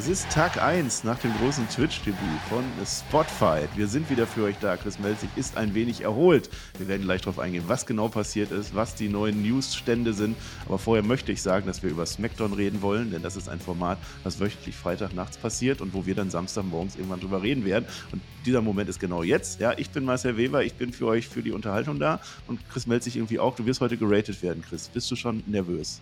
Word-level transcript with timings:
Es 0.00 0.08
ist 0.08 0.30
Tag 0.30 0.62
1 0.62 1.04
nach 1.04 1.18
dem 1.18 1.30
großen 1.36 1.68
Twitch-Debüt 1.68 2.16
von 2.48 2.64
Spotfight. 2.86 3.68
Wir 3.76 3.86
sind 3.86 4.08
wieder 4.08 4.26
für 4.26 4.44
euch 4.44 4.56
da. 4.58 4.78
Chris 4.78 4.98
Melzig 4.98 5.28
ist 5.36 5.58
ein 5.58 5.74
wenig 5.74 6.00
erholt. 6.00 6.48
Wir 6.78 6.88
werden 6.88 7.02
gleich 7.02 7.20
darauf 7.20 7.38
eingehen, 7.38 7.64
was 7.66 7.84
genau 7.84 8.08
passiert 8.08 8.50
ist, 8.50 8.74
was 8.74 8.94
die 8.94 9.10
neuen 9.10 9.42
Newsstände 9.42 10.14
sind. 10.14 10.38
Aber 10.64 10.78
vorher 10.78 11.04
möchte 11.04 11.32
ich 11.32 11.42
sagen, 11.42 11.66
dass 11.66 11.82
wir 11.82 11.90
über 11.90 12.06
SmackDown 12.06 12.54
reden 12.54 12.80
wollen, 12.80 13.10
denn 13.10 13.20
das 13.20 13.36
ist 13.36 13.50
ein 13.50 13.60
Format, 13.60 13.98
was 14.24 14.40
wöchentlich 14.40 14.74
Freitagnachts 14.74 15.36
passiert 15.36 15.82
und 15.82 15.92
wo 15.92 16.06
wir 16.06 16.14
dann 16.14 16.30
Samstagmorgens 16.30 16.96
irgendwann 16.96 17.20
drüber 17.20 17.42
reden 17.42 17.66
werden. 17.66 17.84
Und 18.10 18.22
dieser 18.46 18.62
Moment 18.62 18.88
ist 18.88 19.00
genau 19.00 19.22
jetzt. 19.22 19.60
Ja, 19.60 19.76
ich 19.76 19.90
bin 19.90 20.06
Marcel 20.06 20.38
Weber, 20.38 20.64
ich 20.64 20.76
bin 20.76 20.94
für 20.94 21.08
euch 21.08 21.28
für 21.28 21.42
die 21.42 21.52
Unterhaltung 21.52 21.98
da 21.98 22.20
und 22.46 22.58
Chris 22.70 22.86
Melzig 22.86 23.16
irgendwie 23.16 23.38
auch. 23.38 23.54
Du 23.54 23.66
wirst 23.66 23.82
heute 23.82 23.98
geratet 23.98 24.42
werden, 24.42 24.64
Chris. 24.66 24.88
Bist 24.88 25.10
du 25.10 25.16
schon 25.16 25.42
nervös? 25.46 26.00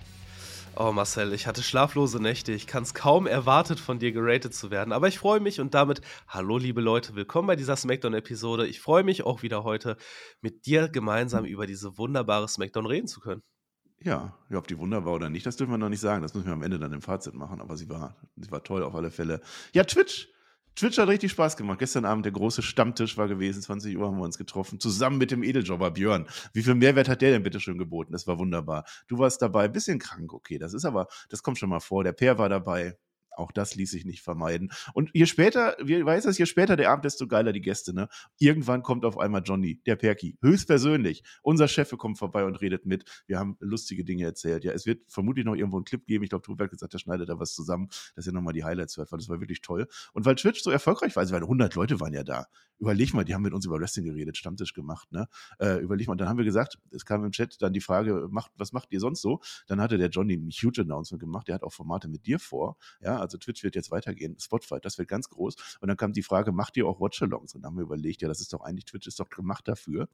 Oh 0.81 0.93
Marcel, 0.93 1.33
ich 1.33 1.49
hatte 1.49 1.65
schlaflose 1.65 2.23
Nächte. 2.23 2.53
Ich 2.53 2.69
kann 2.69 2.85
es 2.85 2.95
kaum 2.95 3.27
erwartet, 3.27 3.81
von 3.81 3.99
dir 3.99 4.13
geratet 4.13 4.55
zu 4.55 4.71
werden. 4.71 4.93
Aber 4.93 5.09
ich 5.09 5.19
freue 5.19 5.41
mich 5.41 5.61
und 5.61 5.75
damit, 5.75 6.03
hallo 6.29 6.57
liebe 6.57 6.81
Leute, 6.81 7.17
willkommen 7.17 7.49
bei 7.49 7.57
dieser 7.57 7.75
Smackdown-Episode. 7.75 8.65
Ich 8.65 8.81
freue 8.81 9.03
mich 9.03 9.25
auch 9.25 9.43
wieder 9.43 9.65
heute 9.65 9.97
mit 10.41 10.67
dir 10.67 10.89
gemeinsam 10.89 11.45
über 11.45 11.67
diese 11.67 11.99
wunderbare 11.99 12.47
Smackdown 12.47 12.87
reden 12.87 13.09
zu 13.09 13.19
können. 13.19 13.43
Ja, 14.05 14.39
ob 14.55 14.69
die 14.69 14.79
wunderbar 14.79 15.15
oder 15.15 15.29
nicht, 15.29 15.47
das 15.47 15.57
dürfen 15.57 15.73
wir 15.73 15.79
noch 15.79 15.89
nicht 15.89 15.99
sagen. 15.99 16.23
Das 16.23 16.35
müssen 16.35 16.47
wir 16.47 16.53
am 16.53 16.63
Ende 16.63 16.79
dann 16.79 16.93
im 16.93 17.03
Fazit 17.03 17.35
machen. 17.35 17.61
Aber 17.61 17.77
sie 17.77 17.89
war, 17.89 18.17
sie 18.37 18.53
war 18.53 18.63
toll 18.63 18.85
auf 18.85 18.95
alle 18.95 19.11
Fälle. 19.11 19.41
Ja, 19.73 19.83
Twitch. 19.83 20.29
Twitch 20.79 20.97
hat 20.97 21.09
richtig 21.09 21.33
Spaß 21.33 21.57
gemacht. 21.57 21.81
Gestern 21.81 22.05
Abend 22.05 22.25
der 22.25 22.31
große 22.31 22.63
Stammtisch 22.63 23.17
war 23.17 23.27
gewesen, 23.27 23.61
20 23.61 23.99
Uhr 23.99 24.07
haben 24.07 24.19
wir 24.19 24.23
uns 24.23 24.39
getroffen, 24.39 24.79
zusammen 24.79 25.19
mit 25.19 25.33
dem 25.33 25.43
Edeljobber 25.43 25.91
Björn. 25.91 26.29
Wie 26.53 26.63
viel 26.63 26.77
Mehrwert 26.77 27.09
hat 27.09 27.21
der 27.21 27.33
denn 27.33 27.43
bitte 27.43 27.59
schön 27.59 27.79
geboten? 27.79 28.13
Das 28.13 28.29
war 28.29 28.39
wunderbar. 28.39 28.85
Du 29.09 29.19
warst 29.19 29.43
dabei, 29.43 29.67
bisschen 29.67 29.99
krank, 29.99 30.33
okay, 30.33 30.57
das 30.57 30.75
ist 30.75 30.85
aber, 30.85 31.09
das 31.31 31.43
kommt 31.43 31.59
schon 31.59 31.69
mal 31.69 31.81
vor. 31.81 32.05
Der 32.05 32.13
Per 32.13 32.39
war 32.39 32.49
dabei, 32.49 32.97
auch 33.39 33.53
das 33.53 33.75
ließ 33.75 33.91
sich 33.91 34.05
nicht 34.05 34.23
vermeiden. 34.23 34.71
Und 34.95 35.11
je 35.13 35.27
später, 35.27 35.77
wie 35.83 36.05
weiß 36.05 36.27
es, 36.27 36.39
je 36.39 36.47
später 36.47 36.77
der 36.77 36.91
Abend, 36.91 37.05
desto 37.05 37.27
geiler 37.27 37.53
die 37.53 37.61
Gäste, 37.61 37.95
ne? 37.95 38.09
Irgendwann 38.39 38.83
kommt 38.83 39.05
auf 39.05 39.19
einmal 39.19 39.43
Johnny, 39.45 39.81
der 39.87 39.97
Perky, 39.97 40.37
höchstpersönlich. 40.43 41.23
Unser 41.43 41.69
Chef 41.69 41.91
kommt 41.97 42.19
vorbei 42.19 42.45
und 42.45 42.57
redet 42.61 42.87
mit. 42.87 43.05
Wir 43.27 43.39
haben 43.39 43.57
lustige 43.61 44.05
Dinge 44.05 44.25
erzählt. 44.25 44.65
Ja, 44.65 44.73
es 44.73 44.87
wird 44.87 45.11
vermutlich 45.11 45.45
noch 45.45 45.55
irgendwo 45.55 45.77
einen 45.77 45.85
Clip 45.85 46.05
geben. 46.07 46.25
Ich 46.25 46.31
glaube, 46.31 46.43
Trubert 46.43 46.67
hat 46.67 46.71
gesagt, 46.73 46.95
er 46.95 46.99
schneidet 46.99 47.29
da 47.29 47.39
was 47.39 47.55
zusammen, 47.55 47.89
dass 48.15 48.27
ihr 48.27 48.33
nochmal 48.33 48.55
die 48.55 48.65
Highlights 48.65 48.97
hört, 48.97 49.13
weil 49.13 49.19
das 49.19 49.29
war 49.29 49.41
wirklich 49.41 49.61
toll. 49.61 49.87
Und 50.13 50.25
weil 50.25 50.35
Twitch 50.35 50.63
so 50.63 50.71
erfolgreich 50.71 51.17
war, 51.17 51.21
also 51.21 51.35
weil 51.35 51.43
100 51.43 51.75
Leute 51.75 52.01
waren 52.01 52.13
ja 52.13 52.25
da. 52.25 52.47
Überleg 52.81 53.13
mal, 53.13 53.25
die 53.25 53.35
haben 53.35 53.43
mit 53.43 53.53
uns 53.53 53.67
über 53.67 53.81
Wrestling 53.81 54.05
geredet, 54.05 54.37
Stammtisch 54.37 54.73
gemacht, 54.73 55.11
ne? 55.11 55.27
Äh, 55.59 55.79
überleg 55.79 56.07
mal, 56.07 56.15
dann 56.15 56.29
haben 56.29 56.39
wir 56.39 56.45
gesagt, 56.45 56.79
es 56.91 57.05
kam 57.05 57.25
im 57.25 57.33
Chat 57.33 57.61
dann 57.61 57.73
die 57.73 57.81
Frage, 57.81 58.29
macht, 58.31 58.53
was 58.57 58.73
macht 58.73 58.93
ihr 58.93 59.01
sonst 59.01 59.21
so? 59.21 59.41
Dann 59.67 59.81
hatte 59.81 59.99
der 59.99 60.09
Johnny 60.09 60.35
ein 60.35 60.51
huge 60.51 60.83
Announcement 60.83 61.21
gemacht. 61.21 61.49
Der 61.49 61.57
hat 61.57 61.65
auch 61.65 61.73
Formate 61.73 62.09
mit 62.09 62.27
dir 62.27 62.39
vor. 62.39 62.77
Ja, 63.01 63.19
Twitch 63.37 63.63
wird 63.63 63.75
jetzt 63.75 63.91
weiter 63.91 63.99
weitergehen. 63.99 64.37
Spotify, 64.39 64.79
das 64.81 64.99
wird 64.99 65.09
ganz 65.09 65.29
groß. 65.29 65.57
Und 65.81 65.89
dann 65.89 65.97
kam 65.97 66.13
die 66.13 66.23
Frage, 66.23 66.53
macht 66.53 66.77
ihr 66.77 66.87
auch 66.87 67.01
Watchalongs? 67.01 67.55
Und 67.55 67.63
dann 67.63 67.71
haben 67.71 67.77
wir 67.77 67.83
überlegt, 67.83 68.23
ja, 68.23 68.29
das 68.29 68.41
ist 68.41 68.53
doch 68.53 68.61
eigentlich, 68.63 68.87
Twitch 68.87 69.07
ist 69.07 69.21
doch 69.21 69.29
gemacht 69.29 69.69
dafür. 69.69 70.03
Und 70.03 70.09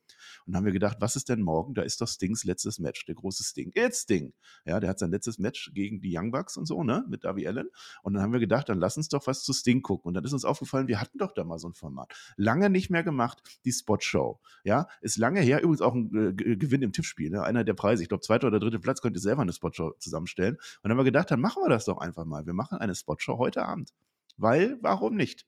dann 0.52 0.56
haben 0.56 0.64
wir 0.64 0.72
gedacht, 0.72 0.98
was 1.00 1.16
ist 1.16 1.28
denn 1.28 1.42
morgen? 1.42 1.74
Da 1.74 1.82
ist 1.82 2.00
doch 2.00 2.08
Stings 2.08 2.44
letztes 2.44 2.78
Match, 2.78 3.04
der 3.06 3.14
große 3.14 3.44
Sting. 3.44 3.72
It's 3.74 4.02
Sting. 4.02 4.32
Ja, 4.64 4.80
der 4.80 4.90
hat 4.90 4.98
sein 4.98 5.10
letztes 5.10 5.38
Match 5.38 5.72
gegen 5.74 6.00
die 6.00 6.16
Young 6.16 6.30
Bucks 6.30 6.56
und 6.56 6.66
so, 6.66 6.82
ne, 6.82 7.04
mit 7.08 7.24
Darby 7.24 7.46
Allen. 7.46 7.68
Und 8.02 8.14
dann 8.14 8.22
haben 8.22 8.32
wir 8.32 8.40
gedacht, 8.40 8.68
dann 8.68 8.78
lass 8.78 8.96
uns 8.96 9.08
doch 9.08 9.26
was 9.26 9.42
zu 9.42 9.52
Sting 9.52 9.82
gucken. 9.82 10.08
Und 10.08 10.14
dann 10.14 10.24
ist 10.24 10.32
uns 10.32 10.44
aufgefallen, 10.44 10.88
wir 10.88 11.00
hatten 11.00 11.18
doch 11.18 11.32
da 11.32 11.44
mal 11.44 11.58
so 11.58 11.68
ein 11.68 11.74
Format. 11.74 12.12
Lange 12.36 12.70
nicht 12.70 12.90
mehr 12.90 13.02
gemacht, 13.02 13.42
die 13.64 13.72
Spot 13.72 13.98
Show. 14.00 14.40
Ja, 14.64 14.88
ist 15.00 15.16
lange 15.16 15.40
her. 15.40 15.62
Übrigens 15.62 15.80
auch 15.80 15.94
ein 15.94 16.38
äh, 16.38 16.56
Gewinn 16.56 16.82
im 16.82 16.92
Tippspiel, 16.92 17.30
ne? 17.30 17.42
einer 17.42 17.64
der 17.64 17.74
Preise. 17.74 18.02
Ich 18.02 18.08
glaube, 18.08 18.22
zweiter 18.22 18.46
oder 18.48 18.58
dritter 18.58 18.78
Platz 18.78 19.00
könnt 19.00 19.16
ihr 19.16 19.20
selber 19.20 19.42
eine 19.42 19.52
Spot 19.52 19.72
Show 19.72 19.92
zusammenstellen. 19.98 20.54
Und 20.54 20.60
dann 20.82 20.92
haben 20.92 20.98
wir 20.98 21.04
gedacht, 21.04 21.30
dann 21.30 21.40
machen 21.40 21.62
wir 21.62 21.68
das 21.68 21.84
doch 21.84 21.98
einfach 21.98 22.24
mal. 22.24 22.46
Wir 22.46 22.54
machen 22.54 22.78
eine 22.78 22.94
Spot 23.04 23.16
Show 23.18 23.38
heute 23.38 23.64
Abend. 23.64 23.92
Weil, 24.36 24.78
warum 24.80 25.14
nicht? 25.14 25.46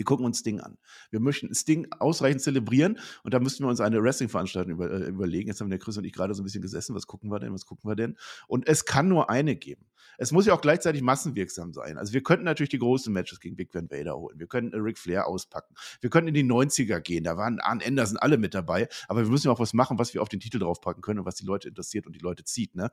Wir 0.00 0.04
gucken 0.06 0.24
uns 0.24 0.38
Sting 0.38 0.60
an. 0.60 0.78
Wir 1.10 1.20
möchten 1.20 1.54
Sting 1.54 1.86
ausreichend 1.98 2.40
zelebrieren 2.40 2.98
und 3.22 3.34
da 3.34 3.38
müssten 3.38 3.64
wir 3.64 3.68
uns 3.68 3.80
eine 3.80 4.02
Wrestling-Veranstaltung 4.02 4.72
über, 4.72 4.90
äh, 4.90 5.08
überlegen. 5.08 5.48
Jetzt 5.48 5.60
haben 5.60 5.68
der 5.68 5.78
Chris 5.78 5.98
und 5.98 6.04
ich 6.04 6.14
gerade 6.14 6.32
so 6.32 6.40
ein 6.40 6.44
bisschen 6.44 6.62
gesessen. 6.62 6.94
Was 6.94 7.06
gucken 7.06 7.30
wir 7.30 7.38
denn? 7.38 7.52
Was 7.52 7.66
gucken 7.66 7.90
wir 7.90 7.96
denn? 7.96 8.16
Und 8.48 8.66
es 8.66 8.86
kann 8.86 9.08
nur 9.08 9.28
eine 9.28 9.56
geben. 9.56 9.84
Es 10.16 10.32
muss 10.32 10.46
ja 10.46 10.54
auch 10.54 10.62
gleichzeitig 10.62 11.02
massenwirksam 11.02 11.74
sein. 11.74 11.98
Also 11.98 12.14
wir 12.14 12.22
könnten 12.22 12.46
natürlich 12.46 12.70
die 12.70 12.78
großen 12.78 13.12
Matches 13.12 13.40
gegen 13.40 13.56
Big 13.56 13.74
Van 13.74 13.90
Vader 13.90 14.16
holen. 14.16 14.38
Wir 14.38 14.46
könnten 14.46 14.74
Ric 14.80 14.98
Flair 14.98 15.26
auspacken. 15.26 15.74
Wir 16.00 16.08
könnten 16.08 16.28
in 16.28 16.34
die 16.34 16.44
90er 16.44 17.00
gehen. 17.00 17.24
Da 17.24 17.36
waren 17.36 17.60
Arn 17.60 17.82
Anderson 17.84 18.16
alle 18.16 18.38
mit 18.38 18.54
dabei. 18.54 18.88
Aber 19.06 19.20
wir 19.20 19.28
müssen 19.28 19.48
ja 19.48 19.52
auch 19.52 19.60
was 19.60 19.74
machen, 19.74 19.98
was 19.98 20.14
wir 20.14 20.22
auf 20.22 20.30
den 20.30 20.40
Titel 20.40 20.60
draufpacken 20.60 21.02
können 21.02 21.18
und 21.18 21.26
was 21.26 21.34
die 21.34 21.44
Leute 21.44 21.68
interessiert 21.68 22.06
und 22.06 22.16
die 22.16 22.20
Leute 22.20 22.44
zieht. 22.44 22.74
Ne? 22.74 22.90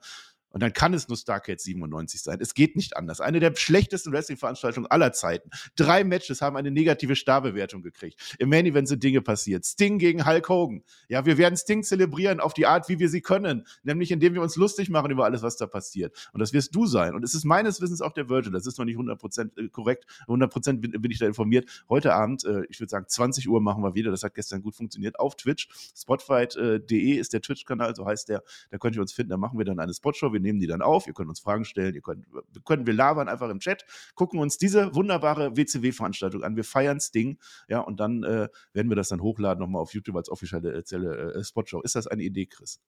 Und 0.50 0.62
dann 0.62 0.72
kann 0.72 0.94
es 0.94 1.08
nur 1.08 1.16
Starcade 1.16 1.58
97 1.58 2.22
sein. 2.22 2.38
Es 2.40 2.54
geht 2.54 2.76
nicht 2.76 2.96
anders. 2.96 3.20
Eine 3.20 3.40
der 3.40 3.54
schlechtesten 3.54 4.12
Wrestling-Veranstaltungen 4.12 4.86
aller 4.86 5.12
Zeiten. 5.12 5.50
Drei 5.76 6.04
Matches 6.04 6.40
haben 6.40 6.56
eine 6.56 6.70
negative 6.70 7.16
Starbewertung 7.16 7.82
gekriegt. 7.82 8.36
Im 8.38 8.48
Main 8.48 8.64
Event 8.66 8.88
sind 8.88 9.02
Dinge 9.02 9.20
passiert. 9.20 9.66
Sting 9.66 9.98
gegen 9.98 10.26
Hulk 10.26 10.48
Hogan. 10.48 10.82
Ja, 11.08 11.26
wir 11.26 11.36
werden 11.38 11.56
Sting 11.56 11.82
zelebrieren 11.82 12.40
auf 12.40 12.54
die 12.54 12.66
Art, 12.66 12.88
wie 12.88 12.98
wir 12.98 13.08
sie 13.08 13.20
können. 13.20 13.66
Nämlich 13.82 14.10
indem 14.10 14.34
wir 14.34 14.42
uns 14.42 14.56
lustig 14.56 14.88
machen 14.88 15.10
über 15.10 15.24
alles, 15.24 15.42
was 15.42 15.56
da 15.56 15.66
passiert. 15.66 16.30
Und 16.32 16.40
das 16.40 16.52
wirst 16.52 16.74
du 16.74 16.86
sein. 16.86 17.14
Und 17.14 17.24
es 17.24 17.34
ist 17.34 17.44
meines 17.44 17.80
Wissens 17.80 18.00
auch 18.00 18.12
der 18.12 18.28
Virgil. 18.28 18.52
Das 18.52 18.66
ist 18.66 18.78
noch 18.78 18.86
nicht 18.86 18.96
100% 18.96 19.58
äh, 19.58 19.68
korrekt. 19.68 20.06
100% 20.26 20.78
bin, 20.80 21.10
ich 21.10 21.18
da 21.18 21.26
informiert. 21.26 21.84
Heute 21.88 22.14
Abend, 22.14 22.44
äh, 22.44 22.62
ich 22.68 22.80
würde 22.80 22.90
sagen 22.90 23.06
20 23.06 23.48
Uhr 23.48 23.60
machen 23.60 23.82
wir 23.82 23.94
wieder. 23.94 24.10
Das 24.10 24.22
hat 24.22 24.34
gestern 24.34 24.62
gut 24.62 24.74
funktioniert. 24.74 25.18
Auf 25.18 25.36
Twitch. 25.36 25.68
Spotfight.de 25.94 27.12
ist 27.14 27.32
der 27.34 27.42
Twitch-Kanal, 27.42 27.94
so 27.94 28.06
heißt 28.06 28.30
der. 28.30 28.42
Da 28.70 28.78
könnt 28.78 28.96
ihr 28.96 29.02
uns 29.02 29.12
finden. 29.12 29.30
Da 29.30 29.36
machen 29.36 29.58
wir 29.58 29.64
dann 29.64 29.78
eine 29.78 29.92
Spotshow 29.92 30.32
wir 30.38 30.47
nehmen 30.48 30.60
die 30.60 30.66
dann 30.66 30.82
auf, 30.82 31.06
ihr 31.06 31.14
könnt 31.14 31.28
uns 31.28 31.40
Fragen 31.40 31.64
stellen, 31.64 31.94
ihr 31.94 32.02
könnt, 32.02 32.26
können 32.64 32.86
wir 32.86 32.94
labern 32.94 33.28
einfach 33.28 33.48
im 33.50 33.60
Chat, 33.60 33.84
gucken 34.14 34.40
uns 34.40 34.58
diese 34.58 34.94
wunderbare 34.94 35.56
WCW-Veranstaltung 35.56 36.42
an, 36.42 36.56
wir 36.56 36.64
feiern 36.64 36.98
Ding, 37.14 37.38
ja, 37.68 37.80
und 37.80 38.00
dann 38.00 38.24
äh, 38.24 38.48
werden 38.72 38.88
wir 38.88 38.96
das 38.96 39.08
dann 39.08 39.22
hochladen 39.22 39.60
nochmal 39.60 39.82
auf 39.82 39.94
YouTube 39.94 40.16
als 40.16 40.30
offizielle 40.30 41.34
äh, 41.34 41.44
Spotshow. 41.44 41.80
Ist 41.82 41.94
das 41.94 42.06
eine 42.06 42.22
Idee, 42.22 42.46
Chris? 42.46 42.80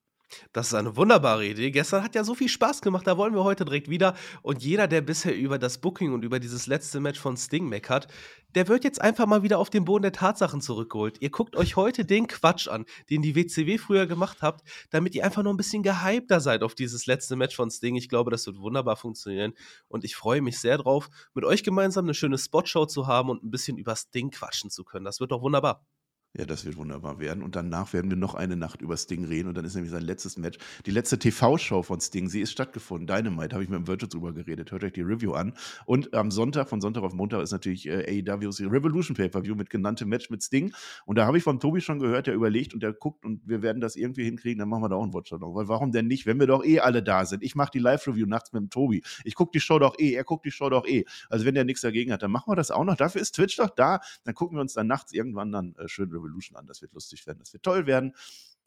Das 0.52 0.68
ist 0.68 0.74
eine 0.74 0.96
wunderbare 0.96 1.46
Idee. 1.46 1.70
Gestern 1.70 2.02
hat 2.02 2.14
ja 2.14 2.24
so 2.24 2.34
viel 2.34 2.48
Spaß 2.48 2.82
gemacht, 2.82 3.06
da 3.06 3.16
wollen 3.16 3.34
wir 3.34 3.44
heute 3.44 3.64
direkt 3.64 3.88
wieder. 3.88 4.14
Und 4.42 4.62
jeder, 4.62 4.88
der 4.88 5.00
bisher 5.00 5.36
über 5.36 5.58
das 5.58 5.78
Booking 5.78 6.12
und 6.12 6.24
über 6.24 6.41
dieses 6.41 6.66
letzte 6.66 7.00
Match 7.00 7.18
von 7.18 7.36
Sting 7.36 7.68
meckert, 7.68 8.08
der 8.54 8.69
wird 8.69 8.84
jetzt 8.84 9.00
einfach 9.00 9.26
mal 9.26 9.42
wieder 9.42 9.58
auf 9.58 9.70
den 9.70 9.84
Boden 9.84 10.02
der 10.02 10.12
Tatsachen 10.12 10.60
zurückgeholt. 10.60 11.19
Ihr 11.20 11.30
guckt 11.30 11.56
euch 11.56 11.76
heute 11.76 12.04
den 12.04 12.26
Quatsch 12.26 12.69
an, 12.69 12.84
den 13.08 13.22
die 13.22 13.34
WCW 13.34 13.78
früher 13.78 14.06
gemacht 14.06 14.38
habt, 14.42 14.66
damit 14.90 15.14
ihr 15.14 15.24
einfach 15.24 15.42
noch 15.42 15.52
ein 15.52 15.56
bisschen 15.56 15.82
gehypter 15.82 16.40
seid 16.40 16.62
auf 16.62 16.74
dieses 16.74 17.06
letzte 17.06 17.36
Match 17.36 17.56
von 17.56 17.70
Sting. 17.70 17.96
Ich 17.96 18.08
glaube, 18.08 18.30
das 18.30 18.46
wird 18.46 18.58
wunderbar 18.58 18.96
funktionieren. 18.96 19.52
Und 19.88 20.04
ich 20.04 20.16
freue 20.16 20.42
mich 20.42 20.58
sehr 20.58 20.78
drauf, 20.78 21.08
mit 21.34 21.44
euch 21.44 21.62
gemeinsam 21.62 22.04
eine 22.04 22.14
schöne 22.14 22.38
Spotshow 22.38 22.86
zu 22.86 23.06
haben 23.06 23.30
und 23.30 23.44
ein 23.44 23.50
bisschen 23.50 23.78
über 23.78 23.94
Sting 23.96 24.30
quatschen 24.30 24.70
zu 24.70 24.84
können. 24.84 25.04
Das 25.04 25.20
wird 25.20 25.32
doch 25.32 25.42
wunderbar. 25.42 25.84
Ja, 26.38 26.46
das 26.46 26.64
wird 26.64 26.76
wunderbar 26.76 27.18
werden. 27.18 27.42
Und 27.42 27.56
danach 27.56 27.92
werden 27.92 28.08
wir 28.08 28.16
noch 28.16 28.34
eine 28.34 28.54
Nacht 28.54 28.82
über 28.82 28.96
Sting 28.96 29.24
reden. 29.24 29.48
Und 29.48 29.56
dann 29.56 29.64
ist 29.64 29.74
nämlich 29.74 29.91
sein 29.91 30.02
letztes 30.02 30.36
Match. 30.36 30.58
Die 30.86 30.92
letzte 30.92 31.18
TV-Show 31.18 31.82
von 31.82 32.00
Sting, 32.00 32.28
sie 32.28 32.41
ist 32.41 32.52
stattgefunden. 32.52 33.08
Dynamite, 33.08 33.54
habe 33.54 33.64
ich 33.64 33.68
mit 33.68 33.78
dem 33.78 33.88
Virtual 33.88 34.08
drüber 34.08 34.32
geredet. 34.32 34.70
Hört 34.70 34.84
euch 34.84 34.92
die 34.92 35.02
Review 35.02 35.32
an. 35.32 35.54
Und 35.86 36.14
am 36.14 36.30
Sonntag, 36.30 36.69
von 36.69 36.80
Sonntag 36.80 37.02
auf 37.02 37.14
Montag, 37.14 37.43
ist 37.43 37.50
natürlich 37.50 37.88
äh, 37.88 38.22
AEW's 38.28 38.60
Revolution 38.60 39.16
Pay-Per-View 39.16 39.56
mit 39.56 39.70
genanntem 39.70 40.08
Match 40.08 40.31
mit 40.31 40.44
Sting. 40.44 40.72
Und 41.05 41.19
da 41.19 41.26
habe 41.26 41.37
ich 41.37 41.43
von 41.43 41.58
Tobi 41.58 41.81
schon 41.81 41.99
gehört, 41.99 42.28
der 42.28 42.34
überlegt 42.34 42.75
und 42.75 42.82
der 42.84 42.93
guckt 42.93 43.25
und 43.25 43.40
wir 43.49 43.62
werden 43.62 43.81
das 43.81 43.96
irgendwie 43.96 44.22
hinkriegen. 44.22 44.60
Dann 44.60 44.69
machen 44.69 44.84
wir 44.84 44.88
da 44.88 44.94
auch 44.94 45.02
einen 45.02 45.12
noch. 45.12 45.55
Weil 45.56 45.66
warum 45.66 45.90
denn 45.90 46.06
nicht, 46.06 46.26
wenn 46.26 46.38
wir 46.38 46.46
doch 46.46 46.64
eh 46.64 46.78
alle 46.78 47.02
da 47.02 47.25
sind? 47.25 47.43
Ich 47.43 47.56
mache 47.56 47.72
die 47.72 47.81
Live-Review 47.81 48.26
nachts 48.26 48.52
mit 48.52 48.62
dem 48.62 48.70
Tobi. 48.70 49.02
Ich 49.25 49.34
gucke 49.34 49.50
die 49.52 49.60
Show 49.60 49.81
doch 49.81 49.99
eh. 49.99 50.12
Er 50.12 50.22
guckt 50.22 50.46
die 50.46 50.52
Show 50.52 50.70
doch 50.70 50.87
eh. 50.87 51.06
Also 51.28 51.44
wenn 51.44 51.56
der 51.56 51.64
nichts 51.64 51.81
dagegen 51.81 52.12
hat, 52.12 52.22
dann 52.22 52.31
machen 52.31 52.52
wir 52.52 52.56
das 52.56 52.70
auch 52.70 52.84
noch. 52.84 52.94
Dafür 52.94 53.20
ist 53.20 53.32
Twitch 53.32 53.56
doch 53.56 53.70
da. 53.70 53.99
Dann 54.22 54.37
gucken 54.37 54.56
wir 54.58 54.60
uns 54.60 54.75
dann 54.75 54.87
nachts 54.87 55.12
irgendwann 55.12 55.50
dann 55.50 55.75
äh, 55.76 55.88
schön 55.88 56.08
Revolution 56.20 56.56
an. 56.56 56.67
Das 56.67 56.82
wird 56.82 56.93
lustig 56.93 57.26
werden, 57.26 57.38
das 57.38 57.52
wird 57.52 57.62
toll 57.62 57.87
werden. 57.87 58.14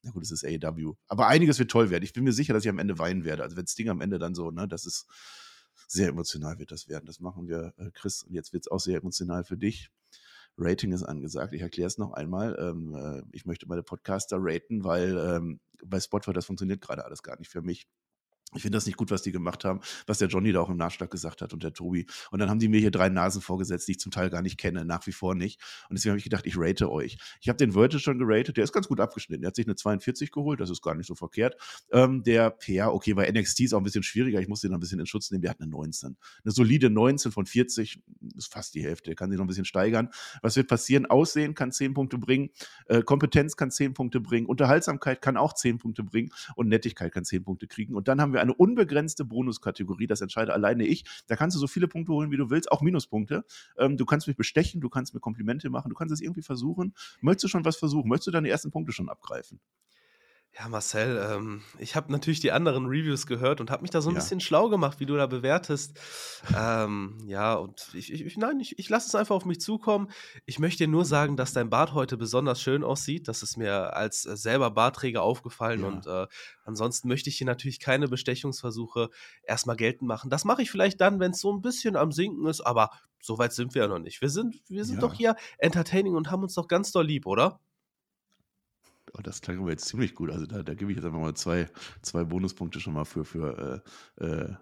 Na 0.01 0.11
gut, 0.11 0.23
es 0.23 0.31
ist 0.31 0.43
AEW. 0.43 0.95
Aber 1.07 1.27
einiges 1.27 1.59
wird 1.59 1.71
toll 1.71 1.89
werden. 1.89 2.03
Ich 2.03 2.13
bin 2.13 2.23
mir 2.23 2.33
sicher, 2.33 2.53
dass 2.53 2.63
ich 2.63 2.69
am 2.69 2.79
Ende 2.79 2.99
weinen 2.99 3.23
werde. 3.23 3.43
Also 3.43 3.55
wenn 3.55 3.65
das 3.65 3.75
Ding 3.75 3.89
am 3.89 4.01
Ende 4.01 4.19
dann 4.19 4.35
so, 4.35 4.51
ne, 4.51 4.67
das 4.67 4.85
ist 4.85 5.07
sehr 5.87 6.09
emotional 6.09 6.59
wird 6.59 6.71
das 6.71 6.87
werden. 6.87 7.05
Das 7.05 7.19
machen 7.19 7.47
wir, 7.47 7.73
äh, 7.77 7.91
Chris. 7.91 8.23
Und 8.23 8.33
jetzt 8.33 8.53
wird 8.53 8.65
es 8.65 8.71
auch 8.71 8.79
sehr 8.79 8.97
emotional 8.97 9.43
für 9.43 9.57
dich. 9.57 9.89
Rating 10.57 10.91
ist 10.91 11.03
angesagt. 11.03 11.53
Ich 11.53 11.61
erkläre 11.61 11.87
es 11.87 11.97
noch 11.97 12.13
einmal. 12.13 12.55
Ähm, 12.59 12.95
äh, 12.95 13.23
ich 13.31 13.45
möchte 13.45 13.67
meine 13.67 13.83
Podcaster 13.83 14.37
raten, 14.39 14.83
weil 14.83 15.17
ähm, 15.17 15.59
bei 15.83 15.99
Spotify 15.99 16.33
das 16.33 16.45
funktioniert 16.45 16.81
gerade 16.81 17.05
alles 17.05 17.23
gar 17.23 17.37
nicht 17.39 17.49
für 17.49 17.61
mich. 17.61 17.87
Ich 18.55 18.61
finde 18.61 18.77
das 18.77 18.85
nicht 18.85 18.97
gut, 18.97 19.11
was 19.11 19.21
die 19.21 19.31
gemacht 19.31 19.65
haben, 19.65 19.79
was 20.07 20.17
der 20.17 20.27
Johnny 20.27 20.51
da 20.51 20.61
auch 20.61 20.69
im 20.69 20.77
Nachschlag 20.77 21.11
gesagt 21.11 21.41
hat 21.41 21.53
und 21.53 21.63
der 21.63 21.73
Tobi. 21.73 22.05
Und 22.31 22.39
dann 22.39 22.49
haben 22.49 22.59
die 22.59 22.67
mir 22.67 22.79
hier 22.79 22.91
drei 22.91 23.09
Nasen 23.09 23.41
vorgesetzt, 23.41 23.87
die 23.87 23.93
ich 23.93 23.99
zum 23.99 24.11
Teil 24.11 24.29
gar 24.29 24.41
nicht 24.41 24.57
kenne, 24.57 24.85
nach 24.85 25.05
wie 25.07 25.11
vor 25.11 25.35
nicht. 25.35 25.61
Und 25.89 25.97
deswegen 25.97 26.11
habe 26.11 26.19
ich 26.19 26.23
gedacht, 26.23 26.45
ich 26.45 26.55
rate 26.57 26.91
euch. 26.91 27.17
Ich 27.41 27.49
habe 27.49 27.57
den 27.57 27.73
Virgil 27.73 27.99
schon 27.99 28.19
geratet, 28.19 28.57
der 28.57 28.63
ist 28.63 28.73
ganz 28.73 28.87
gut 28.87 28.99
abgeschnitten. 28.99 29.41
Der 29.41 29.47
hat 29.47 29.55
sich 29.55 29.65
eine 29.65 29.75
42 29.75 30.31
geholt, 30.31 30.59
das 30.59 30.69
ist 30.69 30.81
gar 30.81 30.95
nicht 30.95 31.07
so 31.07 31.15
verkehrt. 31.15 31.55
Ähm, 31.91 32.23
der 32.23 32.49
PR, 32.51 32.93
okay, 32.93 33.13
bei 33.13 33.29
NXT 33.29 33.61
ist 33.61 33.73
auch 33.73 33.79
ein 33.79 33.83
bisschen 33.83 34.03
schwieriger, 34.03 34.39
ich 34.39 34.47
muss 34.47 34.61
den 34.61 34.71
noch 34.71 34.77
ein 34.77 34.81
bisschen 34.81 34.99
in 34.99 35.05
Schutz 35.05 35.31
nehmen, 35.31 35.41
der 35.41 35.51
hat 35.51 35.61
eine 35.61 35.69
19. 35.69 36.17
Eine 36.43 36.51
solide 36.51 36.89
19 36.89 37.31
von 37.31 37.45
40, 37.45 38.01
ist 38.35 38.51
fast 38.51 38.75
die 38.75 38.83
Hälfte, 38.83 39.09
der 39.09 39.15
kann 39.15 39.29
sich 39.29 39.37
noch 39.37 39.45
ein 39.45 39.47
bisschen 39.47 39.65
steigern. 39.65 40.09
Was 40.41 40.55
wird 40.55 40.67
passieren? 40.67 41.05
Aussehen 41.05 41.55
kann 41.55 41.71
10 41.71 41.93
Punkte 41.93 42.17
bringen, 42.17 42.49
äh, 42.87 43.01
Kompetenz 43.01 43.55
kann 43.55 43.71
10 43.71 43.93
Punkte 43.93 44.19
bringen, 44.19 44.45
Unterhaltsamkeit 44.45 45.21
kann 45.21 45.37
auch 45.37 45.53
10 45.53 45.79
Punkte 45.79 46.03
bringen 46.03 46.31
und 46.55 46.67
Nettigkeit 46.67 47.11
kann 47.11 47.25
10 47.25 47.43
Punkte 47.43 47.67
kriegen. 47.67 47.95
Und 47.95 48.07
dann 48.07 48.21
haben 48.21 48.33
wir 48.33 48.41
eine 48.43 48.53
unbegrenzte 48.53 49.25
Bonuskategorie, 49.25 50.07
das 50.07 50.21
entscheide 50.21 50.53
alleine 50.53 50.85
ich. 50.85 51.03
Da 51.27 51.35
kannst 51.35 51.55
du 51.55 51.59
so 51.59 51.67
viele 51.67 51.87
Punkte 51.87 52.13
holen, 52.13 52.31
wie 52.31 52.37
du 52.37 52.49
willst, 52.49 52.71
auch 52.71 52.81
Minuspunkte. 52.81 53.43
Ähm, 53.77 53.97
du 53.97 54.05
kannst 54.05 54.27
mich 54.27 54.37
bestechen, 54.37 54.81
du 54.81 54.89
kannst 54.89 55.13
mir 55.13 55.19
Komplimente 55.19 55.69
machen, 55.69 55.89
du 55.89 55.95
kannst 55.95 56.13
es 56.13 56.21
irgendwie 56.21 56.41
versuchen. 56.41 56.93
Möchtest 57.21 57.45
du 57.45 57.47
schon 57.47 57.65
was 57.65 57.77
versuchen? 57.77 58.09
Möchtest 58.09 58.27
du 58.27 58.31
deine 58.31 58.49
ersten 58.49 58.71
Punkte 58.71 58.91
schon 58.91 59.09
abgreifen? 59.09 59.59
Ja, 60.55 60.69
Marcel, 60.69 61.17
ähm, 61.31 61.63
ich 61.79 61.95
habe 61.95 62.11
natürlich 62.11 62.39
die 62.39 62.51
anderen 62.51 62.85
Reviews 62.85 63.25
gehört 63.25 63.59
und 63.59 63.71
habe 63.71 63.81
mich 63.81 63.89
da 63.89 64.01
so 64.01 64.09
ein 64.11 64.13
Ja. 64.13 64.19
bisschen 64.19 64.39
schlau 64.39 64.69
gemacht, 64.69 64.99
wie 64.99 65.07
du 65.07 65.15
da 65.15 65.25
bewertest. 65.25 65.99
Ähm, 66.55 67.17
ja, 67.25 67.55
und 67.55 67.89
ich, 67.95 68.13
ich, 68.13 68.37
nein, 68.37 68.59
ich, 68.59 68.77
ich 68.77 68.87
lasse 68.87 69.07
es 69.07 69.15
einfach 69.15 69.35
auf 69.35 69.45
mich 69.45 69.59
zukommen. 69.59 70.11
Ich 70.45 70.59
möchte 70.59 70.83
dir 70.83 70.87
nur 70.91 71.05
sagen, 71.05 71.37
dass 71.37 71.53
dein 71.53 71.71
Bart 71.71 71.93
heute 71.95 72.17
besonders 72.17 72.61
schön 72.61 72.83
aussieht. 72.83 73.27
Das 73.27 73.41
ist 73.41 73.57
mir 73.57 73.95
als 73.95 74.27
äh, 74.27 74.37
selber 74.37 74.69
Bartträger 74.69 75.23
aufgefallen 75.23 75.81
Ja. 75.81 75.87
und 75.87 76.05
äh, 76.05 76.27
ansonsten 76.65 77.07
möchte 77.07 77.31
ich 77.31 77.37
hier 77.39 77.47
natürlich 77.47 77.79
keine 77.79 78.07
Bestechungsversuche 78.07 79.09
erstmal 79.41 79.75
geltend 79.75 80.07
machen. 80.07 80.29
Das 80.29 80.45
mache 80.45 80.61
ich 80.61 80.69
vielleicht 80.69 81.01
dann, 81.01 81.19
wenn 81.19 81.31
es 81.31 81.39
so 81.39 81.51
ein 81.51 81.61
bisschen 81.63 81.95
am 81.95 82.11
Sinken 82.11 82.45
ist, 82.45 82.61
aber 82.61 82.91
so 83.19 83.39
weit 83.39 83.53
sind 83.53 83.73
wir 83.73 83.81
ja 83.83 83.87
noch 83.87 83.97
nicht. 83.97 84.21
Wir 84.21 84.29
sind, 84.29 84.61
wir 84.69 84.85
sind 84.85 85.01
Ja. 85.01 85.07
doch 85.07 85.15
hier 85.15 85.35
entertaining 85.57 86.13
und 86.13 86.29
haben 86.29 86.43
uns 86.43 86.53
doch 86.53 86.67
ganz 86.67 86.91
doll 86.91 87.07
lieb, 87.07 87.25
oder? 87.25 87.59
Oh, 89.15 89.21
das 89.21 89.41
klang 89.41 89.59
aber 89.59 89.69
jetzt 89.69 89.85
ziemlich 89.85 90.15
gut. 90.15 90.31
Also 90.31 90.45
da, 90.45 90.63
da 90.63 90.73
gebe 90.73 90.91
ich 90.91 90.97
jetzt 90.97 91.05
einfach 91.05 91.19
mal 91.19 91.35
zwei, 91.35 91.69
zwei 92.01 92.23
Bonuspunkte 92.23 92.79
schon 92.79 92.93
mal 92.93 93.05
für, 93.05 93.25
für, 93.25 93.83
äh, 94.19 94.25
äh, 94.25 94.55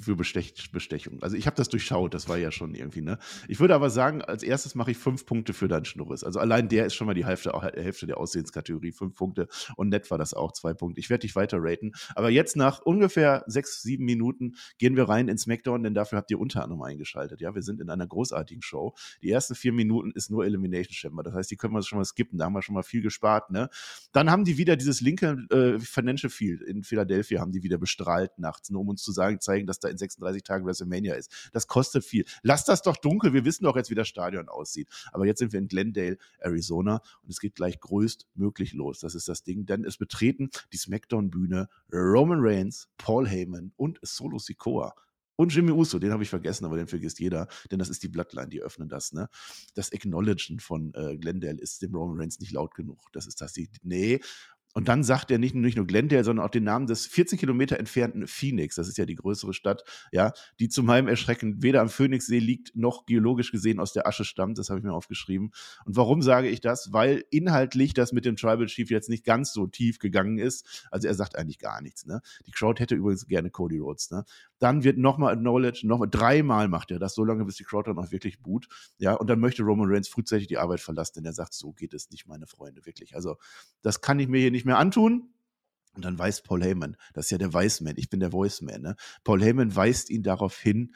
für 0.00 0.16
Bestech, 0.16 0.70
Bestechung. 0.72 1.22
Also 1.22 1.36
ich 1.36 1.46
habe 1.46 1.56
das 1.56 1.68
durchschaut, 1.68 2.14
das 2.14 2.28
war 2.28 2.36
ja 2.36 2.50
schon 2.50 2.74
irgendwie, 2.74 3.00
ne? 3.00 3.18
Ich 3.48 3.60
würde 3.60 3.74
aber 3.74 3.90
sagen, 3.90 4.22
als 4.22 4.42
erstes 4.42 4.74
mache 4.74 4.92
ich 4.92 4.96
fünf 4.96 5.26
Punkte 5.26 5.52
für 5.52 5.68
deinen 5.68 5.84
Schnurres. 5.84 6.24
Also 6.24 6.40
allein 6.40 6.68
der 6.68 6.86
ist 6.86 6.94
schon 6.94 7.06
mal 7.06 7.14
die 7.14 7.26
Hälfte, 7.26 7.52
Hälfte 7.74 8.06
der 8.06 8.18
Aussehenskategorie, 8.18 8.92
fünf 8.92 9.14
Punkte. 9.14 9.48
Und 9.76 9.88
nett 9.88 10.10
war 10.10 10.18
das 10.18 10.34
auch, 10.34 10.52
zwei 10.52 10.74
Punkte. 10.74 11.00
Ich 11.00 11.10
werde 11.10 11.22
dich 11.22 11.36
weiter 11.36 11.58
raten. 11.60 11.92
Aber 12.14 12.30
jetzt 12.30 12.56
nach 12.56 12.80
ungefähr 12.80 13.44
sechs, 13.46 13.82
sieben 13.82 14.04
Minuten 14.04 14.54
gehen 14.78 14.96
wir 14.96 15.08
rein 15.08 15.28
in 15.28 15.38
SmackDown, 15.38 15.82
denn 15.82 15.94
dafür 15.94 16.18
habt 16.18 16.30
ihr 16.30 16.38
unter 16.38 16.62
anderem 16.62 16.82
eingeschaltet. 16.82 17.40
Ja, 17.40 17.54
wir 17.54 17.62
sind 17.62 17.80
in 17.80 17.90
einer 17.90 18.06
großartigen 18.06 18.62
Show. 18.62 18.94
Die 19.22 19.30
ersten 19.30 19.54
vier 19.54 19.72
Minuten 19.72 20.12
ist 20.12 20.30
nur 20.30 20.44
Elimination 20.44 20.94
Chamber. 20.94 21.22
Das 21.22 21.34
heißt, 21.34 21.50
die 21.50 21.56
können 21.56 21.74
wir 21.74 21.82
schon 21.82 21.98
mal 21.98 22.04
skippen. 22.04 22.38
Da 22.38 22.46
haben 22.46 22.52
wir 22.52 22.62
schon 22.62 22.74
mal 22.74 22.82
viel 22.82 23.02
gespart, 23.02 23.50
ne? 23.50 23.68
Dann 24.12 24.30
haben 24.30 24.44
die 24.44 24.58
wieder 24.58 24.76
dieses 24.76 25.00
linke 25.00 25.36
äh, 25.50 25.78
Financial 25.78 26.30
Field 26.30 26.62
in 26.62 26.82
Philadelphia, 26.82 27.40
haben 27.40 27.52
die 27.52 27.62
wieder 27.62 27.78
bestrahlt 27.78 28.38
nachts, 28.38 28.70
nur 28.70 28.80
um 28.80 28.88
uns 28.88 29.02
zu 29.02 29.12
sagen, 29.12 29.40
zeigen, 29.40 29.63
dass 29.66 29.80
da 29.80 29.88
in 29.88 29.98
36 29.98 30.42
Tagen 30.42 30.66
WrestleMania 30.66 31.14
ist. 31.14 31.50
Das 31.52 31.66
kostet 31.66 32.04
viel. 32.04 32.24
Lass 32.42 32.64
das 32.64 32.82
doch 32.82 32.96
dunkel, 32.96 33.32
wir 33.32 33.44
wissen 33.44 33.64
doch 33.64 33.76
jetzt, 33.76 33.90
wie 33.90 33.94
das 33.94 34.08
Stadion 34.08 34.48
aussieht. 34.48 34.88
Aber 35.12 35.26
jetzt 35.26 35.38
sind 35.38 35.52
wir 35.52 35.60
in 35.60 35.68
Glendale, 35.68 36.18
Arizona 36.38 37.00
und 37.22 37.30
es 37.30 37.40
geht 37.40 37.54
gleich 37.54 37.80
größtmöglich 37.80 38.72
los. 38.72 39.00
Das 39.00 39.14
ist 39.14 39.28
das 39.28 39.42
Ding, 39.42 39.66
denn 39.66 39.84
es 39.84 39.96
betreten 39.96 40.50
die 40.72 40.76
SmackDown-Bühne 40.76 41.68
Roman 41.92 42.38
Reigns, 42.40 42.88
Paul 42.98 43.28
Heyman 43.28 43.72
und 43.76 43.98
Solo 44.02 44.38
Sikoa. 44.38 44.94
Und 45.36 45.52
Jimmy 45.52 45.72
Uso, 45.72 45.98
den 45.98 46.12
habe 46.12 46.22
ich 46.22 46.30
vergessen, 46.30 46.64
aber 46.64 46.76
den 46.76 46.86
vergisst 46.86 47.18
jeder, 47.18 47.48
denn 47.70 47.80
das 47.80 47.88
ist 47.88 48.02
die 48.04 48.08
Bloodline, 48.08 48.48
die 48.48 48.62
öffnen 48.62 48.88
das. 48.88 49.12
Ne? 49.12 49.28
Das 49.74 49.92
Acknowledgen 49.92 50.60
von 50.60 50.94
äh, 50.94 51.16
Glendale 51.16 51.58
ist 51.58 51.82
dem 51.82 51.94
Roman 51.94 52.20
Reigns 52.20 52.38
nicht 52.38 52.52
laut 52.52 52.74
genug. 52.74 53.00
Das 53.12 53.26
ist 53.26 53.40
das, 53.40 53.52
die, 53.52 53.68
nee. 53.82 54.20
Und 54.74 54.88
dann 54.88 55.04
sagt 55.04 55.30
er 55.30 55.38
nicht, 55.38 55.54
nur 55.54 55.86
Glendale, 55.86 56.24
sondern 56.24 56.44
auch 56.44 56.50
den 56.50 56.64
Namen 56.64 56.86
des 56.86 57.06
14 57.06 57.38
Kilometer 57.38 57.78
entfernten 57.78 58.26
Phoenix. 58.26 58.74
Das 58.74 58.88
ist 58.88 58.98
ja 58.98 59.06
die 59.06 59.14
größere 59.14 59.54
Stadt, 59.54 59.84
ja, 60.10 60.32
die 60.58 60.68
zu 60.68 60.82
meinem 60.82 61.06
Erschrecken 61.06 61.62
weder 61.62 61.80
am 61.80 61.88
Phoenixsee 61.88 62.40
liegt, 62.40 62.74
noch 62.74 63.06
geologisch 63.06 63.52
gesehen 63.52 63.78
aus 63.78 63.92
der 63.92 64.06
Asche 64.08 64.24
stammt. 64.24 64.58
Das 64.58 64.70
habe 64.70 64.80
ich 64.80 64.84
mir 64.84 64.92
aufgeschrieben. 64.92 65.52
Und 65.84 65.96
warum 65.96 66.22
sage 66.22 66.48
ich 66.48 66.60
das? 66.60 66.92
Weil 66.92 67.24
inhaltlich 67.30 67.94
das 67.94 68.12
mit 68.12 68.24
dem 68.24 68.34
Tribal 68.34 68.66
Chief 68.66 68.90
jetzt 68.90 69.08
nicht 69.08 69.24
ganz 69.24 69.52
so 69.52 69.68
tief 69.68 70.00
gegangen 70.00 70.38
ist. 70.38 70.86
Also 70.90 71.06
er 71.06 71.14
sagt 71.14 71.38
eigentlich 71.38 71.60
gar 71.60 71.80
nichts. 71.80 72.04
Ne? 72.04 72.20
Die 72.46 72.50
Crowd 72.50 72.82
hätte 72.82 72.96
übrigens 72.96 73.28
gerne 73.28 73.50
Cody 73.50 73.78
Rhodes. 73.78 74.10
Ne? 74.10 74.24
Dann 74.64 74.82
wird 74.82 74.96
nochmal 74.96 75.34
Acknowledged, 75.34 75.84
nochmal 75.84 76.08
dreimal 76.10 76.68
macht 76.68 76.90
er 76.90 76.98
das, 76.98 77.14
so 77.14 77.22
lange, 77.22 77.44
bis 77.44 77.56
die 77.56 77.64
Crowd 77.64 77.90
dann 77.90 77.98
auch 77.98 78.10
wirklich 78.10 78.40
boot. 78.40 78.66
Ja, 78.96 79.12
und 79.12 79.28
dann 79.28 79.38
möchte 79.38 79.62
Roman 79.62 79.90
Reigns 79.90 80.08
frühzeitig 80.08 80.46
die 80.46 80.56
Arbeit 80.56 80.80
verlassen, 80.80 81.16
denn 81.16 81.26
er 81.26 81.34
sagt, 81.34 81.52
so 81.52 81.72
geht 81.72 81.92
es 81.92 82.08
nicht, 82.08 82.26
meine 82.26 82.46
Freunde, 82.46 82.86
wirklich. 82.86 83.14
Also, 83.14 83.36
das 83.82 84.00
kann 84.00 84.18
ich 84.18 84.26
mir 84.26 84.40
hier 84.40 84.50
nicht 84.50 84.64
mehr 84.64 84.78
antun. 84.78 85.34
Und 85.94 86.06
dann 86.06 86.18
weist 86.18 86.44
Paul 86.44 86.64
Heyman, 86.64 86.96
das 87.12 87.26
ist 87.26 87.30
ja 87.32 87.36
der 87.36 87.52
Weißman, 87.52 87.92
ich 87.98 88.08
bin 88.08 88.20
der 88.20 88.32
Voiceman, 88.32 88.80
ne? 88.80 88.96
Paul 89.22 89.42
Heyman 89.42 89.76
weist 89.76 90.08
ihn 90.08 90.22
darauf 90.22 90.58
hin, 90.58 90.94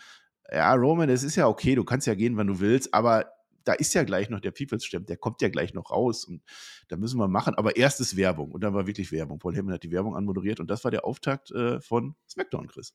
ja, 0.50 0.72
Roman, 0.72 1.10
es 1.10 1.22
ist 1.22 1.36
ja 1.36 1.46
okay, 1.46 1.74
du 1.74 1.84
kannst 1.84 2.06
ja 2.06 2.14
gehen, 2.14 2.38
wann 2.38 2.46
du 2.46 2.60
willst, 2.60 2.94
aber 2.94 3.26
da 3.64 3.74
ist 3.74 3.92
ja 3.92 4.02
gleich 4.02 4.30
noch 4.30 4.40
der 4.40 4.50
People's 4.50 4.84
Champ, 4.84 5.06
der 5.08 5.18
kommt 5.18 5.42
ja 5.42 5.50
gleich 5.50 5.74
noch 5.74 5.90
raus 5.90 6.24
und 6.24 6.42
da 6.88 6.96
müssen 6.96 7.18
wir 7.18 7.28
machen. 7.28 7.54
Aber 7.54 7.76
erst 7.76 8.00
ist 8.00 8.16
Werbung 8.16 8.50
und 8.50 8.64
dann 8.64 8.72
war 8.72 8.86
wirklich 8.86 9.12
Werbung. 9.12 9.38
Paul 9.38 9.54
Heyman 9.54 9.74
hat 9.74 9.82
die 9.82 9.90
Werbung 9.90 10.16
anmoderiert 10.16 10.58
und 10.58 10.70
das 10.70 10.84
war 10.84 10.90
der 10.90 11.04
Auftakt 11.04 11.50
äh, 11.50 11.78
von 11.82 12.14
SmackDown, 12.26 12.66
Chris. 12.68 12.94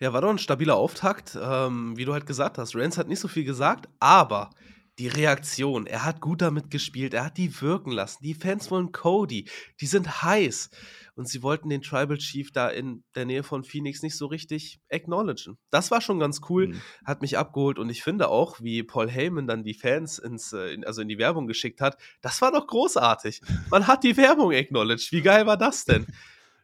Ja, 0.00 0.12
war 0.12 0.20
doch 0.20 0.30
ein 0.30 0.38
stabiler 0.38 0.76
Auftakt. 0.76 1.36
Ähm, 1.40 1.96
wie 1.96 2.04
du 2.04 2.12
halt 2.12 2.26
gesagt 2.26 2.58
hast, 2.58 2.74
Reigns 2.74 2.98
hat 2.98 3.08
nicht 3.08 3.20
so 3.20 3.28
viel 3.28 3.44
gesagt, 3.44 3.88
aber 4.00 4.50
die 4.98 5.08
Reaktion, 5.08 5.86
er 5.86 6.04
hat 6.04 6.20
gut 6.20 6.42
damit 6.42 6.70
gespielt, 6.72 7.14
er 7.14 7.24
hat 7.26 7.36
die 7.36 7.60
wirken 7.60 7.92
lassen. 7.92 8.18
Die 8.24 8.34
Fans 8.34 8.68
wollen 8.70 8.90
Cody, 8.90 9.48
die 9.80 9.86
sind 9.86 10.22
heiß. 10.22 10.70
Und 11.14 11.28
sie 11.28 11.42
wollten 11.42 11.68
den 11.68 11.82
Tribal 11.82 12.18
Chief 12.18 12.50
da 12.52 12.68
in 12.68 13.02
der 13.14 13.24
Nähe 13.24 13.42
von 13.42 13.62
Phoenix 13.64 14.02
nicht 14.02 14.16
so 14.16 14.26
richtig 14.26 14.80
acknowledgen. 14.88 15.56
Das 15.70 15.90
war 15.90 16.00
schon 16.00 16.18
ganz 16.20 16.40
cool, 16.48 16.68
Mhm. 16.68 16.80
hat 17.04 17.22
mich 17.22 17.36
abgeholt 17.38 17.78
und 17.78 17.90
ich 17.90 18.02
finde 18.04 18.28
auch, 18.28 18.60
wie 18.60 18.82
Paul 18.84 19.08
Heyman 19.10 19.46
dann 19.46 19.62
die 19.64 19.74
Fans 19.74 20.18
ins, 20.18 20.52
äh, 20.52 20.72
in, 20.74 20.84
also 20.84 21.02
in 21.02 21.08
die 21.08 21.18
Werbung 21.18 21.46
geschickt 21.46 21.80
hat, 21.80 21.96
das 22.20 22.40
war 22.40 22.50
doch 22.52 22.66
großartig. 22.66 23.40
Man 23.70 23.86
hat 23.86 24.02
die 24.04 24.16
Werbung 24.16 24.52
acknowledged. 24.52 25.12
Wie 25.12 25.22
geil 25.22 25.46
war 25.46 25.56
das 25.56 25.84
denn? 25.84 26.06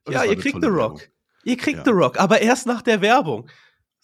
Ja, 0.08 0.24
ihr 0.24 0.36
kriegt 0.36 0.60
The 0.60 0.68
Rock. 0.68 1.00
Werbung. 1.00 1.13
Ihr 1.44 1.56
kriegt 1.56 1.78
Ja. 1.78 1.84
The 1.84 1.90
Rock, 1.90 2.18
aber 2.20 2.40
erst 2.40 2.66
nach 2.66 2.82
der 2.82 3.00
Werbung. 3.00 3.48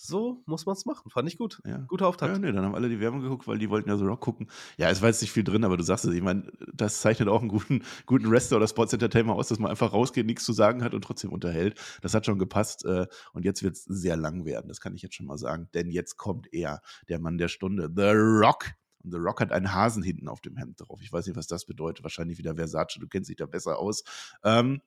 So 0.03 0.43
muss 0.47 0.65
man 0.65 0.75
es 0.75 0.87
machen. 0.87 1.11
Fand 1.11 1.29
ich 1.29 1.37
gut. 1.37 1.61
Ja. 1.67 1.85
Guter 1.87 2.09
Auftakt. 2.09 2.33
Ja, 2.33 2.39
nee, 2.39 2.51
dann 2.53 2.65
haben 2.65 2.75
alle 2.75 2.89
die 2.89 3.01
Werbung 3.01 3.21
geguckt, 3.21 3.47
weil 3.47 3.59
die 3.59 3.69
wollten 3.69 3.91
ja 3.91 3.99
so 3.99 4.07
Rock 4.07 4.21
gucken. 4.21 4.49
Ja, 4.79 4.89
es 4.89 5.03
war 5.03 5.11
jetzt 5.11 5.21
nicht 5.21 5.31
viel 5.31 5.45
drin, 5.45 5.63
aber 5.63 5.77
du 5.77 5.83
sagst 5.83 6.07
es, 6.07 6.15
ich 6.15 6.23
meine, 6.23 6.51
das 6.73 7.03
zeichnet 7.03 7.29
auch 7.29 7.41
einen 7.41 7.51
guten, 7.51 7.83
guten 8.07 8.31
Wrestler 8.31 8.57
oder 8.57 8.67
Sports 8.67 8.95
Entertainer 8.95 9.35
aus, 9.35 9.49
dass 9.49 9.59
man 9.59 9.71
einfach 9.71 9.93
rausgeht, 9.93 10.25
nichts 10.25 10.45
zu 10.45 10.55
sagen 10.55 10.83
hat 10.83 10.95
und 10.95 11.03
trotzdem 11.03 11.31
unterhält. 11.31 11.79
Das 12.01 12.15
hat 12.15 12.25
schon 12.25 12.39
gepasst 12.39 12.87
äh, 12.87 13.09
und 13.35 13.45
jetzt 13.45 13.63
wird 13.63 13.77
es 13.77 13.85
sehr 13.85 14.17
lang 14.17 14.47
werden, 14.47 14.69
das 14.69 14.81
kann 14.81 14.95
ich 14.95 15.03
jetzt 15.03 15.17
schon 15.17 15.27
mal 15.27 15.37
sagen, 15.37 15.69
denn 15.75 15.91
jetzt 15.91 16.17
kommt 16.17 16.51
er, 16.51 16.81
der 17.11 17.19
Mann 17.19 17.37
der 17.37 17.49
Stunde, 17.49 17.91
The 17.95 18.13
Rock. 18.15 18.71
Und 19.03 19.13
The 19.13 19.19
Rock 19.19 19.41
hat 19.41 19.53
einen 19.53 19.73
Hasen 19.73 20.03
hinten 20.03 20.29
auf 20.29 20.41
dem 20.41 20.57
Hemd 20.57 20.81
drauf. 20.81 21.01
Ich 21.03 21.13
weiß 21.13 21.27
nicht, 21.27 21.37
was 21.37 21.47
das 21.47 21.65
bedeutet. 21.65 22.03
Wahrscheinlich 22.03 22.39
wieder 22.39 22.55
Versace. 22.55 22.99
Du 23.01 23.09
kennst 23.09 23.31
dich 23.31 23.37
da 23.37 23.47
besser 23.47 23.79
aus. 23.79 24.05
Ähm, 24.45 24.81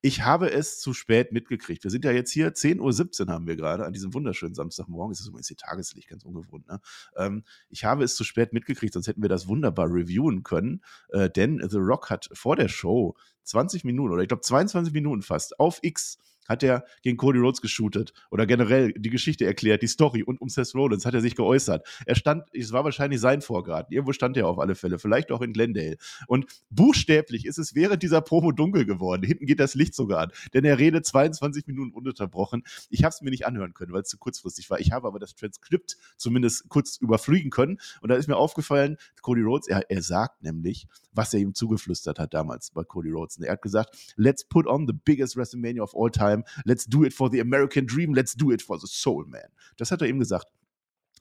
ich 0.00 0.22
habe 0.22 0.50
es 0.50 0.78
zu 0.78 0.94
spät 0.94 1.32
mitgekriegt. 1.32 1.84
Wir 1.84 1.90
sind 1.90 2.04
ja 2.04 2.12
jetzt 2.12 2.32
hier, 2.32 2.52
10.17 2.52 3.26
Uhr 3.26 3.32
haben 3.32 3.46
wir 3.46 3.56
gerade, 3.56 3.84
an 3.84 3.92
diesem 3.92 4.14
wunderschönen 4.14 4.54
Samstagmorgen. 4.54 5.12
Es 5.12 5.20
ist 5.20 5.28
übrigens 5.28 5.48
hier 5.48 5.56
Tageslicht, 5.56 6.08
ganz 6.08 6.24
ungewohnt. 6.24 6.68
Ne? 6.68 6.80
Ähm, 7.16 7.44
ich 7.68 7.84
habe 7.84 8.04
es 8.04 8.16
zu 8.16 8.24
spät 8.24 8.52
mitgekriegt, 8.52 8.94
sonst 8.94 9.08
hätten 9.08 9.22
wir 9.22 9.28
das 9.28 9.48
wunderbar 9.48 9.86
reviewen 9.86 10.42
können. 10.42 10.82
Äh, 11.10 11.30
denn 11.30 11.62
The 11.68 11.78
Rock 11.78 12.10
hat 12.10 12.28
vor 12.32 12.56
der 12.56 12.68
Show 12.68 13.16
20 13.44 13.84
Minuten 13.84 14.12
oder 14.12 14.22
ich 14.22 14.28
glaube 14.28 14.42
22 14.42 14.92
Minuten 14.92 15.22
fast 15.22 15.58
auf 15.58 15.78
X 15.82 16.18
hat 16.48 16.62
er 16.62 16.84
gegen 17.02 17.16
Cody 17.16 17.38
Rhodes 17.38 17.60
geshootet 17.60 18.12
oder 18.30 18.46
generell 18.46 18.92
die 18.94 19.10
Geschichte 19.10 19.44
erklärt, 19.44 19.82
die 19.82 19.86
Story 19.86 20.22
und 20.22 20.40
um 20.40 20.48
Seth 20.48 20.74
Rollins 20.74 21.04
hat 21.06 21.14
er 21.14 21.20
sich 21.20 21.36
geäußert. 21.36 21.86
Er 22.06 22.14
stand, 22.14 22.44
es 22.52 22.72
war 22.72 22.84
wahrscheinlich 22.84 23.20
sein 23.20 23.42
Vorgarten. 23.42 23.92
Irgendwo 23.92 24.12
stand 24.12 24.36
er 24.36 24.48
auf 24.48 24.58
alle 24.58 24.74
Fälle, 24.74 24.98
vielleicht 24.98 25.30
auch 25.30 25.42
in 25.42 25.52
Glendale. 25.52 25.96
Und 26.26 26.46
buchstäblich 26.70 27.46
ist 27.46 27.58
es 27.58 27.74
während 27.74 28.02
dieser 28.02 28.20
Promo 28.20 28.52
dunkel 28.52 28.86
geworden. 28.86 29.22
Hinten 29.22 29.46
geht 29.46 29.60
das 29.60 29.74
Licht 29.74 29.94
sogar 29.94 30.20
an, 30.20 30.32
denn 30.54 30.64
er 30.64 30.78
redet 30.78 31.06
22 31.06 31.66
Minuten 31.66 31.92
ununterbrochen. 31.92 32.62
Ich 32.90 33.04
habe 33.04 33.10
es 33.10 33.20
mir 33.20 33.30
nicht 33.30 33.46
anhören 33.46 33.74
können, 33.74 33.92
weil 33.92 34.02
es 34.02 34.08
zu 34.08 34.18
kurzfristig 34.18 34.70
war. 34.70 34.80
Ich 34.80 34.92
habe 34.92 35.06
aber 35.06 35.18
das 35.18 35.34
Transkript 35.34 35.96
zumindest 36.16 36.68
kurz 36.68 36.96
überfliegen 36.96 37.50
können 37.50 37.78
und 38.00 38.08
da 38.08 38.16
ist 38.16 38.28
mir 38.28 38.36
aufgefallen, 38.36 38.96
Cody 39.20 39.42
Rhodes, 39.42 39.68
er, 39.68 39.90
er 39.90 40.02
sagt 40.02 40.42
nämlich, 40.42 40.86
was 41.18 41.34
er 41.34 41.40
ihm 41.40 41.52
zugeflüstert 41.52 42.20
hat 42.20 42.32
damals 42.32 42.70
bei 42.70 42.84
Cody 42.84 43.10
Rhodes. 43.10 43.38
Und 43.38 43.44
er 43.44 43.52
hat 43.52 43.62
gesagt, 43.62 44.14
let's 44.16 44.44
put 44.44 44.68
on 44.68 44.86
the 44.86 44.92
biggest 44.92 45.36
WrestleMania 45.36 45.82
of 45.82 45.92
all 45.94 46.10
time. 46.10 46.44
Let's 46.64 46.86
do 46.86 47.04
it 47.04 47.12
for 47.12 47.28
the 47.28 47.40
American 47.40 47.86
Dream. 47.86 48.14
Let's 48.14 48.34
do 48.34 48.52
it 48.52 48.62
for 48.62 48.78
the 48.78 48.86
Soul 48.86 49.26
Man. 49.26 49.50
Das 49.76 49.90
hat 49.90 50.00
er 50.00 50.08
ihm 50.08 50.20
gesagt. 50.20 50.46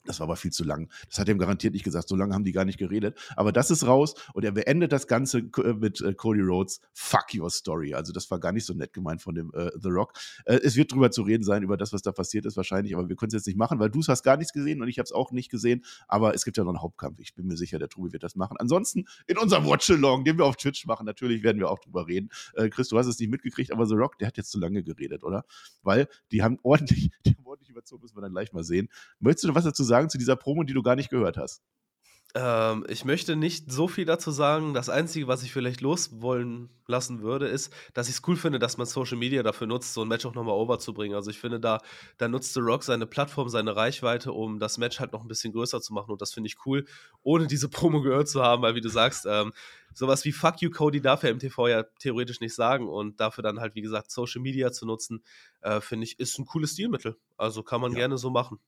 Das 0.07 0.19
war 0.19 0.25
aber 0.25 0.35
viel 0.35 0.51
zu 0.51 0.63
lang. 0.63 0.89
Das 1.07 1.19
hat 1.19 1.27
er 1.27 1.35
ihm 1.35 1.39
garantiert 1.39 1.73
nicht 1.73 1.83
gesagt. 1.83 2.07
So 2.07 2.15
lange 2.15 2.33
haben 2.33 2.43
die 2.43 2.51
gar 2.51 2.65
nicht 2.65 2.77
geredet. 2.77 3.17
Aber 3.35 3.51
das 3.51 3.71
ist 3.71 3.85
raus 3.85 4.15
und 4.33 4.43
er 4.43 4.51
beendet 4.51 4.91
das 4.91 5.07
Ganze 5.07 5.39
äh, 5.39 5.73
mit 5.73 6.01
äh, 6.01 6.13
Cody 6.13 6.41
Rhodes. 6.41 6.81
Fuck 6.93 7.35
your 7.35 7.49
story. 7.49 7.93
Also, 7.93 8.13
das 8.13 8.29
war 8.31 8.39
gar 8.39 8.51
nicht 8.51 8.65
so 8.65 8.73
nett 8.73 8.93
gemeint 8.93 9.21
von 9.21 9.35
dem 9.35 9.51
äh, 9.53 9.69
The 9.81 9.89
Rock. 9.89 10.13
Äh, 10.45 10.59
es 10.63 10.75
wird 10.75 10.91
drüber 10.91 11.11
zu 11.11 11.23
reden 11.23 11.43
sein, 11.43 11.63
über 11.63 11.77
das, 11.77 11.93
was 11.93 12.01
da 12.01 12.11
passiert 12.11 12.45
ist, 12.45 12.57
wahrscheinlich. 12.57 12.95
Aber 12.95 13.09
wir 13.09 13.15
können 13.15 13.29
es 13.29 13.33
jetzt 13.33 13.47
nicht 13.47 13.57
machen, 13.57 13.79
weil 13.79 13.89
du 13.89 14.01
hast 14.07 14.23
gar 14.23 14.37
nichts 14.37 14.53
gesehen 14.53 14.81
und 14.81 14.87
ich 14.87 14.99
habe 14.99 15.05
es 15.05 15.11
auch 15.11 15.31
nicht 15.31 15.49
gesehen. 15.49 15.83
Aber 16.07 16.33
es 16.33 16.45
gibt 16.45 16.57
ja 16.57 16.63
noch 16.63 16.71
einen 16.71 16.81
Hauptkampf. 16.81 17.19
Ich 17.19 17.33
bin 17.33 17.47
mir 17.47 17.57
sicher, 17.57 17.79
der 17.79 17.89
Trubi 17.89 18.13
wird 18.13 18.23
das 18.23 18.35
machen. 18.35 18.57
Ansonsten 18.59 19.05
in 19.27 19.37
unserem 19.37 19.65
Watch-Along, 19.65 20.23
den 20.23 20.37
wir 20.37 20.45
auf 20.45 20.55
Twitch 20.55 20.85
machen, 20.85 21.05
natürlich 21.05 21.43
werden 21.43 21.59
wir 21.59 21.69
auch 21.69 21.79
drüber 21.79 22.07
reden. 22.07 22.29
Äh, 22.53 22.69
Chris, 22.69 22.87
du 22.89 22.97
hast 22.97 23.07
es 23.07 23.19
nicht 23.19 23.29
mitgekriegt, 23.29 23.71
aber 23.71 23.85
The 23.85 23.95
Rock, 23.95 24.17
der 24.19 24.27
hat 24.27 24.37
jetzt 24.37 24.51
zu 24.51 24.59
lange 24.59 24.83
geredet, 24.83 25.23
oder? 25.23 25.45
Weil 25.83 26.07
die 26.31 26.43
haben 26.43 26.59
ordentlich, 26.63 27.11
die 27.25 27.35
haben 27.35 27.45
ordentlich 27.77 27.91
überzogen, 27.91 28.01
müssen 28.03 28.17
wir 28.17 28.21
dann 28.21 28.31
gleich 28.31 28.53
mal 28.53 28.63
sehen. 28.63 28.89
Möchtest 29.19 29.43
du 29.43 29.47
noch 29.49 29.55
was 29.55 29.63
dazu 29.63 29.83
sagen 29.83 30.09
zu 30.09 30.17
dieser 30.17 30.35
Promo, 30.35 30.63
die 30.63 30.73
du 30.73 30.81
gar 30.83 30.95
nicht 30.95 31.09
gehört 31.09 31.37
hast? 31.37 31.61
Ähm, 32.39 32.85
ich 32.87 33.03
möchte 33.03 33.35
nicht 33.35 33.71
so 33.71 33.87
viel 33.87 34.05
dazu 34.05 34.29
sagen. 34.29 34.75
Das 34.75 34.89
Einzige, 34.89 35.27
was 35.27 35.41
ich 35.41 35.51
vielleicht 35.51 35.81
loswollen 35.81 36.69
lassen 36.85 37.23
würde, 37.23 37.47
ist, 37.47 37.73
dass 37.95 38.09
ich 38.09 38.15
es 38.15 38.21
cool 38.27 38.35
finde, 38.35 38.59
dass 38.59 38.77
man 38.77 38.85
Social 38.85 39.17
Media 39.17 39.41
dafür 39.41 39.65
nutzt, 39.65 39.95
so 39.95 40.03
ein 40.03 40.07
Match 40.07 40.23
auch 40.23 40.35
nochmal 40.35 40.53
overzubringen. 40.53 41.15
Also 41.15 41.31
ich 41.31 41.39
finde, 41.39 41.59
da, 41.59 41.81
da 42.19 42.27
nutzt 42.27 42.53
The 42.53 42.59
Rock 42.59 42.83
seine 42.83 43.07
Plattform, 43.07 43.49
seine 43.49 43.75
Reichweite, 43.75 44.33
um 44.33 44.59
das 44.59 44.77
Match 44.77 44.99
halt 44.99 45.13
noch 45.13 45.23
ein 45.23 45.27
bisschen 45.27 45.51
größer 45.51 45.81
zu 45.81 45.93
machen. 45.93 46.11
Und 46.11 46.21
das 46.21 46.31
finde 46.31 46.47
ich 46.47 46.57
cool, 46.67 46.85
ohne 47.23 47.47
diese 47.47 47.69
Promo 47.71 48.01
gehört 48.01 48.29
zu 48.29 48.43
haben, 48.43 48.61
weil 48.61 48.75
wie 48.75 48.81
du 48.81 48.89
sagst, 48.89 49.25
ähm, 49.27 49.51
sowas 49.95 50.23
wie 50.23 50.31
Fuck 50.31 50.61
you, 50.61 50.69
Cody 50.69 51.01
darf 51.01 51.23
er 51.23 51.31
im 51.31 51.39
TV 51.39 51.67
ja 51.69 51.85
theoretisch 51.99 52.39
nicht 52.39 52.53
sagen. 52.53 52.87
Und 52.87 53.19
dafür 53.19 53.41
dann 53.41 53.59
halt, 53.59 53.73
wie 53.73 53.81
gesagt, 53.81 54.11
Social 54.11 54.43
Media 54.43 54.71
zu 54.71 54.85
nutzen, 54.85 55.23
äh, 55.61 55.81
finde 55.81 56.03
ich, 56.03 56.19
ist 56.19 56.37
ein 56.37 56.45
cooles 56.45 56.73
Stilmittel. 56.73 57.17
Also 57.35 57.63
kann 57.63 57.81
man 57.81 57.93
ja. 57.93 57.97
gerne 57.97 58.19
so 58.19 58.29
machen. 58.29 58.59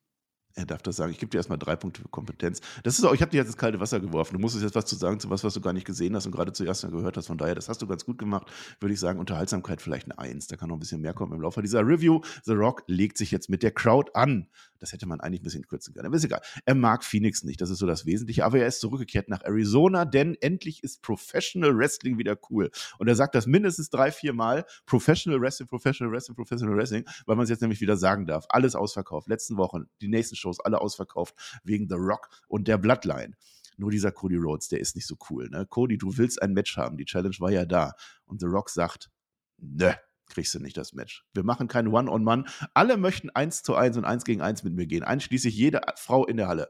Er 0.56 0.66
darf 0.66 0.82
das 0.82 0.96
sagen. 0.96 1.12
Ich 1.12 1.20
gebe 1.20 1.30
dir 1.30 1.38
erstmal 1.38 1.60
drei 1.60 1.76
Punkte 1.76 2.02
für 2.02 2.08
Kompetenz. 2.10 2.60
Das 2.84 2.98
ist 2.98 3.06
auch, 3.06 3.14
ich 3.14 3.22
habe 3.22 3.32
dir 3.32 3.38
jetzt 3.38 3.48
ins 3.48 3.58
kalte 3.58 3.80
Wasser 3.80 4.00
geworfen. 4.00 4.34
Du 4.34 4.40
musstest 4.40 4.64
jetzt 4.64 4.76
was 4.76 4.86
zu 4.86 4.96
sagen 4.96 5.20
zu 5.20 5.30
was, 5.30 5.44
was 5.44 5.54
du 5.54 5.62
gar 5.62 5.74
nicht 5.74 5.86
gesehen 5.86 6.16
hast 6.16 6.26
und 6.26 6.32
gerade 6.32 6.52
zuerst 6.52 6.84
mal 6.84 6.92
gehört 6.92 7.18
hast. 7.18 7.28
Von 7.28 7.38
daher, 7.38 7.56
das 7.56 7.70
hast 7.70 7.82
du 7.82 7.88
ganz 7.88 8.04
gut 8.04 8.18
gemacht. 8.18 8.48
Würde 8.80 8.94
ich 8.94 9.00
sagen, 9.00 9.20
Unterhaltsamkeit 9.20 9.82
vielleicht 9.82 10.06
eine 10.06 10.18
Eins. 10.18 10.48
Da 10.48 10.58
kann 10.58 10.70
noch 10.70 10.76
ein 10.76 10.80
bisschen 10.80 11.02
mehr 11.02 11.14
kommen 11.14 11.34
im 11.34 11.42
Laufe 11.42 11.62
dieser 11.62 11.86
Review. 11.86 12.22
The 12.44 12.54
Rock 12.54 12.84
legt 12.88 13.18
sich 13.18 13.32
jetzt 13.32 13.50
mit 13.50 13.64
der 13.64 13.72
Crowd 13.72 14.12
an. 14.16 14.48
Das 14.80 14.94
hätte 14.94 15.06
man 15.06 15.20
eigentlich 15.20 15.42
ein 15.42 15.44
bisschen 15.44 15.68
kürzen 15.68 15.94
können. 15.94 16.08
Aber 16.08 16.16
ist 16.16 16.24
egal. 16.24 16.42
Er 16.66 16.76
mag 16.76 17.04
Phoenix 17.04 17.44
nicht. 17.44 17.62
Das 17.62 17.70
ist 17.70 17.80
so 17.80 17.86
das 17.86 18.06
Wesentliche. 18.06 18.46
Aber 18.46 18.60
er 18.60 18.68
ist 18.68 18.80
zurückgekehrt 18.80 19.30
nach 19.30 19.44
Arizona, 19.44 20.06
denn 20.06 20.36
endlich 20.42 20.84
ist 20.84 21.02
Professional 21.02 21.78
Wrestling 21.78 22.18
wieder 22.18 22.38
cool. 22.50 22.72
Und 22.98 23.08
er 23.08 23.16
sagt 23.16 23.36
das 23.36 23.46
mindestens 23.46 23.90
drei, 23.90 24.12
vier 24.12 24.34
Mal. 24.34 24.66
Professional 24.86 25.42
Wrestling, 25.42 25.68
Professional 25.68 26.12
Wrestling, 26.12 26.36
Professional 26.36 26.76
Wrestling, 26.76 27.06
weil 27.26 27.36
man 27.36 27.44
es 27.44 27.50
jetzt 27.50 27.62
nämlich 27.62 27.82
wieder 27.82 27.98
sagen 27.98 28.26
darf. 28.26 28.46
Alles 28.50 28.76
ausverkauft. 28.76 29.28
Letzten 29.28 29.58
Wochen, 29.58 29.86
die 30.02 30.08
nächsten 30.08 30.36
Shows, 30.40 30.60
alle 30.60 30.82
ausverkauft 30.82 31.62
wegen 31.64 31.88
The 31.88 31.96
Rock 31.96 32.30
und 32.48 32.68
der 32.68 32.78
Bloodline. 32.78 33.36
Nur 33.78 33.92
dieser 33.92 34.12
Cody 34.12 34.36
Rhodes, 34.36 34.68
der 34.68 34.80
ist 34.80 34.96
nicht 34.96 35.08
so 35.08 35.16
cool. 35.30 35.50
Ne? 35.50 35.66
Cody, 35.66 35.98
du 35.98 36.18
willst 36.18 36.42
ein 36.42 36.54
Match 36.54 36.76
haben. 36.76 36.98
Die 36.98 37.06
Challenge 37.06 37.36
war 37.40 37.52
ja 37.52 37.66
da. 37.66 37.94
Und 38.26 38.42
The 38.42 38.48
Rock 38.48 38.70
sagt, 38.70 39.10
ne, 39.58 39.98
kriegst 40.28 40.54
du 40.54 40.60
nicht 40.60 40.78
das 40.78 40.94
Match. 40.94 41.26
Wir 41.34 41.44
machen 41.44 41.68
kein 41.68 41.88
One-on-One. 41.88 42.46
Alle 42.74 42.98
möchten 42.98 43.30
eins 43.30 43.64
zu 43.64 43.76
eins 43.76 43.98
und 43.98 44.06
eins 44.06 44.26
gegen 44.26 44.42
eins 44.42 44.64
mit 44.64 44.74
mir 44.74 44.86
gehen. 44.86 45.04
Einschließlich 45.04 45.56
jede 45.56 45.82
Frau 45.96 46.26
in 46.26 46.38
der 46.38 46.48
Halle. 46.48 46.70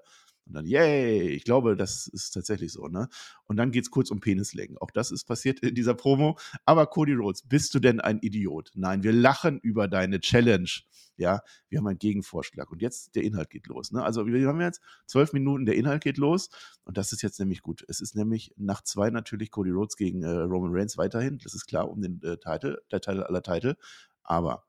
Und 0.49 0.55
dann, 0.55 0.65
yay, 0.65 1.29
ich 1.29 1.43
glaube, 1.43 1.75
das 1.75 2.07
ist 2.07 2.31
tatsächlich 2.31 2.73
so, 2.73 2.87
ne? 2.87 3.07
Und 3.45 3.57
dann 3.57 3.71
geht 3.71 3.83
es 3.83 3.91
kurz 3.91 4.09
um 4.09 4.19
Penislegen. 4.19 4.77
Auch 4.79 4.89
das 4.91 5.11
ist 5.11 5.25
passiert 5.25 5.59
in 5.59 5.75
dieser 5.75 5.93
Promo. 5.93 6.37
Aber 6.65 6.87
Cody 6.87 7.13
Rhodes, 7.13 7.43
bist 7.43 7.73
du 7.75 7.79
denn 7.79 8.01
ein 8.01 8.17
Idiot? 8.19 8.71
Nein, 8.73 9.03
wir 9.03 9.13
lachen 9.13 9.59
über 9.59 9.87
deine 9.87 10.19
Challenge. 10.19 10.69
Ja, 11.17 11.41
wir 11.69 11.79
haben 11.79 11.87
einen 11.87 11.99
Gegenvorschlag. 11.99 12.71
Und 12.71 12.81
jetzt 12.81 13.15
der 13.15 13.23
Inhalt 13.23 13.51
geht 13.51 13.67
los. 13.67 13.91
Ne? 13.91 14.03
Also, 14.03 14.25
wir 14.25 14.47
haben 14.47 14.59
jetzt 14.59 14.81
zwölf 15.05 15.33
Minuten, 15.33 15.65
der 15.65 15.75
Inhalt 15.75 16.03
geht 16.03 16.17
los. 16.17 16.49
Und 16.83 16.97
das 16.97 17.13
ist 17.13 17.21
jetzt 17.21 17.39
nämlich 17.39 17.61
gut. 17.61 17.85
Es 17.87 18.01
ist 18.01 18.15
nämlich 18.15 18.53
nach 18.57 18.81
zwei 18.83 19.11
natürlich 19.11 19.51
Cody 19.51 19.69
Rhodes 19.69 19.97
gegen 19.97 20.23
äh, 20.23 20.29
Roman 20.29 20.71
Reigns 20.73 20.97
weiterhin. 20.97 21.37
Das 21.43 21.53
ist 21.53 21.67
klar, 21.67 21.89
um 21.89 22.01
den 22.01 22.21
äh, 22.23 22.37
Titel, 22.37 22.81
der 22.91 23.01
Teil 23.01 23.21
aller 23.21 23.43
Titel. 23.43 23.75
Aber 24.23 24.68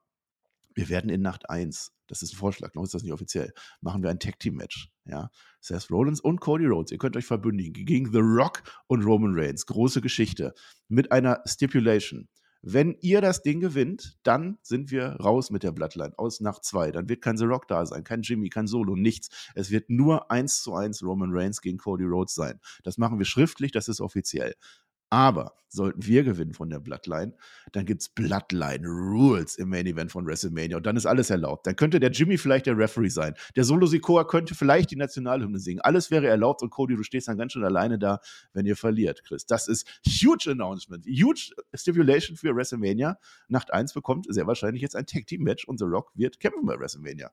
wir 0.75 0.89
werden 0.89 1.09
in 1.09 1.21
Nacht 1.21 1.49
1, 1.49 1.91
das 2.07 2.21
ist 2.21 2.33
ein 2.33 2.37
Vorschlag, 2.37 2.73
noch 2.75 2.83
ist 2.83 2.93
das 2.93 3.03
nicht 3.03 3.13
offiziell, 3.13 3.53
machen 3.81 4.03
wir 4.03 4.09
ein 4.09 4.19
Tag-Team-Match. 4.19 4.89
Ja? 5.05 5.29
Seth 5.59 5.89
Rollins 5.89 6.19
und 6.19 6.41
Cody 6.41 6.65
Rhodes, 6.65 6.91
ihr 6.91 6.97
könnt 6.97 7.17
euch 7.17 7.25
verbündigen 7.25 7.85
gegen 7.85 8.11
The 8.11 8.19
Rock 8.19 8.63
und 8.87 9.03
Roman 9.03 9.33
Reigns. 9.35 9.65
Große 9.65 10.01
Geschichte. 10.01 10.53
Mit 10.87 11.11
einer 11.11 11.41
Stipulation. 11.45 12.27
Wenn 12.63 12.95
ihr 13.01 13.21
das 13.21 13.41
Ding 13.41 13.59
gewinnt, 13.59 14.19
dann 14.21 14.59
sind 14.61 14.91
wir 14.91 15.13
raus 15.13 15.49
mit 15.49 15.63
der 15.63 15.71
Bloodline 15.71 16.13
aus 16.17 16.41
Nacht 16.41 16.63
2. 16.63 16.91
Dann 16.91 17.09
wird 17.09 17.23
kein 17.23 17.35
The 17.35 17.45
Rock 17.45 17.67
da 17.67 17.87
sein, 17.87 18.03
kein 18.03 18.21
Jimmy, 18.21 18.49
kein 18.49 18.67
Solo, 18.67 18.95
nichts. 18.95 19.29
Es 19.55 19.71
wird 19.71 19.89
nur 19.89 20.29
1 20.29 20.61
zu 20.61 20.75
1 20.75 21.01
Roman 21.01 21.31
Reigns 21.31 21.61
gegen 21.61 21.79
Cody 21.79 22.03
Rhodes 22.03 22.35
sein. 22.35 22.59
Das 22.83 22.99
machen 22.99 23.17
wir 23.17 23.25
schriftlich, 23.25 23.71
das 23.71 23.87
ist 23.87 23.99
offiziell. 23.99 24.53
Aber 25.11 25.57
sollten 25.67 26.05
wir 26.05 26.23
gewinnen 26.23 26.53
von 26.53 26.69
der 26.69 26.79
Bloodline, 26.79 27.33
dann 27.73 27.85
gibt 27.85 28.01
es 28.01 28.09
Bloodline 28.09 28.87
Rules 28.87 29.57
im 29.57 29.69
Main 29.69 29.85
Event 29.85 30.09
von 30.09 30.25
WrestleMania 30.25 30.77
und 30.77 30.85
dann 30.85 30.95
ist 30.95 31.05
alles 31.05 31.29
erlaubt. 31.29 31.67
Dann 31.67 31.75
könnte 31.75 31.99
der 31.99 32.11
Jimmy 32.11 32.37
vielleicht 32.37 32.65
der 32.65 32.77
Referee 32.77 33.09
sein. 33.09 33.33
Der 33.57 33.65
Solo 33.65 33.87
Sikoa 33.87 34.23
könnte 34.23 34.55
vielleicht 34.55 34.89
die 34.91 34.95
Nationalhymne 34.95 35.59
singen. 35.59 35.81
Alles 35.81 36.11
wäre 36.11 36.27
erlaubt 36.27 36.61
und 36.61 36.69
Cody, 36.69 36.95
du 36.95 37.03
stehst 37.03 37.27
dann 37.27 37.37
ganz 37.37 37.51
schön 37.51 37.65
alleine 37.65 37.99
da, 37.99 38.19
wenn 38.53 38.65
ihr 38.65 38.77
verliert, 38.77 39.21
Chris. 39.25 39.45
Das 39.45 39.67
ist 39.67 39.85
huge 40.05 40.49
Announcement, 40.49 41.05
huge 41.05 41.51
Stipulation 41.73 42.37
für 42.37 42.55
WrestleMania. 42.55 43.17
Nacht 43.49 43.73
1 43.73 43.93
bekommt 43.93 44.27
sehr 44.29 44.47
wahrscheinlich 44.47 44.81
jetzt 44.81 44.95
ein 44.95 45.05
Tag 45.05 45.27
Team 45.27 45.43
Match 45.43 45.65
und 45.65 45.77
The 45.77 45.85
Rock 45.85 46.11
wird 46.15 46.39
kämpfen 46.39 46.65
bei 46.65 46.79
WrestleMania. 46.79 47.31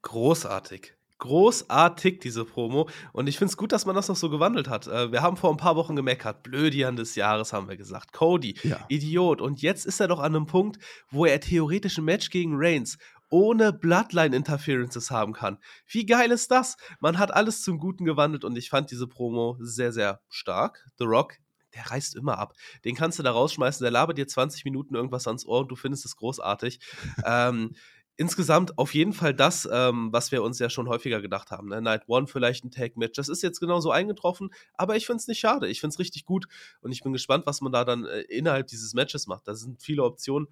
Großartig 0.00 0.97
großartig, 1.18 2.20
diese 2.20 2.44
Promo. 2.44 2.88
Und 3.12 3.28
ich 3.28 3.38
finde 3.38 3.50
es 3.50 3.56
gut, 3.56 3.72
dass 3.72 3.86
man 3.86 3.94
das 3.94 4.08
noch 4.08 4.16
so 4.16 4.30
gewandelt 4.30 4.68
hat. 4.68 4.86
Äh, 4.86 5.12
wir 5.12 5.22
haben 5.22 5.36
vor 5.36 5.50
ein 5.50 5.56
paar 5.56 5.76
Wochen 5.76 5.96
gemeckert. 5.96 6.42
Blödian 6.42 6.96
des 6.96 7.14
Jahres 7.14 7.52
haben 7.52 7.68
wir 7.68 7.76
gesagt. 7.76 8.12
Cody, 8.12 8.54
ja. 8.62 8.84
Idiot. 8.88 9.40
Und 9.40 9.62
jetzt 9.62 9.86
ist 9.86 10.00
er 10.00 10.08
doch 10.08 10.20
an 10.20 10.34
einem 10.34 10.46
Punkt, 10.46 10.78
wo 11.10 11.26
er 11.26 11.40
theoretisch 11.40 11.98
ein 11.98 12.04
Match 12.04 12.30
gegen 12.30 12.54
Reigns 12.56 12.98
ohne 13.30 13.74
Bloodline-Interferences 13.74 15.10
haben 15.10 15.34
kann. 15.34 15.58
Wie 15.86 16.06
geil 16.06 16.30
ist 16.30 16.50
das? 16.50 16.76
Man 16.98 17.18
hat 17.18 17.32
alles 17.32 17.62
zum 17.62 17.78
Guten 17.78 18.06
gewandelt 18.06 18.42
und 18.44 18.56
ich 18.56 18.70
fand 18.70 18.90
diese 18.90 19.06
Promo 19.06 19.58
sehr, 19.60 19.92
sehr 19.92 20.22
stark. 20.30 20.86
The 20.98 21.04
Rock 21.04 21.34
der 21.74 21.90
reißt 21.90 22.16
immer 22.16 22.38
ab. 22.38 22.54
Den 22.84 22.94
kannst 22.94 23.18
du 23.18 23.22
da 23.22 23.30
rausschmeißen, 23.30 23.84
der 23.84 23.90
labert 23.90 24.18
dir 24.18 24.26
20 24.26 24.64
Minuten 24.64 24.94
irgendwas 24.94 25.26
ans 25.26 25.46
Ohr 25.46 25.60
und 25.60 25.68
du 25.68 25.76
findest 25.76 26.04
es 26.06 26.16
großartig. 26.16 26.80
ähm, 27.24 27.74
insgesamt 28.18 28.76
auf 28.78 28.92
jeden 28.94 29.12
Fall 29.12 29.32
das, 29.32 29.66
ähm, 29.72 30.12
was 30.12 30.32
wir 30.32 30.42
uns 30.42 30.58
ja 30.58 30.68
schon 30.68 30.88
häufiger 30.88 31.22
gedacht 31.22 31.50
haben. 31.50 31.68
Ne? 31.68 31.80
Night 31.80 32.02
One 32.08 32.26
vielleicht 32.26 32.64
ein 32.64 32.70
Tag-Match. 32.70 33.16
Das 33.16 33.28
ist 33.28 33.42
jetzt 33.42 33.60
genau 33.60 33.80
so 33.80 33.92
eingetroffen, 33.92 34.50
aber 34.74 34.96
ich 34.96 35.06
finde 35.06 35.20
es 35.20 35.28
nicht 35.28 35.38
schade. 35.38 35.68
Ich 35.68 35.80
finde 35.80 35.94
es 35.94 35.98
richtig 36.00 36.24
gut 36.24 36.46
und 36.80 36.92
ich 36.92 37.02
bin 37.02 37.12
gespannt, 37.12 37.46
was 37.46 37.60
man 37.60 37.72
da 37.72 37.84
dann 37.84 38.04
äh, 38.04 38.20
innerhalb 38.22 38.66
dieses 38.66 38.92
Matches 38.92 39.28
macht. 39.28 39.46
Da 39.46 39.54
sind 39.54 39.80
viele 39.80 40.02
Optionen. 40.02 40.48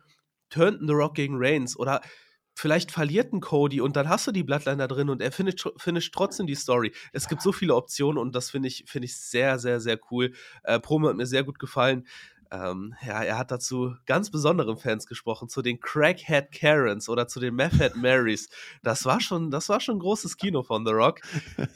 Turnten 0.49 0.87
The 0.87 0.94
Rock 0.94 1.14
gegen 1.14 1.35
Reigns 1.37 1.76
oder 1.76 2.00
vielleicht 2.54 2.92
verliert 2.92 3.32
ein 3.32 3.40
Cody 3.40 3.80
und 3.80 3.96
dann 3.96 4.08
hast 4.08 4.28
du 4.28 4.32
die 4.32 4.44
Bloodline 4.44 4.78
da 4.78 4.87
drin 4.87 5.11
und 5.11 5.20
er 5.20 5.32
finisht, 5.32 5.68
finisht 5.76 6.14
trotzdem 6.14 6.46
die 6.46 6.54
Story. 6.54 6.92
Es 7.12 7.28
gibt 7.28 7.42
so 7.42 7.52
viele 7.52 7.75
Optionen 7.75 8.16
und 8.18 8.35
das 8.35 8.50
finde 8.50 8.68
ich, 8.68 8.85
find 8.87 9.04
ich 9.04 9.16
sehr, 9.16 9.58
sehr, 9.58 9.80
sehr 9.80 9.99
cool. 10.11 10.32
Äh, 10.62 10.78
Promo 10.78 11.08
hat 11.08 11.16
mir 11.16 11.26
sehr 11.26 11.42
gut 11.42 11.58
gefallen. 11.58 12.06
Ähm, 12.50 12.94
ja, 13.06 13.22
er 13.22 13.38
hat 13.38 13.50
dazu 13.50 13.94
ganz 14.06 14.30
besonderen 14.30 14.76
Fans 14.76 15.06
gesprochen, 15.06 15.48
zu 15.48 15.62
den 15.62 15.80
Crackhead 15.80 16.52
Karens 16.52 17.08
oder 17.08 17.28
zu 17.28 17.40
den 17.40 17.54
Methhead 17.54 17.96
Marys. 17.96 18.48
Das 18.82 19.04
war 19.04 19.20
schon, 19.20 19.50
das 19.50 19.68
war 19.68 19.80
schon 19.80 19.96
ein 19.96 20.00
großes 20.00 20.36
Kino 20.36 20.62
von 20.62 20.86
The 20.86 20.92
Rock. 20.92 21.20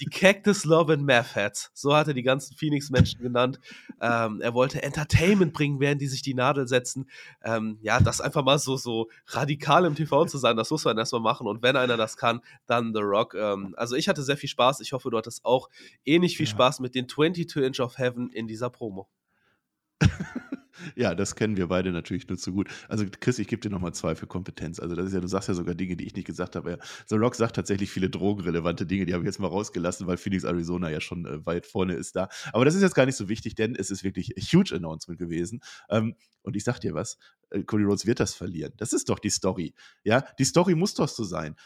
Die 0.01 0.07
Cactus 0.07 0.65
Love 0.65 0.93
and 0.93 1.05
Methheads, 1.05 1.71
so 1.75 1.95
hat 1.95 2.09
er 2.09 2.15
die 2.15 2.23
ganzen 2.23 2.57
Phoenix-Menschen 2.57 3.21
genannt. 3.21 3.61
Ähm, 4.01 4.41
er 4.41 4.55
wollte 4.55 4.83
Entertainment 4.83 5.53
bringen, 5.53 5.81
während 5.81 6.01
die 6.01 6.09
sich 6.09 6.23
die 6.23 6.35
Nadel 6.35 6.69
setzen. 6.69 7.09
Ähm, 7.43 7.79
ja, 7.83 8.01
das 8.01 8.21
einfach 8.21 8.45
mal 8.45 8.59
so, 8.59 8.77
so 8.77 9.09
radikal 9.27 9.85
im 9.85 9.95
TV 9.95 10.25
zu 10.27 10.39
sein, 10.39 10.57
das 10.57 10.71
muss 10.71 10.85
man 10.85 10.99
erstmal 10.99 11.23
machen. 11.23 11.47
Und 11.47 11.63
wenn 11.63 11.77
einer 11.77 11.97
das 11.97 12.17
kann, 12.17 12.41
dann 12.67 12.93
The 12.95 13.01
Rock. 13.01 13.35
Ähm, 13.35 13.75
also 13.77 13.97
ich 13.97 14.09
hatte 14.09 14.23
sehr 14.23 14.37
viel 14.37 14.49
Spaß. 14.49 14.81
Ich 14.81 14.93
hoffe, 14.93 15.11
du 15.11 15.19
hattest 15.19 15.45
auch 15.45 15.69
ähnlich 16.05 16.37
viel 16.37 16.47
ja. 16.47 16.53
Spaß 16.53 16.81
mit 16.81 16.95
den 16.95 17.09
22 17.09 17.57
Inch 17.57 17.81
of 17.81 17.99
Heaven 17.99 18.31
in 18.31 18.47
dieser 18.47 18.71
Promo. 18.71 19.09
Ja, 20.97 21.15
das 21.15 21.35
kennen 21.35 21.57
wir 21.57 21.69
beide 21.69 21.93
natürlich 21.93 22.29
nur 22.29 22.39
zu 22.39 22.53
gut. 22.53 22.69
Also 22.89 23.05
Chris, 23.21 23.39
ich 23.39 23.49
gebe 23.49 23.61
dir 23.61 23.71
nochmal 23.71 23.95
zwei 23.95 24.15
für 24.15 24.27
Kompetenz. 24.27 24.81
Also 24.81 24.95
das 24.95 25.07
ist 25.07 25.15
ja, 25.15 25.21
du 25.21 25.29
sagst 25.29 25.49
ja 25.49 25.55
sogar 25.55 25.75
Dinge, 25.75 25.97
die 25.97 26.07
ich 26.07 26.15
nicht 26.15 26.27
gesagt 26.27 26.57
habe. 26.57 26.79
The 27.09 27.17
Rock 27.17 27.35
sagt 27.35 27.57
tatsächlich 27.57 27.91
viele 27.91 28.11
drogenrelevante 28.11 28.87
Dinge, 28.87 29.07
die 29.07 29.15
habe 29.15 29.23
ich 29.23 29.27
jetzt 29.27 29.39
mal 29.39 29.49
rausgelassen, 29.49 30.07
weil 30.07 30.17
Phoenix, 30.17 30.45
Arizona 30.45 30.91
ja 30.91 31.01
schon 31.01 31.27
äh, 31.27 31.45
weit 31.47 31.67
vorne 31.67 31.95
ist 31.95 32.17
da. 32.17 32.29
Aber 32.53 32.65
das 32.65 32.75
ist 32.75 32.83
jetzt 32.83 32.95
gar 32.95 33.07
nicht 33.07 33.17
so 33.17 33.29
wichtig, 33.29 33.55
denn 33.55 33.75
es 33.75 33.91
ist 33.91 34.05
wirklich 34.05 34.37
ein 34.37 34.43
huge 34.43 34.75
Announcement 34.75 35.19
gewesen. 35.19 35.61
Ähm, 35.89 36.15
und 36.43 36.57
ich 36.57 36.65
sag 36.65 36.81
dir 36.81 36.95
was, 36.95 37.19
äh, 37.51 37.63
Cody 37.63 37.85
Rhodes 37.85 38.07
wird 38.07 38.21
das 38.21 38.35
verlieren. 38.35 38.73
Das 38.77 38.93
ist 38.93 39.09
doch 39.09 39.19
die 39.19 39.31
Story. 39.31 39.75
Ja, 40.05 40.25
die 40.39 40.45
Story 40.45 40.75
muss 40.75 40.95
doch 40.95 41.09
so 41.09 41.25
sein 41.25 41.57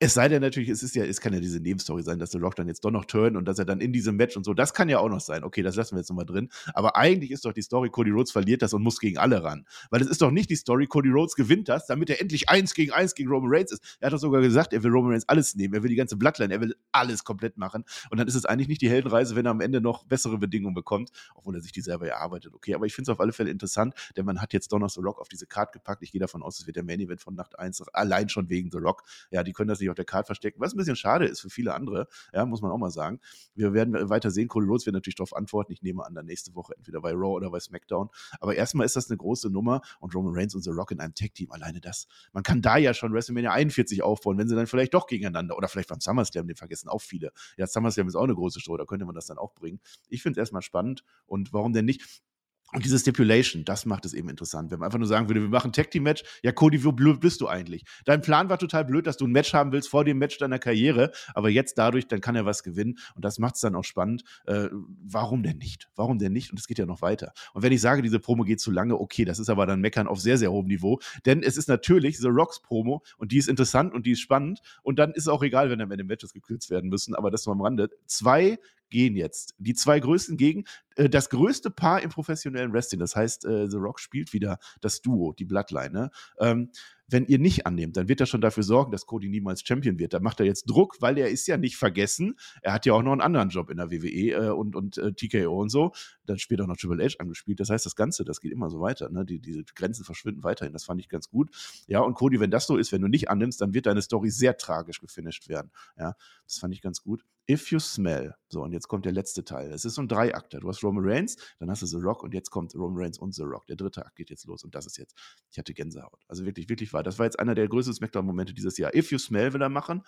Es 0.00 0.14
sei 0.14 0.28
denn 0.28 0.40
natürlich, 0.40 0.68
es 0.68 0.84
ist 0.84 0.94
ja, 0.94 1.04
es 1.04 1.20
kann 1.20 1.32
ja 1.32 1.40
diese 1.40 1.58
Nebenstory 1.58 2.04
sein, 2.04 2.20
dass 2.20 2.30
The 2.30 2.38
Rock 2.38 2.54
dann 2.54 2.68
jetzt 2.68 2.84
doch 2.84 2.92
noch 2.92 3.04
turn 3.04 3.36
und 3.36 3.46
dass 3.46 3.58
er 3.58 3.64
dann 3.64 3.80
in 3.80 3.92
diesem 3.92 4.14
Match 4.14 4.36
und 4.36 4.44
so, 4.44 4.54
das 4.54 4.72
kann 4.72 4.88
ja 4.88 5.00
auch 5.00 5.08
noch 5.08 5.18
sein. 5.18 5.42
Okay, 5.42 5.60
das 5.62 5.74
lassen 5.74 5.96
wir 5.96 5.98
jetzt 5.98 6.08
nochmal 6.08 6.24
drin. 6.24 6.50
Aber 6.72 6.94
eigentlich 6.94 7.32
ist 7.32 7.44
doch 7.44 7.52
die 7.52 7.62
Story, 7.62 7.90
Cody 7.90 8.10
Rhodes 8.10 8.30
verliert 8.30 8.62
das 8.62 8.72
und 8.72 8.82
muss 8.84 9.00
gegen 9.00 9.18
alle 9.18 9.42
ran. 9.42 9.66
Weil 9.90 10.00
es 10.00 10.06
ist 10.06 10.22
doch 10.22 10.30
nicht 10.30 10.50
die 10.50 10.54
Story, 10.54 10.86
Cody 10.86 11.10
Rhodes 11.10 11.34
gewinnt 11.34 11.68
das, 11.68 11.86
damit 11.86 12.10
er 12.10 12.20
endlich 12.20 12.48
eins 12.48 12.74
gegen 12.74 12.92
eins 12.92 13.16
gegen 13.16 13.28
Roman 13.28 13.50
Reigns 13.52 13.72
ist. 13.72 13.98
Er 13.98 14.06
hat 14.06 14.12
doch 14.12 14.20
sogar 14.20 14.40
gesagt, 14.40 14.72
er 14.72 14.84
will 14.84 14.92
Roman 14.92 15.10
Reigns 15.10 15.28
alles 15.28 15.56
nehmen, 15.56 15.74
er 15.74 15.82
will 15.82 15.90
die 15.90 15.96
ganze 15.96 16.16
Bloodline, 16.16 16.54
er 16.54 16.60
will 16.60 16.76
alles 16.92 17.24
komplett 17.24 17.56
machen. 17.56 17.82
Und 18.10 18.18
dann 18.20 18.28
ist 18.28 18.36
es 18.36 18.44
eigentlich 18.44 18.68
nicht 18.68 18.82
die 18.82 18.90
Heldenreise, 18.90 19.34
wenn 19.34 19.46
er 19.46 19.50
am 19.50 19.60
Ende 19.60 19.80
noch 19.80 20.04
bessere 20.04 20.38
Bedingungen 20.38 20.76
bekommt, 20.76 21.10
obwohl 21.34 21.56
er 21.56 21.60
sich 21.60 21.72
die 21.72 21.80
selber 21.80 22.06
erarbeitet. 22.06 22.54
Okay, 22.54 22.72
aber 22.76 22.86
ich 22.86 22.94
finde 22.94 23.10
es 23.10 23.12
auf 23.12 23.20
alle 23.20 23.32
Fälle 23.32 23.50
interessant, 23.50 23.94
denn 24.16 24.24
man 24.24 24.40
hat 24.40 24.52
jetzt 24.52 24.70
doch 24.70 24.78
noch 24.78 24.90
The 24.90 25.00
Rock 25.00 25.20
auf 25.20 25.26
diese 25.26 25.48
Card 25.48 25.72
gepackt. 25.72 26.04
Ich 26.04 26.12
gehe 26.12 26.20
davon 26.20 26.44
aus, 26.44 26.60
es 26.60 26.68
wird 26.68 26.76
der 26.76 26.84
Main 26.84 27.00
Event 27.00 27.20
von 27.20 27.34
Nacht 27.34 27.58
1, 27.58 27.82
allein 27.92 28.28
schon 28.28 28.48
wegen 28.48 28.70
The 28.70 28.78
Rock. 28.78 29.02
Ja, 29.32 29.42
die 29.42 29.52
können 29.52 29.66
das 29.66 29.80
nicht 29.80 29.87
auf 29.90 29.96
der 29.96 30.04
Card 30.04 30.26
verstecken, 30.26 30.60
was 30.60 30.74
ein 30.74 30.76
bisschen 30.76 30.96
schade 30.96 31.26
ist 31.26 31.40
für 31.40 31.50
viele 31.50 31.74
andere, 31.74 32.08
ja, 32.32 32.44
muss 32.46 32.62
man 32.62 32.70
auch 32.70 32.78
mal 32.78 32.90
sagen. 32.90 33.20
Wir 33.54 33.72
werden 33.72 34.08
weiter 34.08 34.30
sehen, 34.30 34.48
Cody 34.48 34.66
Rhodes 34.66 34.86
wird 34.86 34.94
natürlich 34.94 35.16
darauf 35.16 35.34
antworten. 35.34 35.72
Ich 35.72 35.82
nehme 35.82 36.04
an, 36.04 36.14
dann 36.14 36.26
nächste 36.26 36.54
Woche 36.54 36.74
entweder 36.76 37.00
bei 37.00 37.12
Raw 37.12 37.34
oder 37.34 37.50
bei 37.50 37.60
SmackDown. 37.60 38.08
Aber 38.40 38.54
erstmal 38.54 38.86
ist 38.86 38.96
das 38.96 39.10
eine 39.10 39.16
große 39.16 39.50
Nummer 39.50 39.80
und 40.00 40.14
Roman 40.14 40.34
Reigns 40.34 40.54
und 40.54 40.62
The 40.62 40.70
Rock 40.70 40.90
in 40.90 41.00
einem 41.00 41.14
Tag-Team, 41.14 41.50
alleine 41.50 41.80
das. 41.80 42.06
Man 42.32 42.42
kann 42.42 42.62
da 42.62 42.76
ja 42.76 42.94
schon 42.94 43.12
WrestleMania 43.12 43.52
41 43.52 44.02
aufbauen, 44.02 44.38
wenn 44.38 44.48
sie 44.48 44.56
dann 44.56 44.66
vielleicht 44.66 44.94
doch 44.94 45.06
gegeneinander 45.06 45.56
oder 45.56 45.68
vielleicht 45.68 45.88
beim 45.88 46.00
SummerSlam, 46.00 46.46
den 46.46 46.56
vergessen 46.56 46.88
auch 46.88 47.02
viele. 47.02 47.32
Ja, 47.56 47.66
SummerSlam 47.66 48.08
ist 48.08 48.14
auch 48.14 48.24
eine 48.24 48.34
große 48.34 48.60
Show, 48.60 48.76
da 48.76 48.84
könnte 48.84 49.04
man 49.04 49.14
das 49.14 49.26
dann 49.26 49.38
auch 49.38 49.54
bringen. 49.54 49.80
Ich 50.08 50.22
finde 50.22 50.40
es 50.40 50.42
erstmal 50.42 50.62
spannend 50.62 51.04
und 51.26 51.52
warum 51.52 51.72
denn 51.72 51.84
nicht? 51.84 52.22
Und 52.72 52.84
diese 52.84 52.98
Stipulation, 52.98 53.64
das 53.64 53.86
macht 53.86 54.04
es 54.04 54.12
eben 54.12 54.28
interessant. 54.28 54.70
Wenn 54.70 54.80
man 54.80 54.86
einfach 54.86 54.98
nur 54.98 55.08
sagen 55.08 55.28
würde, 55.28 55.40
wir 55.40 55.48
machen 55.48 55.72
Tag 55.72 55.90
Team 55.90 56.02
Match, 56.02 56.22
ja, 56.42 56.52
Cody, 56.52 56.84
wie 56.84 56.92
blöd 56.92 57.20
bist 57.20 57.40
du 57.40 57.48
eigentlich? 57.48 57.84
Dein 58.04 58.20
Plan 58.20 58.50
war 58.50 58.58
total 58.58 58.84
blöd, 58.84 59.06
dass 59.06 59.16
du 59.16 59.26
ein 59.26 59.32
Match 59.32 59.54
haben 59.54 59.72
willst 59.72 59.88
vor 59.88 60.04
dem 60.04 60.18
Match 60.18 60.36
deiner 60.36 60.58
Karriere, 60.58 61.10
aber 61.32 61.48
jetzt 61.48 61.78
dadurch, 61.78 62.08
dann 62.08 62.20
kann 62.20 62.36
er 62.36 62.44
was 62.44 62.62
gewinnen 62.62 62.98
und 63.14 63.24
das 63.24 63.38
macht 63.38 63.54
es 63.54 63.62
dann 63.62 63.74
auch 63.74 63.84
spannend. 63.84 64.22
Äh, 64.46 64.68
warum 65.02 65.42
denn 65.42 65.56
nicht? 65.56 65.88
Warum 65.96 66.18
denn 66.18 66.32
nicht? 66.32 66.50
Und 66.50 66.60
es 66.60 66.66
geht 66.66 66.78
ja 66.78 66.84
noch 66.84 67.00
weiter. 67.00 67.32
Und 67.54 67.62
wenn 67.62 67.72
ich 67.72 67.80
sage, 67.80 68.02
diese 68.02 68.20
Promo 68.20 68.44
geht 68.44 68.60
zu 68.60 68.70
lange, 68.70 69.00
okay, 69.00 69.24
das 69.24 69.38
ist 69.38 69.48
aber 69.48 69.64
dann 69.64 69.80
Meckern 69.80 70.06
auf 70.06 70.20
sehr, 70.20 70.36
sehr 70.36 70.52
hohem 70.52 70.66
Niveau, 70.66 71.00
denn 71.24 71.42
es 71.42 71.56
ist 71.56 71.68
natürlich 71.68 72.18
The 72.18 72.28
Rocks 72.28 72.60
Promo 72.60 73.02
und 73.16 73.32
die 73.32 73.38
ist 73.38 73.48
interessant 73.48 73.94
und 73.94 74.04
die 74.04 74.12
ist 74.12 74.20
spannend 74.20 74.60
und 74.82 74.98
dann 74.98 75.12
ist 75.12 75.22
es 75.22 75.28
auch 75.28 75.42
egal, 75.42 75.70
wenn 75.70 75.80
am 75.80 75.90
Ende 75.90 76.04
Matches 76.04 76.34
gekürzt 76.34 76.68
werden 76.68 76.90
müssen, 76.90 77.14
aber 77.14 77.30
das 77.30 77.46
nur 77.46 77.54
am 77.54 77.62
Rande. 77.62 77.88
Zwei 78.06 78.58
gehen 78.90 79.16
jetzt. 79.16 79.54
Die 79.58 79.74
zwei 79.74 80.00
größten 80.00 80.36
gegen 80.36 80.64
äh, 80.98 81.08
das 81.08 81.30
größte 81.30 81.70
Paar 81.70 82.02
im 82.02 82.10
professionellen 82.10 82.72
Wrestling. 82.72 83.00
Das 83.00 83.16
heißt, 83.16 83.44
äh, 83.44 83.68
The 83.70 83.76
Rock 83.76 84.00
spielt 84.00 84.32
wieder 84.32 84.58
das 84.80 85.00
Duo, 85.00 85.32
die 85.32 85.44
Bloodline. 85.44 85.90
Ne? 85.90 86.10
Ähm, 86.40 86.70
wenn 87.10 87.24
ihr 87.24 87.38
nicht 87.38 87.66
annehmt, 87.66 87.96
dann 87.96 88.08
wird 88.08 88.20
er 88.20 88.26
schon 88.26 88.42
dafür 88.42 88.62
sorgen, 88.62 88.92
dass 88.92 89.06
Cody 89.06 89.30
niemals 89.30 89.62
Champion 89.66 89.98
wird. 89.98 90.12
Da 90.12 90.20
macht 90.20 90.40
er 90.40 90.46
jetzt 90.46 90.64
Druck, 90.64 90.98
weil 91.00 91.16
er 91.16 91.30
ist 91.30 91.46
ja 91.46 91.56
nicht 91.56 91.76
vergessen. 91.76 92.38
Er 92.60 92.74
hat 92.74 92.84
ja 92.84 92.92
auch 92.92 93.02
noch 93.02 93.12
einen 93.12 93.22
anderen 93.22 93.48
Job 93.48 93.70
in 93.70 93.78
der 93.78 93.90
WWE 93.90 94.46
äh, 94.46 94.50
und, 94.50 94.76
und 94.76 94.98
äh, 94.98 95.12
TKO 95.12 95.58
und 95.58 95.70
so. 95.70 95.92
Dann 96.26 96.38
spielt 96.38 96.60
auch 96.60 96.66
noch 96.66 96.76
Triple 96.76 97.02
H 97.02 97.16
angespielt. 97.18 97.60
Das 97.60 97.70
heißt, 97.70 97.86
das 97.86 97.96
Ganze, 97.96 98.24
das 98.24 98.40
geht 98.40 98.52
immer 98.52 98.68
so 98.68 98.80
weiter. 98.80 99.08
Ne? 99.08 99.24
Die, 99.24 99.40
diese 99.40 99.64
Grenzen 99.64 100.04
verschwinden 100.04 100.44
weiterhin. 100.44 100.74
Das 100.74 100.84
fand 100.84 101.00
ich 101.00 101.08
ganz 101.08 101.30
gut. 101.30 101.50
Ja, 101.86 102.00
und 102.00 102.14
Cody, 102.14 102.40
wenn 102.40 102.50
das 102.50 102.66
so 102.66 102.76
ist, 102.76 102.92
wenn 102.92 103.00
du 103.00 103.08
nicht 103.08 103.30
annimmst, 103.30 103.60
dann 103.60 103.72
wird 103.72 103.86
deine 103.86 104.02
Story 104.02 104.30
sehr 104.30 104.58
tragisch 104.58 105.00
gefinisht 105.00 105.48
werden. 105.48 105.70
Ja, 105.96 106.14
das 106.44 106.58
fand 106.58 106.74
ich 106.74 106.82
ganz 106.82 107.02
gut. 107.02 107.24
If 107.50 107.70
you 107.70 107.78
smell. 107.78 108.34
So, 108.50 108.62
und 108.62 108.72
jetzt 108.72 108.88
kommt 108.88 109.06
der 109.06 109.12
letzte 109.12 109.44
Teil. 109.44 109.72
Es 109.72 109.84
ist 109.84 109.94
so 109.94 110.02
ein 110.02 110.08
Dreiakter. 110.08 110.60
Du 110.60 110.68
hast 110.68 110.82
Roman 110.84 111.04
Reigns, 111.06 111.36
dann 111.58 111.70
hast 111.70 111.80
du 111.82 111.86
The 111.86 111.96
Rock 111.96 112.22
und 112.22 112.34
jetzt 112.34 112.50
kommt 112.50 112.74
Roman 112.74 113.02
Reigns 113.02 113.18
und 113.18 113.34
The 113.34 113.42
Rock. 113.42 113.66
Der 113.66 113.76
dritte 113.76 114.04
Akt 114.04 114.16
geht 114.16 114.28
jetzt 114.30 114.44
los 114.44 114.64
und 114.64 114.74
das 114.74 114.86
ist 114.86 114.98
jetzt. 114.98 115.16
Ich 115.50 115.58
hatte 115.58 115.72
Gänsehaut. 115.72 116.24
Also 116.28 116.44
wirklich, 116.44 116.68
wirklich 116.68 116.92
war. 116.92 117.02
Das 117.02 117.18
war 117.18 117.24
jetzt 117.24 117.38
einer 117.38 117.54
der 117.54 117.68
größten 117.68 117.94
Smackdown-Momente 117.94 118.52
dieses 118.52 118.76
Jahr. 118.76 118.94
If 118.94 119.10
you 119.10 119.18
smell 119.18 119.52
will 119.54 119.62
er 119.62 119.70
machen. 119.70 120.02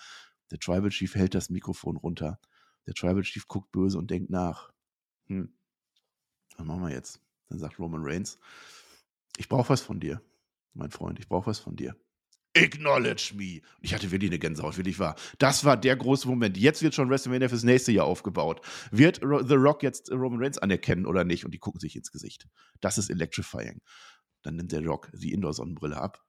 Der 0.50 0.59
Tribal 0.59 0.90
Chief 0.90 1.14
hält 1.14 1.35
das 1.35 1.49
Mikrofon 1.49 1.97
runter. 1.97 2.38
Der 2.87 2.94
Tribal 2.94 3.23
Chief 3.23 3.47
guckt 3.47 3.70
böse 3.73 3.97
und 3.99 4.11
denkt 4.11 4.30
nach. 4.30 4.73
Hm, 5.28 5.54
was 6.56 6.66
machen 6.66 6.82
wir 6.82 6.90
jetzt? 6.90 7.20
Dann 7.49 7.59
sagt 7.59 7.78
Roman 7.78 8.02
Reigns, 8.04 8.38
ich 9.37 9.49
brauche 9.49 9.70
was 9.70 9.80
von 9.80 10.00
dir, 10.00 10.23
mein 10.75 10.90
Freund, 10.90 11.18
ich 11.18 11.28
brauche 11.28 11.47
was 11.47 11.59
von 11.59 11.76
dir. 11.76 11.97
Acknowledge 12.57 13.33
me. 13.37 13.61
Ich 13.80 13.95
hatte 13.95 14.11
wirklich 14.11 14.30
eine 14.30 14.38
Gänsehaut, 14.38 14.76
wirklich 14.76 14.99
wahr. 14.99 15.14
Das 15.38 15.64
war 15.64 15.76
der 15.76 15.97
große 15.97 16.26
Moment. 16.26 16.57
Jetzt 16.57 16.83
wird 16.83 16.95
schon 16.95 17.09
WrestleMania 17.09 17.49
fürs 17.49 17.62
nächste 17.62 17.92
Jahr 17.92 18.07
aufgebaut. 18.07 18.61
Wird 18.90 19.21
The 19.23 19.54
Rock 19.54 19.83
jetzt 19.83 20.11
Roman 20.11 20.42
Reigns 20.42 20.59
anerkennen 20.59 21.07
oder 21.07 21.25
nicht? 21.25 21.45
Und 21.45 21.52
die 21.52 21.59
gucken 21.59 21.80
sich 21.80 21.95
ins 21.95 22.11
Gesicht. 22.11 22.49
Das 22.80 22.99
ist 22.99 23.09
electrifying. 23.09 23.80
Dann 24.42 24.57
nimmt 24.57 24.73
der 24.73 24.85
Rock 24.85 25.11
die 25.14 25.33
Indoor-Sonnenbrille 25.33 25.97
ab. 25.97 26.25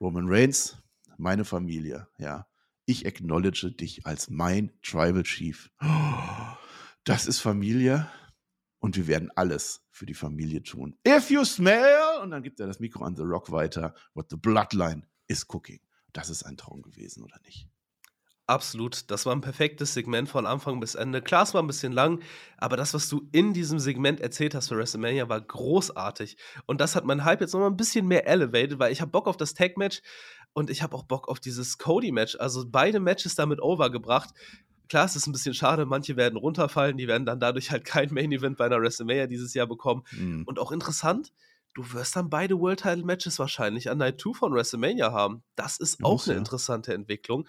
Roman 0.00 0.26
Reigns, 0.28 0.76
meine 1.16 1.44
Familie, 1.44 2.08
ja. 2.18 2.46
Ich 2.84 3.06
acknowledge 3.06 3.70
dich 3.70 4.04
als 4.04 4.28
mein 4.28 4.70
Tribal 4.82 5.22
Chief. 5.22 5.70
Das 7.04 7.26
ist 7.26 7.38
Familie 7.40 8.10
und 8.80 8.96
wir 8.96 9.06
werden 9.06 9.30
alles 9.34 9.86
für 9.90 10.04
die 10.04 10.12
Familie 10.12 10.62
tun. 10.62 10.98
If 11.08 11.30
you 11.30 11.44
smell, 11.44 12.20
und 12.22 12.32
dann 12.32 12.42
gibt 12.42 12.60
er 12.60 12.66
das 12.66 12.80
Mikro 12.80 13.02
an 13.04 13.16
The 13.16 13.22
Rock 13.22 13.50
weiter, 13.50 13.94
what 14.12 14.26
the 14.28 14.36
bloodline 14.36 15.06
is 15.28 15.46
cooking. 15.48 15.80
Das 16.12 16.30
ist 16.30 16.44
ein 16.44 16.56
Traum 16.56 16.82
gewesen, 16.82 17.24
oder 17.24 17.38
nicht? 17.44 17.68
Absolut. 18.46 19.10
Das 19.10 19.24
war 19.24 19.34
ein 19.34 19.40
perfektes 19.40 19.94
Segment 19.94 20.28
von 20.28 20.44
Anfang 20.44 20.78
bis 20.78 20.94
Ende. 20.94 21.22
Klar, 21.22 21.44
es 21.44 21.54
war 21.54 21.62
ein 21.62 21.66
bisschen 21.66 21.92
lang, 21.92 22.20
aber 22.58 22.76
das, 22.76 22.92
was 22.92 23.08
du 23.08 23.26
in 23.32 23.54
diesem 23.54 23.78
Segment 23.78 24.20
erzählt 24.20 24.54
hast 24.54 24.68
für 24.68 24.76
WrestleMania, 24.76 25.30
war 25.30 25.40
großartig. 25.40 26.36
Und 26.66 26.82
das 26.82 26.94
hat 26.94 27.06
mein 27.06 27.24
Hype 27.24 27.40
jetzt 27.40 27.54
nochmal 27.54 27.70
ein 27.70 27.76
bisschen 27.76 28.06
mehr 28.06 28.26
elevated, 28.26 28.78
weil 28.78 28.92
ich 28.92 29.00
habe 29.00 29.10
Bock 29.10 29.28
auf 29.28 29.38
das 29.38 29.54
Tag-Match 29.54 30.02
und 30.52 30.68
ich 30.68 30.82
habe 30.82 30.94
auch 30.94 31.04
Bock 31.04 31.28
auf 31.28 31.40
dieses 31.40 31.78
Cody-Match. 31.78 32.36
Also 32.38 32.66
beide 32.68 33.00
Matches 33.00 33.34
damit 33.34 33.62
overgebracht. 33.62 34.34
Klar, 34.90 35.06
es 35.06 35.16
ist 35.16 35.26
ein 35.26 35.32
bisschen 35.32 35.54
schade, 35.54 35.86
manche 35.86 36.18
werden 36.18 36.36
runterfallen, 36.36 36.98
die 36.98 37.08
werden 37.08 37.24
dann 37.24 37.40
dadurch 37.40 37.70
halt 37.70 37.86
kein 37.86 38.12
Main-Event 38.12 38.58
bei 38.58 38.66
einer 38.66 38.80
WrestleMania 38.80 39.26
dieses 39.26 39.54
Jahr 39.54 39.66
bekommen. 39.66 40.04
Mhm. 40.12 40.42
Und 40.44 40.58
auch 40.58 40.70
interessant, 40.70 41.32
du 41.74 41.92
wirst 41.92 42.16
dann 42.16 42.30
beide 42.30 42.58
World 42.58 42.80
Title 42.80 43.04
Matches 43.04 43.38
wahrscheinlich 43.38 43.90
an 43.90 43.98
Night 43.98 44.20
2 44.20 44.32
von 44.34 44.52
WrestleMania 44.52 45.12
haben. 45.12 45.42
Das 45.56 45.76
ist 45.78 46.02
auch 46.02 46.12
Muss, 46.12 46.28
eine 46.28 46.34
ja. 46.34 46.38
interessante 46.38 46.94
Entwicklung. 46.94 47.46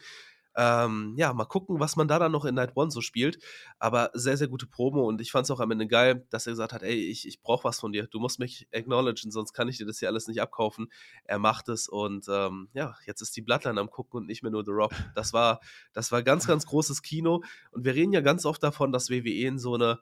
Ähm, 0.58 1.16
ja, 1.18 1.34
mal 1.34 1.46
gucken, 1.46 1.82
was 1.82 1.98
man 1.98 2.08
da 2.08 2.18
dann 2.18 2.32
noch 2.32 2.46
in 2.46 2.56
Night 2.56 2.78
One 2.78 2.90
so 2.90 3.02
spielt. 3.02 3.40
Aber 3.78 4.10
sehr, 4.14 4.38
sehr 4.38 4.48
gute 4.48 4.66
Promo 4.66 5.06
und 5.06 5.20
ich 5.20 5.32
fand 5.32 5.44
es 5.44 5.52
auch 5.52 5.60
am 5.60 5.72
Ende 5.72 5.86
geil, 5.86 6.26
dass 6.30 6.48
er 6.48 6.54
gesagt 6.54 6.72
hat: 6.72 6.82
Ey, 6.82 6.96
ich, 6.96 7.28
ich 7.28 7.42
brauche 7.42 7.66
was 7.66 7.80
von 7.80 7.92
dir. 7.92 8.08
Du 8.08 8.20
musst 8.20 8.40
mich 8.40 8.68
acknowledgen, 8.74 9.32
sonst 9.32 9.54
kann 9.54 9.68
ich 9.68 9.78
dir 9.78 9.86
das 9.86 10.00
hier 10.00 10.08
alles 10.08 10.28
nicht 10.28 10.42
abkaufen. 10.42 10.88
Er 11.26 11.40
macht 11.40 11.68
es 11.68 11.90
und 11.90 12.28
ähm, 12.30 12.70
ja, 12.74 12.96
jetzt 13.06 13.22
ist 13.22 13.36
die 13.36 13.42
Bloodline 13.42 13.80
am 13.80 13.90
Gucken 13.90 14.22
und 14.22 14.28
nicht 14.28 14.44
mehr 14.44 14.52
nur 14.52 14.64
The 14.64 14.72
Rock. 14.72 14.94
Das 15.14 15.34
war, 15.34 15.60
das 15.94 16.12
war 16.12 16.24
ganz, 16.24 16.48
ganz 16.48 16.66
großes 16.66 17.02
Kino 17.02 17.44
und 17.72 17.84
wir 17.84 17.94
reden 17.94 18.14
ja 18.14 18.22
ganz 18.22 18.46
oft 18.46 18.64
davon, 18.64 18.94
dass 18.94 19.10
WWE 19.10 19.48
in 19.48 19.60
so 19.60 19.76
eine 19.76 20.00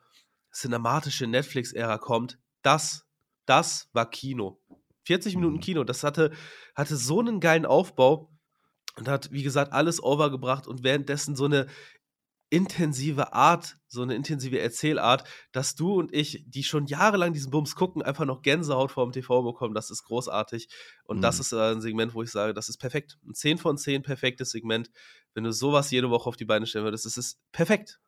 cinematische 0.52 1.26
Netflix-Ära 1.26 1.98
kommt. 1.98 2.38
Das 2.62 3.08
das 3.46 3.90
war 3.94 4.10
Kino. 4.10 4.60
40 5.06 5.36
Minuten 5.36 5.56
mhm. 5.56 5.62
Kino, 5.62 5.84
das 5.84 6.04
hatte, 6.04 6.32
hatte 6.76 6.96
so 6.96 7.20
einen 7.20 7.40
geilen 7.40 7.66
Aufbau 7.66 8.32
und 8.96 9.08
hat, 9.08 9.32
wie 9.32 9.44
gesagt, 9.44 9.74
alles 9.74 10.02
overgebracht 10.02 10.68
und 10.68 10.84
währenddessen 10.84 11.36
so 11.36 11.46
eine 11.46 11.68
intensive 12.50 13.34
Art, 13.34 13.78
so 13.88 14.04
eine 14.04 14.14
intensive 14.14 14.60
Erzählart, 14.60 15.24
dass 15.52 15.74
du 15.74 15.96
und 15.96 16.14
ich, 16.14 16.46
die 16.48 16.64
schon 16.64 16.86
jahrelang 16.86 17.34
diesen 17.34 17.50
Bums 17.50 17.74
gucken, 17.74 18.04
einfach 18.04 18.26
noch 18.26 18.44
Gänsehaut 18.44 18.92
vor 18.92 19.06
dem 19.08 19.12
TV 19.12 19.42
bekommen. 19.42 19.74
Das 19.74 19.90
ist 19.90 20.04
großartig. 20.04 20.70
Und 21.06 21.18
mhm. 21.18 21.22
das 21.22 21.40
ist 21.40 21.52
ein 21.52 21.82
Segment, 21.82 22.14
wo 22.14 22.22
ich 22.22 22.30
sage, 22.30 22.54
das 22.54 22.70
ist 22.70 22.78
perfekt. 22.78 23.18
Ein 23.26 23.34
10 23.34 23.58
von 23.58 23.76
10 23.76 24.04
perfektes 24.04 24.52
Segment. 24.52 24.92
Wenn 25.34 25.46
du 25.46 25.52
sowas 25.52 25.90
jede 25.90 26.12
Woche 26.12 26.30
auf 26.30 26.38
die 26.38 26.46
Beine 26.46 26.68
stellen 26.68 26.86
würdest, 26.86 27.08
das 27.08 27.18
ist 27.18 27.40
perfekt. 27.52 28.00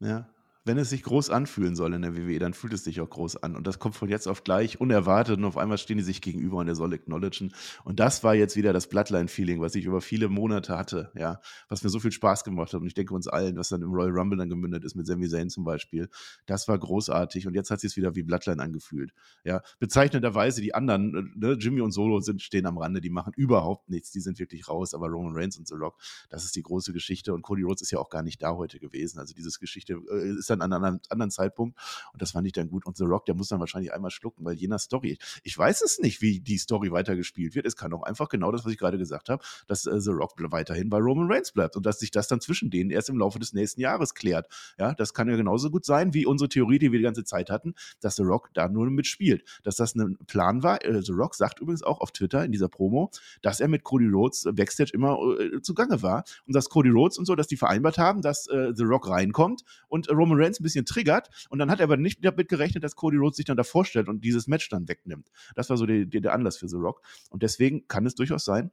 Ja, 0.00 0.28
wenn 0.66 0.78
es 0.78 0.88
sich 0.88 1.02
groß 1.02 1.28
anfühlen 1.28 1.76
soll 1.76 1.92
in 1.92 2.00
der 2.00 2.16
WWE, 2.16 2.38
dann 2.38 2.54
fühlt 2.54 2.72
es 2.72 2.84
sich 2.84 3.00
auch 3.02 3.10
groß 3.10 3.36
an. 3.36 3.54
Und 3.54 3.66
das 3.66 3.78
kommt 3.78 3.96
von 3.96 4.08
jetzt 4.08 4.26
auf 4.26 4.44
gleich 4.44 4.80
unerwartet 4.80 5.36
und 5.36 5.44
auf 5.44 5.58
einmal 5.58 5.76
stehen 5.76 5.98
die 5.98 6.02
sich 6.02 6.22
gegenüber 6.22 6.56
und 6.56 6.68
er 6.68 6.74
soll 6.74 6.94
acknowledgen. 6.94 7.52
Und 7.84 8.00
das 8.00 8.24
war 8.24 8.34
jetzt 8.34 8.56
wieder 8.56 8.72
das 8.72 8.88
Bloodline-Feeling, 8.88 9.60
was 9.60 9.74
ich 9.74 9.84
über 9.84 10.00
viele 10.00 10.28
Monate 10.28 10.76
hatte, 10.76 11.12
ja, 11.16 11.40
was 11.68 11.84
mir 11.84 11.90
so 11.90 12.00
viel 12.00 12.12
Spaß 12.12 12.44
gemacht 12.44 12.72
hat. 12.72 12.80
Und 12.80 12.86
ich 12.86 12.94
denke 12.94 13.12
uns 13.14 13.28
allen, 13.28 13.56
was 13.58 13.68
dann 13.68 13.82
im 13.82 13.92
Royal 13.92 14.10
Rumble 14.10 14.38
dann 14.38 14.48
gemündet 14.48 14.84
ist 14.84 14.94
mit 14.94 15.06
Sami 15.06 15.28
Zayn 15.28 15.50
zum 15.50 15.64
Beispiel, 15.64 16.08
das 16.46 16.66
war 16.66 16.78
großartig. 16.78 17.46
Und 17.46 17.54
jetzt 17.54 17.70
hat 17.70 17.80
sich 17.80 17.92
es 17.92 17.96
wieder 17.98 18.14
wie 18.16 18.22
Bloodline 18.22 18.62
angefühlt. 18.62 19.12
Ja, 19.44 19.60
bezeichnenderweise 19.80 20.62
die 20.62 20.74
anderen, 20.74 21.34
ne, 21.36 21.56
Jimmy 21.60 21.82
und 21.82 21.92
Solo 21.92 22.20
sind, 22.20 22.40
stehen 22.40 22.64
am 22.64 22.78
Rande, 22.78 23.02
die 23.02 23.10
machen 23.10 23.34
überhaupt 23.36 23.90
nichts, 23.90 24.12
die 24.12 24.20
sind 24.20 24.38
wirklich 24.38 24.66
raus. 24.66 24.94
Aber 24.94 25.08
Roman 25.08 25.36
Reigns 25.36 25.58
und 25.58 25.68
The 25.68 25.74
Rock, 25.74 26.00
das 26.30 26.44
ist 26.44 26.56
die 26.56 26.62
große 26.62 26.94
Geschichte. 26.94 27.34
Und 27.34 27.42
Cody 27.42 27.64
Rhodes 27.64 27.82
ist 27.82 27.90
ja 27.90 27.98
auch 27.98 28.08
gar 28.08 28.22
nicht 28.22 28.42
da 28.42 28.54
heute 28.54 28.78
gewesen. 28.80 29.18
Also 29.18 29.34
diese 29.34 29.50
Geschichte 29.58 30.00
äh, 30.10 30.38
ist 30.38 30.48
dann 30.53 30.53
an 30.62 30.72
einem 30.72 31.00
anderen 31.08 31.30
Zeitpunkt. 31.30 31.78
Und 32.12 32.22
das 32.22 32.32
fand 32.32 32.46
ich 32.46 32.52
dann 32.52 32.68
gut. 32.68 32.86
Und 32.86 32.96
The 32.96 33.04
Rock, 33.04 33.26
der 33.26 33.34
muss 33.34 33.48
dann 33.48 33.60
wahrscheinlich 33.60 33.92
einmal 33.92 34.10
schlucken, 34.10 34.44
weil 34.44 34.54
jener 34.54 34.78
Story, 34.78 35.18
ich 35.42 35.56
weiß 35.56 35.82
es 35.82 35.98
nicht, 35.98 36.22
wie 36.22 36.40
die 36.40 36.58
Story 36.58 36.92
weitergespielt 36.92 37.54
wird. 37.54 37.66
Es 37.66 37.76
kann 37.76 37.92
auch 37.92 38.02
einfach 38.02 38.28
genau 38.28 38.52
das, 38.52 38.64
was 38.64 38.72
ich 38.72 38.78
gerade 38.78 38.98
gesagt 38.98 39.28
habe, 39.28 39.42
dass 39.66 39.86
äh, 39.86 40.00
The 40.00 40.10
Rock 40.10 40.34
weiterhin 40.36 40.88
bei 40.88 40.98
Roman 40.98 41.30
Reigns 41.30 41.52
bleibt 41.52 41.76
und 41.76 41.86
dass 41.86 41.98
sich 41.98 42.10
das 42.10 42.28
dann 42.28 42.40
zwischen 42.40 42.70
denen 42.70 42.90
erst 42.90 43.08
im 43.08 43.18
Laufe 43.18 43.38
des 43.38 43.52
nächsten 43.52 43.80
Jahres 43.80 44.14
klärt. 44.14 44.48
Ja, 44.78 44.94
das 44.94 45.14
kann 45.14 45.28
ja 45.28 45.36
genauso 45.36 45.70
gut 45.70 45.84
sein 45.84 46.14
wie 46.14 46.26
unsere 46.26 46.48
Theorie, 46.48 46.78
die 46.78 46.92
wir 46.92 46.98
die 46.98 47.04
ganze 47.04 47.24
Zeit 47.24 47.50
hatten, 47.50 47.74
dass 48.00 48.16
The 48.16 48.22
Rock 48.22 48.50
da 48.54 48.68
nur 48.68 48.90
mitspielt. 48.90 49.44
Dass 49.62 49.76
das 49.76 49.94
ein 49.94 50.18
Plan 50.26 50.62
war. 50.62 50.84
Äh, 50.84 51.02
The 51.02 51.12
Rock 51.12 51.34
sagt 51.34 51.60
übrigens 51.60 51.82
auch 51.82 52.00
auf 52.00 52.12
Twitter 52.12 52.44
in 52.44 52.52
dieser 52.52 52.68
Promo, 52.68 53.10
dass 53.42 53.60
er 53.60 53.68
mit 53.68 53.84
Cody 53.84 54.08
Rhodes 54.08 54.46
Backstage 54.52 54.90
immer 54.92 55.18
äh, 55.38 55.60
zugange 55.62 56.02
war 56.02 56.24
und 56.46 56.54
dass 56.54 56.68
Cody 56.68 56.90
Rhodes 56.90 57.18
und 57.18 57.26
so, 57.26 57.34
dass 57.34 57.46
die 57.46 57.56
vereinbart 57.56 57.98
haben, 57.98 58.22
dass 58.22 58.46
äh, 58.48 58.72
The 58.74 58.84
Rock 58.84 59.08
reinkommt 59.08 59.64
und 59.88 60.10
Roman 60.10 60.40
Reigns 60.40 60.43
ein 60.44 60.62
bisschen 60.62 60.84
triggert 60.84 61.28
und 61.48 61.58
dann 61.58 61.70
hat 61.70 61.80
er 61.80 61.84
aber 61.84 61.96
nicht 61.96 62.24
damit 62.24 62.48
gerechnet, 62.48 62.84
dass 62.84 62.96
Cody 62.96 63.16
Rhodes 63.16 63.36
sich 63.36 63.46
dann 63.46 63.56
da 63.56 63.64
vorstellt 63.64 64.08
und 64.08 64.24
dieses 64.24 64.46
Match 64.46 64.68
dann 64.68 64.88
wegnimmt. 64.88 65.30
Das 65.54 65.70
war 65.70 65.76
so 65.76 65.86
die, 65.86 66.08
die, 66.08 66.20
der 66.20 66.32
Anlass 66.32 66.56
für 66.56 66.68
The 66.68 66.76
Rock 66.76 67.02
und 67.30 67.42
deswegen 67.42 67.86
kann 67.88 68.06
es 68.06 68.14
durchaus 68.14 68.44
sein, 68.44 68.70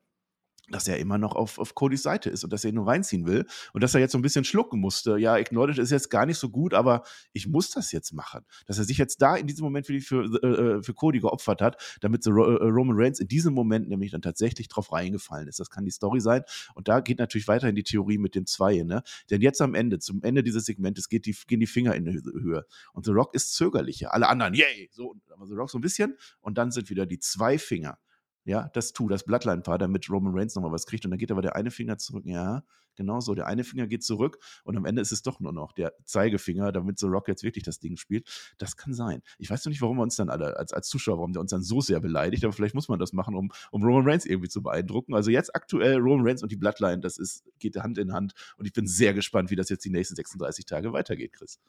dass 0.69 0.87
er 0.87 0.99
immer 0.99 1.17
noch 1.17 1.35
auf, 1.35 1.59
auf 1.59 1.75
Codys 1.75 2.03
Seite 2.03 2.29
ist 2.29 2.43
und 2.43 2.53
dass 2.53 2.63
er 2.63 2.69
ihn 2.69 2.75
nur 2.75 2.87
reinziehen 2.87 3.25
will 3.25 3.45
und 3.73 3.83
dass 3.83 3.93
er 3.93 3.99
jetzt 3.99 4.11
so 4.11 4.17
ein 4.17 4.21
bisschen 4.21 4.43
schlucken 4.43 4.79
musste. 4.79 5.17
Ja, 5.17 5.35
Acknowledge 5.35 5.81
ist 5.81 5.91
jetzt 5.91 6.09
gar 6.09 6.25
nicht 6.25 6.37
so 6.37 6.49
gut, 6.49 6.73
aber 6.73 7.03
ich 7.33 7.47
muss 7.47 7.69
das 7.71 7.91
jetzt 7.91 8.13
machen. 8.13 8.45
Dass 8.65 8.77
er 8.77 8.85
sich 8.85 8.97
jetzt 8.97 9.21
da 9.21 9.35
in 9.35 9.47
diesem 9.47 9.63
Moment 9.63 9.85
für, 9.85 9.99
für, 9.99 10.23
äh, 10.43 10.83
für 10.83 10.93
Cody 10.93 11.19
geopfert 11.19 11.61
hat, 11.61 11.97
damit 12.01 12.25
äh, 12.25 12.29
Roman 12.29 12.97
Reigns 12.97 13.19
in 13.19 13.27
diesem 13.27 13.53
Moment 13.53 13.89
nämlich 13.89 14.11
dann 14.11 14.21
tatsächlich 14.21 14.67
drauf 14.67 14.91
reingefallen 14.91 15.47
ist. 15.47 15.59
Das 15.59 15.69
kann 15.69 15.85
die 15.85 15.91
Story 15.91 16.21
sein. 16.21 16.43
Und 16.73 16.87
da 16.87 17.01
geht 17.01 17.19
natürlich 17.19 17.47
weiterhin 17.47 17.75
die 17.75 17.83
Theorie 17.83 18.17
mit 18.17 18.35
dem 18.35 18.45
Zwei, 18.45 18.83
ne? 18.83 19.03
Denn 19.29 19.41
jetzt 19.41 19.61
am 19.61 19.75
Ende, 19.75 19.99
zum 19.99 20.23
Ende 20.23 20.43
dieses 20.43 20.65
Segmentes, 20.65 21.09
geht 21.09 21.25
die, 21.25 21.35
gehen 21.47 21.59
die 21.59 21.67
Finger 21.67 21.95
in 21.95 22.05
die 22.05 22.13
Höhe. 22.13 22.65
Und 22.93 23.05
The 23.05 23.11
Rock 23.11 23.33
ist 23.33 23.53
zögerlicher. 23.53 24.13
Alle 24.13 24.27
anderen, 24.27 24.53
yay! 24.53 24.89
So, 24.91 25.15
aber 25.29 25.47
The 25.47 25.53
Rock 25.53 25.69
so 25.69 25.77
ein 25.77 25.81
bisschen. 25.81 26.17
Und 26.41 26.57
dann 26.57 26.71
sind 26.71 26.89
wieder 26.89 27.05
die 27.05 27.19
zwei 27.19 27.57
Finger 27.57 27.97
ja, 28.43 28.69
das 28.73 28.93
tu, 28.93 29.07
das 29.07 29.23
Bloodline-Paar, 29.23 29.77
damit 29.77 30.09
Roman 30.09 30.33
Reigns 30.35 30.55
nochmal 30.55 30.71
was 30.71 30.85
kriegt. 30.85 31.05
Und 31.05 31.11
dann 31.11 31.19
geht 31.19 31.31
aber 31.31 31.41
der 31.41 31.55
eine 31.55 31.71
Finger 31.71 31.97
zurück. 31.97 32.25
Ja, 32.25 32.63
genau 32.95 33.19
so. 33.19 33.35
Der 33.35 33.47
eine 33.47 33.63
Finger 33.63 33.87
geht 33.87 34.03
zurück 34.03 34.39
und 34.63 34.77
am 34.77 34.85
Ende 34.85 35.01
ist 35.01 35.11
es 35.11 35.21
doch 35.21 35.39
nur 35.39 35.53
noch 35.53 35.73
der 35.73 35.93
Zeigefinger, 36.05 36.71
damit 36.71 36.99
The 36.99 37.07
Rock 37.07 37.27
jetzt 37.27 37.43
wirklich 37.43 37.63
das 37.63 37.79
Ding 37.79 37.97
spielt. 37.97 38.53
Das 38.57 38.77
kann 38.77 38.93
sein. 38.93 39.21
Ich 39.37 39.49
weiß 39.49 39.65
noch 39.65 39.69
nicht, 39.69 39.81
warum 39.81 39.97
wir 39.97 40.03
uns 40.03 40.15
dann 40.15 40.29
alle 40.29 40.57
als, 40.57 40.73
als 40.73 40.87
Zuschauer, 40.87 41.17
warum 41.17 41.33
der 41.33 41.41
uns 41.41 41.51
dann 41.51 41.63
so 41.63 41.81
sehr 41.81 41.99
beleidigt, 41.99 42.43
aber 42.43 42.53
vielleicht 42.53 42.75
muss 42.75 42.89
man 42.89 42.99
das 42.99 43.13
machen, 43.13 43.35
um, 43.35 43.51
um 43.71 43.83
Roman 43.83 44.07
Reigns 44.07 44.25
irgendwie 44.25 44.49
zu 44.49 44.61
beeindrucken. 44.61 45.13
Also 45.13 45.31
jetzt 45.31 45.55
aktuell 45.55 45.97
Roman 45.97 46.27
Reigns 46.27 46.43
und 46.43 46.51
die 46.51 46.57
Bloodline, 46.57 46.99
das 46.99 47.17
ist, 47.17 47.43
geht 47.59 47.75
Hand 47.77 47.97
in 47.97 48.13
Hand 48.13 48.33
und 48.57 48.65
ich 48.65 48.73
bin 48.73 48.87
sehr 48.87 49.13
gespannt, 49.13 49.51
wie 49.51 49.55
das 49.55 49.69
jetzt 49.69 49.85
die 49.85 49.89
nächsten 49.89 50.15
36 50.15 50.65
Tage 50.65 50.93
weitergeht, 50.93 51.33
Chris. 51.33 51.59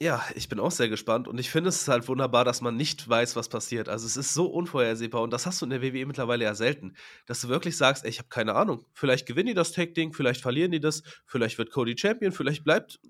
Ja, 0.00 0.24
ich 0.36 0.48
bin 0.48 0.60
auch 0.60 0.70
sehr 0.70 0.88
gespannt 0.88 1.26
und 1.26 1.38
ich 1.38 1.50
finde 1.50 1.70
es 1.70 1.88
halt 1.88 2.06
wunderbar, 2.06 2.44
dass 2.44 2.60
man 2.60 2.76
nicht 2.76 3.08
weiß, 3.08 3.34
was 3.34 3.48
passiert. 3.48 3.88
Also 3.88 4.06
es 4.06 4.16
ist 4.16 4.32
so 4.32 4.46
unvorhersehbar 4.46 5.22
und 5.22 5.32
das 5.32 5.44
hast 5.44 5.60
du 5.60 5.66
in 5.66 5.70
der 5.70 5.82
WWE 5.82 6.06
mittlerweile 6.06 6.44
ja 6.44 6.54
selten, 6.54 6.94
dass 7.26 7.40
du 7.40 7.48
wirklich 7.48 7.76
sagst, 7.76 8.04
ey, 8.04 8.10
ich 8.10 8.18
habe 8.18 8.28
keine 8.28 8.54
Ahnung, 8.54 8.84
vielleicht 8.92 9.26
gewinnen 9.26 9.48
die 9.48 9.54
das 9.54 9.72
Tag-Ding, 9.72 10.12
vielleicht 10.12 10.40
verlieren 10.40 10.70
die 10.70 10.78
das, 10.78 11.02
vielleicht 11.26 11.58
wird 11.58 11.72
Cody 11.72 11.98
Champion, 11.98 12.30
vielleicht 12.30 12.62
bleibt 12.62 13.00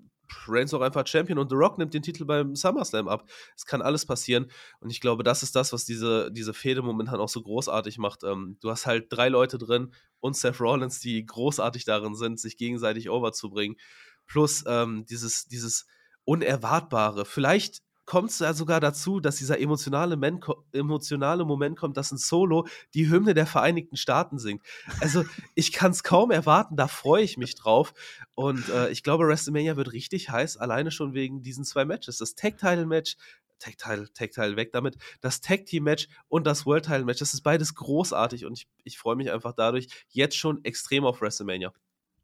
Reigns 0.47 0.73
auch 0.73 0.81
einfach 0.81 1.05
Champion 1.05 1.37
und 1.37 1.49
The 1.49 1.55
Rock 1.55 1.77
nimmt 1.77 1.93
den 1.93 2.01
Titel 2.01 2.25
beim 2.25 2.55
SummerSlam 2.55 3.07
ab. 3.07 3.29
Es 3.55 3.67
kann 3.67 3.83
alles 3.83 4.07
passieren 4.07 4.49
und 4.79 4.89
ich 4.89 4.99
glaube, 4.99 5.21
das 5.23 5.43
ist 5.43 5.55
das, 5.55 5.71
was 5.73 5.85
diese, 5.85 6.31
diese 6.31 6.55
Fehde 6.55 6.81
momentan 6.81 7.19
auch 7.19 7.29
so 7.29 7.43
großartig 7.43 7.99
macht. 7.99 8.23
Ähm, 8.23 8.57
du 8.61 8.71
hast 8.71 8.87
halt 8.87 9.07
drei 9.09 9.29
Leute 9.29 9.59
drin 9.59 9.93
und 10.21 10.35
Seth 10.35 10.59
Rollins, 10.59 10.99
die 10.99 11.23
großartig 11.23 11.85
darin 11.85 12.15
sind, 12.15 12.39
sich 12.39 12.57
gegenseitig 12.57 13.11
overzubringen. 13.11 13.77
Plus 14.25 14.63
ähm, 14.67 15.05
dieses, 15.07 15.47
dieses 15.47 15.85
Unerwartbare. 16.25 17.25
Vielleicht 17.25 17.81
kommt 18.09 18.31
es 18.31 18.39
ja 18.39 18.55
sogar 18.55 18.79
dazu, 18.79 19.19
dass 19.19 19.35
dieser 19.35 19.59
emotionale, 19.59 20.17
Men 20.17 20.39
emotionale 20.71 21.45
Moment 21.45 21.77
kommt, 21.77 21.95
dass 21.95 22.11
ein 22.11 22.17
Solo 22.17 22.65
die 22.95 23.07
Hymne 23.07 23.35
der 23.35 23.45
Vereinigten 23.45 23.97
Staaten 23.97 24.39
singt. 24.39 24.63
Also 24.99 25.25
ich 25.53 25.71
kann 25.71 25.91
es 25.91 26.01
kaum 26.01 26.31
erwarten, 26.31 26.75
da 26.75 26.87
freue 26.87 27.21
ich 27.21 27.37
mich 27.37 27.53
drauf. 27.53 27.93
Und 28.33 28.67
äh, 28.69 28.89
ich 28.89 29.03
glaube, 29.03 29.27
WrestleMania 29.27 29.77
wird 29.77 29.93
richtig 29.93 30.31
heiß, 30.31 30.57
alleine 30.57 30.89
schon 30.89 31.13
wegen 31.13 31.43
diesen 31.43 31.63
zwei 31.63 31.85
Matches. 31.85 32.17
Das 32.17 32.33
Tag-Title-Match 32.33 33.15
Tag-Title, 33.59 34.55
weg 34.55 34.71
damit. 34.71 34.97
Das 35.21 35.41
Tag-Team-Match 35.41 36.07
und 36.29 36.47
das 36.47 36.65
World-Title-Match, 36.65 37.19
das 37.19 37.33
ist 37.33 37.41
beides 37.41 37.75
großartig 37.75 38.45
und 38.45 38.53
ich, 38.53 38.67
ich 38.85 38.97
freue 38.97 39.17
mich 39.17 39.31
einfach 39.31 39.53
dadurch 39.53 39.87
jetzt 40.09 40.37
schon 40.37 40.63
extrem 40.63 41.05
auf 41.05 41.21
WrestleMania. 41.21 41.73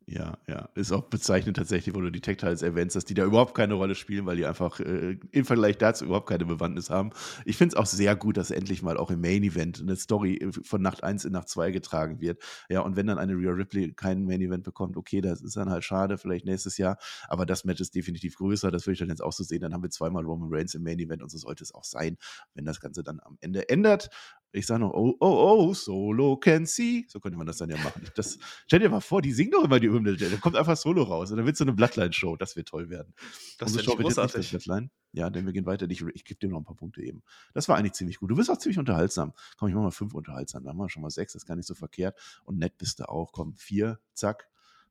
Ja, 0.07 0.37
ja. 0.47 0.69
Ist 0.75 0.91
auch 0.91 1.05
bezeichnend 1.05 1.57
tatsächlich, 1.57 1.95
wo 1.95 1.99
du 1.99 2.11
die 2.11 2.21
Tech-Tiles 2.21 2.61
erwähnst, 2.61 2.95
dass 2.95 3.05
die 3.05 3.15
da 3.15 3.25
überhaupt 3.25 3.55
keine 3.55 3.73
Rolle 3.73 3.95
spielen, 3.95 4.27
weil 4.27 4.37
die 4.37 4.45
einfach 4.45 4.79
äh, 4.79 5.17
im 5.31 5.45
Vergleich 5.45 5.79
dazu 5.79 6.05
überhaupt 6.05 6.29
keine 6.29 6.45
Bewandtnis 6.45 6.91
haben. 6.91 7.09
Ich 7.43 7.57
finde 7.57 7.73
es 7.73 7.75
auch 7.75 7.87
sehr 7.87 8.15
gut, 8.15 8.37
dass 8.37 8.51
endlich 8.51 8.83
mal 8.83 8.97
auch 8.97 9.09
im 9.09 9.19
Main-Event 9.21 9.81
eine 9.81 9.95
Story 9.95 10.35
äh, 10.35 10.51
von 10.63 10.83
Nacht 10.83 11.03
1 11.03 11.25
in 11.25 11.31
Nacht 11.31 11.49
2 11.49 11.71
getragen 11.71 12.21
wird. 12.21 12.39
Ja, 12.69 12.81
und 12.81 12.95
wenn 12.95 13.07
dann 13.07 13.17
eine 13.17 13.33
Rhea 13.33 13.49
Ripley 13.49 13.93
keinen 13.93 14.25
Main-Event 14.25 14.63
bekommt, 14.63 14.95
okay, 14.95 15.21
das 15.21 15.41
ist 15.41 15.57
dann 15.57 15.71
halt 15.71 15.83
schade, 15.83 16.19
vielleicht 16.19 16.45
nächstes 16.45 16.77
Jahr. 16.77 16.99
Aber 17.27 17.47
das 17.47 17.65
Match 17.65 17.81
ist 17.81 17.95
definitiv 17.95 18.35
größer. 18.37 18.69
Das 18.69 18.85
würde 18.85 18.93
ich 18.93 18.99
dann 18.99 19.09
jetzt 19.09 19.23
auch 19.23 19.33
so 19.33 19.43
sehen. 19.43 19.61
Dann 19.61 19.73
haben 19.73 19.81
wir 19.81 19.89
zweimal 19.89 20.23
Roman 20.23 20.49
Reigns 20.51 20.75
im 20.75 20.83
Main-Event 20.83 21.23
und 21.23 21.29
so 21.29 21.39
sollte 21.39 21.63
es 21.63 21.73
auch 21.73 21.83
sein, 21.83 22.17
wenn 22.53 22.65
das 22.65 22.79
Ganze 22.79 23.01
dann 23.01 23.19
am 23.23 23.39
Ende 23.41 23.69
ändert. 23.69 24.11
Ich 24.55 24.65
sage 24.65 24.79
noch, 24.79 24.93
oh, 24.93 25.15
oh, 25.19 25.67
oh, 25.69 25.73
Solo 25.73 26.37
can 26.37 26.65
see. 26.65 27.05
So 27.09 27.19
könnte 27.19 27.37
man 27.37 27.45
das 27.45 27.57
dann 27.57 27.69
ja 27.69 27.77
machen. 27.77 28.03
Das, 28.15 28.39
stell 28.67 28.79
dir 28.79 28.89
mal 28.89 29.01
vor, 29.01 29.21
die 29.21 29.33
singen 29.33 29.51
doch 29.51 29.63
immer 29.63 29.79
die 29.79 29.89
Hymne. 29.89 30.15
Da 30.15 30.37
kommt 30.37 30.55
einfach 30.55 30.77
Solo 30.77 31.03
raus 31.03 31.31
und 31.31 31.37
dann 31.37 31.45
wird 31.45 31.57
so 31.57 31.65
eine 31.65 31.73
Bloodline-Show. 31.73 32.37
Das 32.37 32.55
wird 32.55 32.69
toll 32.69 32.89
werden. 32.89 33.13
Das 33.57 33.75
wird 33.75 33.85
großartig. 33.85 34.49
Bloodline. 34.49 34.89
Ja, 35.11 35.29
denn 35.29 35.45
wir 35.45 35.53
gehen 35.53 35.65
weiter. 35.65 35.89
Ich, 35.89 36.01
ich 36.01 36.23
gebe 36.23 36.39
dir 36.39 36.49
noch 36.49 36.59
ein 36.59 36.63
paar 36.63 36.75
Punkte 36.75 37.01
eben. 37.01 37.21
Das 37.53 37.67
war 37.67 37.77
eigentlich 37.77 37.93
ziemlich 37.93 38.19
gut. 38.19 38.31
Du 38.31 38.35
bist 38.35 38.49
auch 38.49 38.57
ziemlich 38.57 38.79
unterhaltsam. 38.79 39.33
Komm, 39.57 39.69
ich 39.69 39.75
mach 39.75 39.83
mal 39.83 39.91
fünf 39.91 40.13
unterhaltsam. 40.13 40.63
Da 40.63 40.69
haben 40.69 40.77
wir 40.77 40.89
schon 40.89 41.01
mal 41.01 41.09
sechs. 41.09 41.33
Das 41.33 41.43
ist 41.43 41.47
gar 41.47 41.55
nicht 41.55 41.67
so 41.67 41.75
verkehrt. 41.75 42.17
Und 42.43 42.57
nett 42.57 42.77
bist 42.77 42.99
du 42.99 43.09
auch. 43.09 43.31
Komm, 43.33 43.55
vier, 43.55 43.99
zack. 44.13 44.49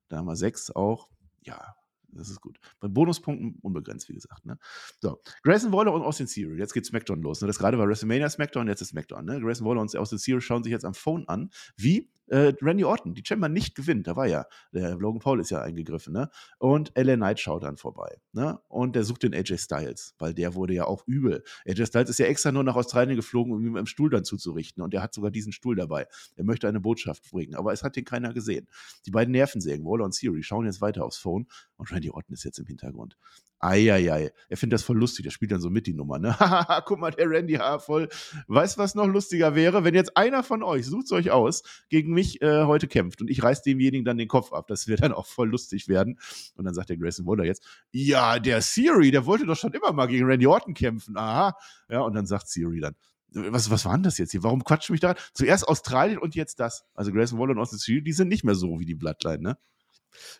Da 0.08 0.18
haben 0.18 0.26
wir 0.26 0.36
sechs 0.36 0.70
auch. 0.70 1.08
Ja, 1.42 1.74
das 2.14 2.30
ist 2.30 2.40
gut. 2.40 2.58
Bei 2.80 2.88
Bonuspunkten 2.88 3.58
unbegrenzt, 3.62 4.08
wie 4.08 4.14
gesagt. 4.14 4.46
Ne? 4.46 4.58
So, 5.00 5.20
Grayson 5.42 5.72
Waller 5.72 5.92
und 5.92 6.02
Austin 6.02 6.26
Theory. 6.26 6.58
Jetzt 6.58 6.74
geht 6.74 6.86
SmackDown 6.86 7.22
los. 7.22 7.40
Ne? 7.40 7.46
Das 7.46 7.58
gerade 7.58 7.78
war 7.78 7.88
WrestleMania 7.88 8.28
SmackDown, 8.28 8.68
jetzt 8.68 8.82
ist 8.82 8.88
SmackDown. 8.88 9.24
Ne? 9.24 9.40
Grayson 9.40 9.66
Waller 9.66 9.80
und 9.80 9.94
Austin 9.96 10.18
Theory 10.18 10.40
schauen 10.40 10.62
sich 10.62 10.72
jetzt 10.72 10.84
am 10.84 10.94
Phone 10.94 11.28
an, 11.28 11.50
wie 11.76 12.10
äh, 12.28 12.52
Randy 12.62 12.84
Orton, 12.84 13.14
die 13.14 13.22
Chamber 13.24 13.48
nicht 13.48 13.74
gewinnt. 13.74 14.06
Da 14.06 14.16
war 14.16 14.26
ja, 14.26 14.46
der 14.72 14.96
Logan 14.96 15.20
Paul 15.20 15.40
ist 15.40 15.50
ja 15.50 15.60
eingegriffen, 15.60 16.12
ne? 16.12 16.30
Und 16.58 16.92
LA 16.96 17.16
Knight 17.16 17.40
schaut 17.40 17.62
dann 17.62 17.76
vorbei, 17.76 18.18
ne? 18.32 18.58
Und 18.68 18.96
der 18.96 19.04
sucht 19.04 19.22
den 19.24 19.34
AJ 19.34 19.58
Styles, 19.58 20.14
weil 20.18 20.34
der 20.34 20.54
wurde 20.54 20.74
ja 20.74 20.86
auch 20.86 21.06
übel. 21.06 21.42
AJ 21.66 21.86
Styles 21.86 22.10
ist 22.10 22.18
ja 22.18 22.26
extra 22.26 22.52
nur 22.52 22.64
nach 22.64 22.76
Australien 22.76 23.16
geflogen, 23.16 23.52
um 23.52 23.64
ihm 23.64 23.76
im 23.76 23.86
Stuhl 23.86 24.10
dann 24.10 24.24
zuzurichten. 24.24 24.82
Und 24.82 24.94
der 24.94 25.02
hat 25.02 25.14
sogar 25.14 25.30
diesen 25.30 25.52
Stuhl 25.52 25.76
dabei. 25.76 26.06
Er 26.36 26.44
möchte 26.44 26.68
eine 26.68 26.80
Botschaft 26.80 27.30
bringen, 27.30 27.54
aber 27.54 27.72
es 27.72 27.82
hat 27.82 27.96
den 27.96 28.04
keiner 28.04 28.32
gesehen. 28.32 28.68
Die 29.06 29.10
beiden 29.10 29.32
Nervensägen, 29.32 29.84
Waller 29.84 30.04
und 30.04 30.16
Theory, 30.16 30.42
schauen 30.42 30.66
jetzt 30.66 30.80
weiter 30.80 31.04
aufs 31.04 31.18
Phone 31.18 31.46
und 31.76 31.90
Randy 31.92 32.03
Orton 32.10 32.34
ist 32.34 32.44
jetzt 32.44 32.58
im 32.58 32.66
Hintergrund. 32.66 33.16
Eieiei. 33.58 34.30
Er 34.48 34.56
findet 34.56 34.74
das 34.74 34.82
voll 34.82 34.98
lustig. 34.98 35.24
Der 35.24 35.30
spielt 35.30 35.52
dann 35.52 35.60
so 35.60 35.70
mit 35.70 35.86
die 35.86 35.94
Nummer, 35.94 36.18
ne? 36.18 36.36
Guck 36.84 36.98
mal, 36.98 37.10
der 37.10 37.30
Randy 37.30 37.54
H. 37.54 37.78
voll. 37.78 38.08
Weißt 38.46 38.78
was 38.78 38.94
noch 38.94 39.06
lustiger 39.06 39.54
wäre? 39.54 39.84
Wenn 39.84 39.94
jetzt 39.94 40.16
einer 40.16 40.42
von 40.42 40.62
euch, 40.62 40.86
sucht 40.86 41.10
euch 41.12 41.30
aus, 41.30 41.62
gegen 41.88 42.12
mich 42.12 42.42
äh, 42.42 42.64
heute 42.64 42.88
kämpft 42.88 43.20
und 43.20 43.30
ich 43.30 43.42
reiß 43.42 43.62
demjenigen 43.62 44.04
dann 44.04 44.18
den 44.18 44.28
Kopf 44.28 44.52
ab. 44.52 44.66
Das 44.68 44.86
wird 44.86 45.02
dann 45.02 45.12
auch 45.12 45.26
voll 45.26 45.48
lustig 45.48 45.88
werden. 45.88 46.18
Und 46.56 46.64
dann 46.64 46.74
sagt 46.74 46.90
der 46.90 46.96
Grayson 46.96 47.26
Waller 47.26 47.44
jetzt, 47.44 47.64
ja, 47.90 48.38
der 48.38 48.60
Siri, 48.60 49.10
der 49.10 49.26
wollte 49.26 49.46
doch 49.46 49.56
schon 49.56 49.72
immer 49.72 49.92
mal 49.92 50.06
gegen 50.06 50.26
Randy 50.26 50.46
Orton 50.46 50.74
kämpfen. 50.74 51.16
Aha. 51.16 51.56
Ja, 51.88 52.00
und 52.00 52.14
dann 52.14 52.26
sagt 52.26 52.48
Siri 52.48 52.80
dann, 52.80 52.94
was, 53.34 53.70
was 53.70 53.84
war 53.84 53.94
denn 53.94 54.02
das 54.02 54.18
jetzt 54.18 54.30
hier? 54.30 54.42
Warum 54.42 54.62
quatscht 54.62 54.90
mich 54.90 55.00
da? 55.00 55.14
Zuerst 55.32 55.66
Australien 55.66 56.18
und 56.18 56.34
jetzt 56.34 56.60
das. 56.60 56.84
Also 56.94 57.12
Grayson 57.12 57.38
Waller 57.38 57.52
und 57.52 57.58
Austin 57.58 57.78
Siri, 57.78 58.02
die 58.02 58.12
sind 58.12 58.28
nicht 58.28 58.44
mehr 58.44 58.54
so 58.54 58.78
wie 58.78 58.84
die 58.84 58.94
Bloodline, 58.94 59.42
ne? 59.42 59.58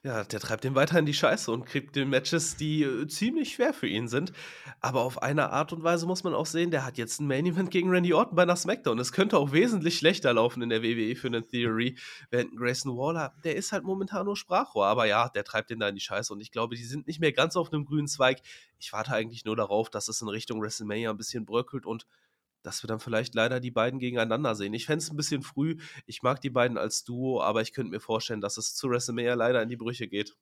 Ja, 0.03 0.25
der 0.25 0.41
treibt 0.41 0.65
den 0.65 0.75
weiter 0.75 0.99
in 0.99 1.07
die 1.07 1.15
Scheiße 1.15 1.51
und 1.51 1.65
kriegt 1.67 1.97
den 1.97 2.09
Matches, 2.09 2.57
die 2.57 2.83
äh, 2.83 3.07
ziemlich 3.07 3.55
schwer 3.55 3.73
für 3.73 3.87
ihn 3.87 4.09
sind. 4.09 4.33
Aber 4.81 5.03
auf 5.03 5.23
eine 5.23 5.51
Art 5.51 5.73
und 5.73 5.83
Weise 5.83 6.07
muss 6.07 6.25
man 6.25 6.35
auch 6.35 6.47
sehen, 6.47 6.71
der 6.71 6.85
hat 6.85 6.99
jetzt 6.99 7.21
ein 7.21 7.27
Main 7.27 7.47
Event 7.47 7.71
gegen 7.71 7.91
Randy 7.91 8.13
Orton 8.13 8.37
bei 8.37 8.43
einer 8.43 8.57
SmackDown. 8.57 8.99
Es 8.99 9.13
könnte 9.13 9.39
auch 9.39 9.53
wesentlich 9.53 9.99
schlechter 9.99 10.33
laufen 10.33 10.63
in 10.63 10.69
der 10.69 10.83
WWE 10.83 11.17
für 11.17 11.29
eine 11.29 11.43
Theory. 11.43 11.97
Während 12.31 12.57
Grayson 12.57 12.97
Waller, 12.97 13.35
der 13.45 13.57
ist 13.57 13.73
halt 13.73 13.85
momentan 13.85 14.27
nur 14.27 14.37
Sprachrohr. 14.37 14.87
Aber 14.87 15.07
ja, 15.07 15.29
der 15.29 15.45
treibt 15.45 15.71
den 15.71 15.81
da 15.81 15.89
in 15.89 15.95
die 15.95 16.01
Scheiße 16.01 16.33
und 16.33 16.41
ich 16.41 16.53
glaube, 16.53 16.77
die 16.77 16.85
sind 16.85 17.07
nicht 17.07 17.21
mehr 17.21 17.33
ganz 17.33 17.57
auf 17.57 17.73
einem 17.73 17.85
grünen 17.85 18.09
Zweig. 18.09 18.41
Ich 18.79 18.93
warte 18.93 19.13
eigentlich 19.13 19.45
nur 19.45 19.57
darauf, 19.57 19.91
dass 19.91 20.09
es 20.09 20.21
in 20.21 20.29
Richtung 20.29 20.61
WrestleMania 20.61 21.11
ein 21.11 21.17
bisschen 21.17 21.45
bröckelt 21.45 21.87
und 21.87 22.07
dass 22.65 22.83
wir 22.83 22.89
dann 22.89 22.99
vielleicht 22.99 23.35
leider 23.35 23.61
die 23.61 23.71
beiden 23.71 24.01
gegeneinander 24.01 24.55
sehen. 24.57 24.75
Ich 24.75 24.87
fände 24.87 25.05
es 25.05 25.11
ein 25.11 25.17
bisschen 25.17 25.43
früh. 25.43 25.77
Ich 26.07 26.23
mag 26.23 26.41
die 26.41 26.51
beiden 26.51 26.79
als 26.79 27.05
Duo, 27.05 27.41
aber 27.41 27.63
ich 27.63 27.73
könnte 27.73 27.91
mir 27.91 28.01
vorstellen, 28.01 28.41
dass 28.41 28.57
es 28.57 28.75
zu 28.75 28.91
WrestleMania 28.91 29.35
leider 29.35 29.63
in 29.63 29.69
die 29.69 29.77
Brüche 29.77 30.09
geht. 30.09 30.35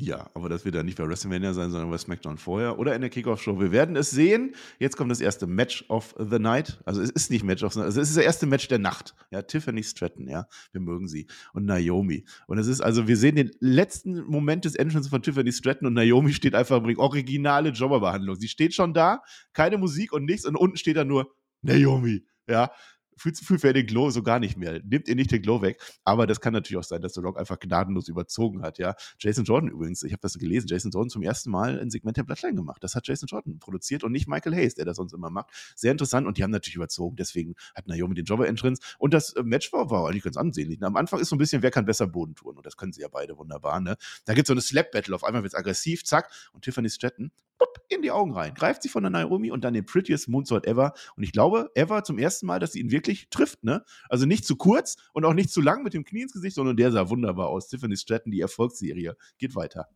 Ja, 0.00 0.30
aber 0.34 0.48
das 0.48 0.64
wird 0.64 0.76
ja 0.76 0.84
nicht 0.84 0.96
bei 0.96 1.08
WrestleMania 1.08 1.52
sein, 1.54 1.72
sondern 1.72 1.90
bei 1.90 1.98
SmackDown 1.98 2.38
vorher 2.38 2.78
oder 2.78 2.94
in 2.94 3.00
der 3.00 3.10
Kickoff-Show. 3.10 3.58
Wir 3.58 3.72
werden 3.72 3.96
es 3.96 4.12
sehen. 4.12 4.54
Jetzt 4.78 4.96
kommt 4.96 5.10
das 5.10 5.20
erste 5.20 5.48
Match 5.48 5.84
of 5.88 6.14
the 6.18 6.38
Night. 6.38 6.80
Also 6.84 7.02
es 7.02 7.10
ist 7.10 7.32
nicht 7.32 7.42
Match 7.42 7.64
of 7.64 7.72
the 7.72 7.80
Night, 7.80 7.86
also 7.86 8.00
es 8.00 8.10
ist 8.10 8.16
das 8.16 8.24
erste 8.24 8.46
Match 8.46 8.68
der 8.68 8.78
Nacht. 8.78 9.16
Ja, 9.32 9.42
Tiffany 9.42 9.82
Stratton, 9.82 10.28
ja, 10.28 10.46
wir 10.70 10.80
mögen 10.80 11.08
sie. 11.08 11.26
Und 11.52 11.64
Naomi. 11.64 12.24
Und 12.46 12.58
es 12.58 12.68
ist 12.68 12.80
also, 12.80 13.08
wir 13.08 13.16
sehen 13.16 13.34
den 13.34 13.50
letzten 13.58 14.22
Moment 14.22 14.64
des 14.64 14.76
Entrance 14.76 15.10
von 15.10 15.20
Tiffany 15.20 15.50
Stratton 15.50 15.88
und 15.88 15.94
Naomi 15.94 16.32
steht 16.32 16.54
einfach 16.54 16.76
im 16.78 16.84
Ring. 16.84 16.98
Originale 16.98 17.70
Jobberbehandlung. 17.70 18.36
Sie 18.36 18.48
steht 18.48 18.74
schon 18.74 18.94
da, 18.94 19.22
keine 19.52 19.78
Musik 19.78 20.12
und 20.12 20.26
nichts 20.26 20.46
und 20.46 20.54
unten 20.54 20.76
steht 20.76 20.96
da 20.96 21.04
nur 21.04 21.34
Naomi. 21.62 22.24
Ja, 22.46 22.70
fühlt, 23.18 23.38
fühlt 23.38 23.64
er 23.64 23.72
den 23.72 23.86
Glow 23.86 24.10
so 24.10 24.22
gar 24.22 24.38
nicht 24.38 24.56
mehr. 24.56 24.80
Nimmt 24.82 25.08
ihr 25.08 25.14
nicht 25.14 25.30
den 25.30 25.42
Glow 25.42 25.62
weg. 25.62 25.80
Aber 26.04 26.26
das 26.26 26.40
kann 26.40 26.52
natürlich 26.52 26.78
auch 26.78 26.84
sein, 26.84 27.02
dass 27.02 27.14
The 27.14 27.20
Rock 27.20 27.38
einfach 27.38 27.58
gnadenlos 27.58 28.08
überzogen 28.08 28.62
hat, 28.62 28.78
ja. 28.78 28.94
Jason 29.18 29.44
Jordan 29.44 29.70
übrigens, 29.70 30.02
ich 30.02 30.12
habe 30.12 30.20
das 30.20 30.38
gelesen, 30.38 30.66
Jason 30.68 30.90
Jordan 30.90 31.10
zum 31.10 31.22
ersten 31.22 31.50
Mal 31.50 31.78
ein 31.78 31.90
Segment 31.90 32.16
der 32.16 32.22
Bloodline 32.22 32.54
gemacht. 32.54 32.82
Das 32.82 32.94
hat 32.94 33.06
Jason 33.06 33.26
Jordan 33.26 33.58
produziert 33.58 34.04
und 34.04 34.12
nicht 34.12 34.28
Michael 34.28 34.54
Hayes, 34.54 34.74
der 34.74 34.84
das 34.84 34.96
sonst 34.96 35.12
immer 35.12 35.30
macht. 35.30 35.50
Sehr 35.74 35.92
interessant 35.92 36.26
und 36.26 36.38
die 36.38 36.42
haben 36.42 36.50
natürlich 36.50 36.76
überzogen. 36.76 37.16
Deswegen 37.16 37.54
hat 37.74 37.86
Naomi 37.86 38.14
den 38.14 38.24
Jobber-Entrance 38.24 38.82
und 38.98 39.14
das 39.14 39.32
äh, 39.34 39.42
Match 39.42 39.72
war, 39.72 39.90
war 39.90 40.08
eigentlich 40.08 40.24
ganz 40.24 40.36
ansehnlich. 40.36 40.82
Am 40.82 40.96
Anfang 40.96 41.20
ist 41.20 41.28
so 41.28 41.36
ein 41.36 41.38
bisschen, 41.38 41.62
wer 41.62 41.70
kann 41.70 41.84
besser 41.84 42.06
Boden 42.06 42.34
tun 42.34 42.56
und 42.56 42.64
das 42.64 42.76
können 42.76 42.92
sie 42.92 43.02
ja 43.02 43.08
beide 43.08 43.36
wunderbar, 43.36 43.80
ne. 43.80 43.96
Da 44.24 44.34
gibt 44.34 44.46
es 44.46 44.48
so 44.48 44.54
eine 44.54 44.60
Slap-Battle, 44.60 45.14
auf 45.14 45.24
einmal 45.24 45.42
wird 45.42 45.52
es 45.52 45.58
aggressiv, 45.58 46.04
zack, 46.04 46.30
und 46.52 46.62
Tiffany 46.62 46.88
Stratton 46.90 47.30
in 47.88 48.02
die 48.02 48.10
Augen 48.10 48.32
rein, 48.32 48.54
greift 48.54 48.82
sie 48.82 48.88
von 48.88 49.02
der 49.02 49.10
Naomi 49.10 49.50
und 49.50 49.64
dann 49.64 49.74
den 49.74 49.84
prettiest 49.84 50.28
Moonsault 50.28 50.66
ever. 50.66 50.92
Und 51.16 51.22
ich 51.22 51.32
glaube, 51.32 51.70
ever 51.74 52.04
zum 52.04 52.18
ersten 52.18 52.46
Mal, 52.46 52.60
dass 52.60 52.72
sie 52.72 52.80
ihn 52.80 52.90
wirklich 52.90 53.07
trifft, 53.30 53.64
ne? 53.64 53.84
Also 54.08 54.26
nicht 54.26 54.44
zu 54.44 54.56
kurz 54.56 54.96
und 55.12 55.24
auch 55.24 55.34
nicht 55.34 55.50
zu 55.50 55.60
lang 55.60 55.82
mit 55.82 55.94
dem 55.94 56.04
Knie 56.04 56.22
ins 56.22 56.32
Gesicht, 56.32 56.56
sondern 56.56 56.76
der 56.76 56.92
sah 56.92 57.08
wunderbar 57.08 57.48
aus. 57.48 57.68
Tiffany 57.68 57.96
Stratton, 57.96 58.30
die 58.30 58.40
Erfolgsserie, 58.40 59.16
geht 59.38 59.54
weiter. 59.54 59.88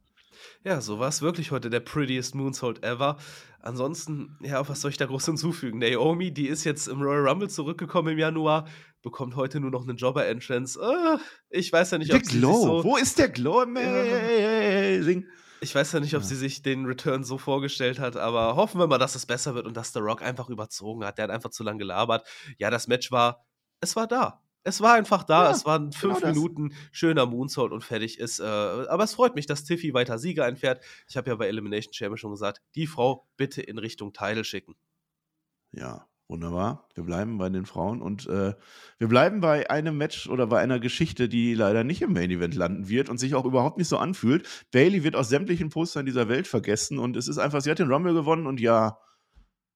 Ja, 0.65 0.81
so 0.81 0.99
war 0.99 1.09
es 1.09 1.23
wirklich 1.23 1.51
heute 1.51 1.71
der 1.71 1.81
prettiest 1.81 2.35
Moonsault 2.35 2.83
ever. 2.85 3.19
Ansonsten, 3.61 4.39
ja, 4.41 4.67
was 4.69 4.81
soll 4.81 4.91
ich 4.91 4.97
da 4.97 5.07
groß 5.07 5.27
hinzufügen? 5.27 5.79
Naomi, 5.79 6.33
die 6.33 6.49
ist 6.49 6.65
jetzt 6.65 6.89
im 6.89 7.01
Royal 7.01 7.29
Rumble 7.29 7.49
zurückgekommen 7.49 8.13
im 8.15 8.19
Januar, 8.19 8.67
bekommt 9.03 9.37
heute 9.37 9.61
nur 9.61 9.71
noch 9.71 9.83
einen 9.83 9.97
Jobber-Entrance. 9.97 10.81
Uh, 10.81 11.19
ich 11.51 11.73
weiß 11.73 11.93
ja 11.93 11.99
nicht, 11.99 12.13
der 12.13 12.19
ob 12.19 12.23
Glow. 12.25 12.55
sie 12.55 12.63
so... 12.63 12.85
Wo 12.85 12.97
ist 12.97 13.19
der 13.19 13.29
Glow? 13.29 13.61
Amazing. 13.61 15.27
Ich 15.63 15.75
weiß 15.75 15.93
ja 15.93 16.01
nicht, 16.01 16.15
ob 16.17 16.23
ja. 16.23 16.29
sie 16.29 16.35
sich 16.35 16.63
den 16.63 16.87
Return 16.87 17.23
so 17.23 17.39
vorgestellt 17.39 18.01
hat, 18.01 18.17
aber 18.17 18.57
hoffen 18.57 18.81
wir 18.81 18.89
mal, 18.89 18.99
dass 18.99 19.15
es 19.15 19.27
besser 19.27 19.55
wird 19.55 19.65
und 19.65 19.77
dass 19.77 19.93
The 19.93 20.01
Rock 20.01 20.21
einfach 20.21 20.49
überzogen 20.49 21.05
hat. 21.05 21.19
Der 21.19 21.25
hat 21.25 21.31
einfach 21.31 21.51
zu 21.51 21.63
lange 21.63 21.79
gelabert. 21.79 22.27
Ja, 22.59 22.69
das 22.69 22.89
Match 22.89 23.13
war, 23.13 23.47
es 23.81 23.95
war 23.95 24.09
da. 24.09 24.43
Es 24.65 24.81
war 24.81 24.95
einfach 24.95 25.23
da. 25.23 25.45
Ja, 25.45 25.51
es 25.53 25.65
waren 25.65 25.93
fünf 25.93 26.21
genau 26.21 26.33
Minuten 26.33 26.75
schöner 26.91 27.27
Moonsault 27.27 27.71
und 27.73 27.85
fertig 27.85 28.19
ist. 28.19 28.41
Äh, 28.41 28.45
aber 28.45 29.05
es 29.05 29.15
freut 29.15 29.37
mich, 29.37 29.47
dass 29.47 29.63
Tiffy 29.63 29.95
weiter 29.95 30.19
Sieger 30.19 30.45
einfährt. 30.45 30.83
Ich 31.09 31.17
habe 31.17 31.31
ja 31.31 31.37
bei 31.37 31.47
Elimination 31.47 31.93
Chamber 31.93 32.17
schon 32.17 32.33
gesagt, 32.33 32.61
die 32.75 32.89
Frau 32.89 33.29
bitte 33.37 33.63
in 33.63 33.79
Richtung 33.79 34.13
Title 34.13 34.45
schicken. 34.45 34.75
Ja, 35.73 36.09
Wunderbar. 36.33 36.89
Wir 36.95 37.05
bleiben 37.05 37.37
bei 37.37 37.51
den 37.51 37.67
Frauen 37.67 38.01
und 38.01 38.27
äh, 38.27 38.55
wir 38.97 39.07
bleiben 39.07 39.43
bei 39.43 39.69
einem 39.69 39.99
Match 39.99 40.31
oder 40.31 40.47
bei 40.47 40.61
einer 40.61 40.81
Geschichte, 40.81 41.29
die 41.29 41.53
leider 41.53 41.85
nicht 41.85 42.01
im 42.01 42.15
Main 42.15 42.31
Event 42.31 42.55
landen 42.55 42.89
wird 42.89 43.11
und 43.11 43.19
sich 43.19 43.35
auch 43.35 43.45
überhaupt 43.45 43.77
nicht 43.77 43.89
so 43.89 43.99
anfühlt. 43.99 44.49
Bailey 44.73 45.05
wird 45.05 45.15
aus 45.15 45.29
sämtlichen 45.29 45.69
Postern 45.69 46.07
dieser 46.07 46.31
Welt 46.31 46.47
vergessen 46.47 46.99
und 46.99 47.19
es 47.19 47.29
ist 47.29 47.37
einfach, 47.37 47.61
sie 47.61 47.71
hat 47.71 47.81
den 47.81 47.93
Rumble 47.93 48.15
gewonnen 48.15 48.47
und 48.47 48.61
ja, 48.61 48.97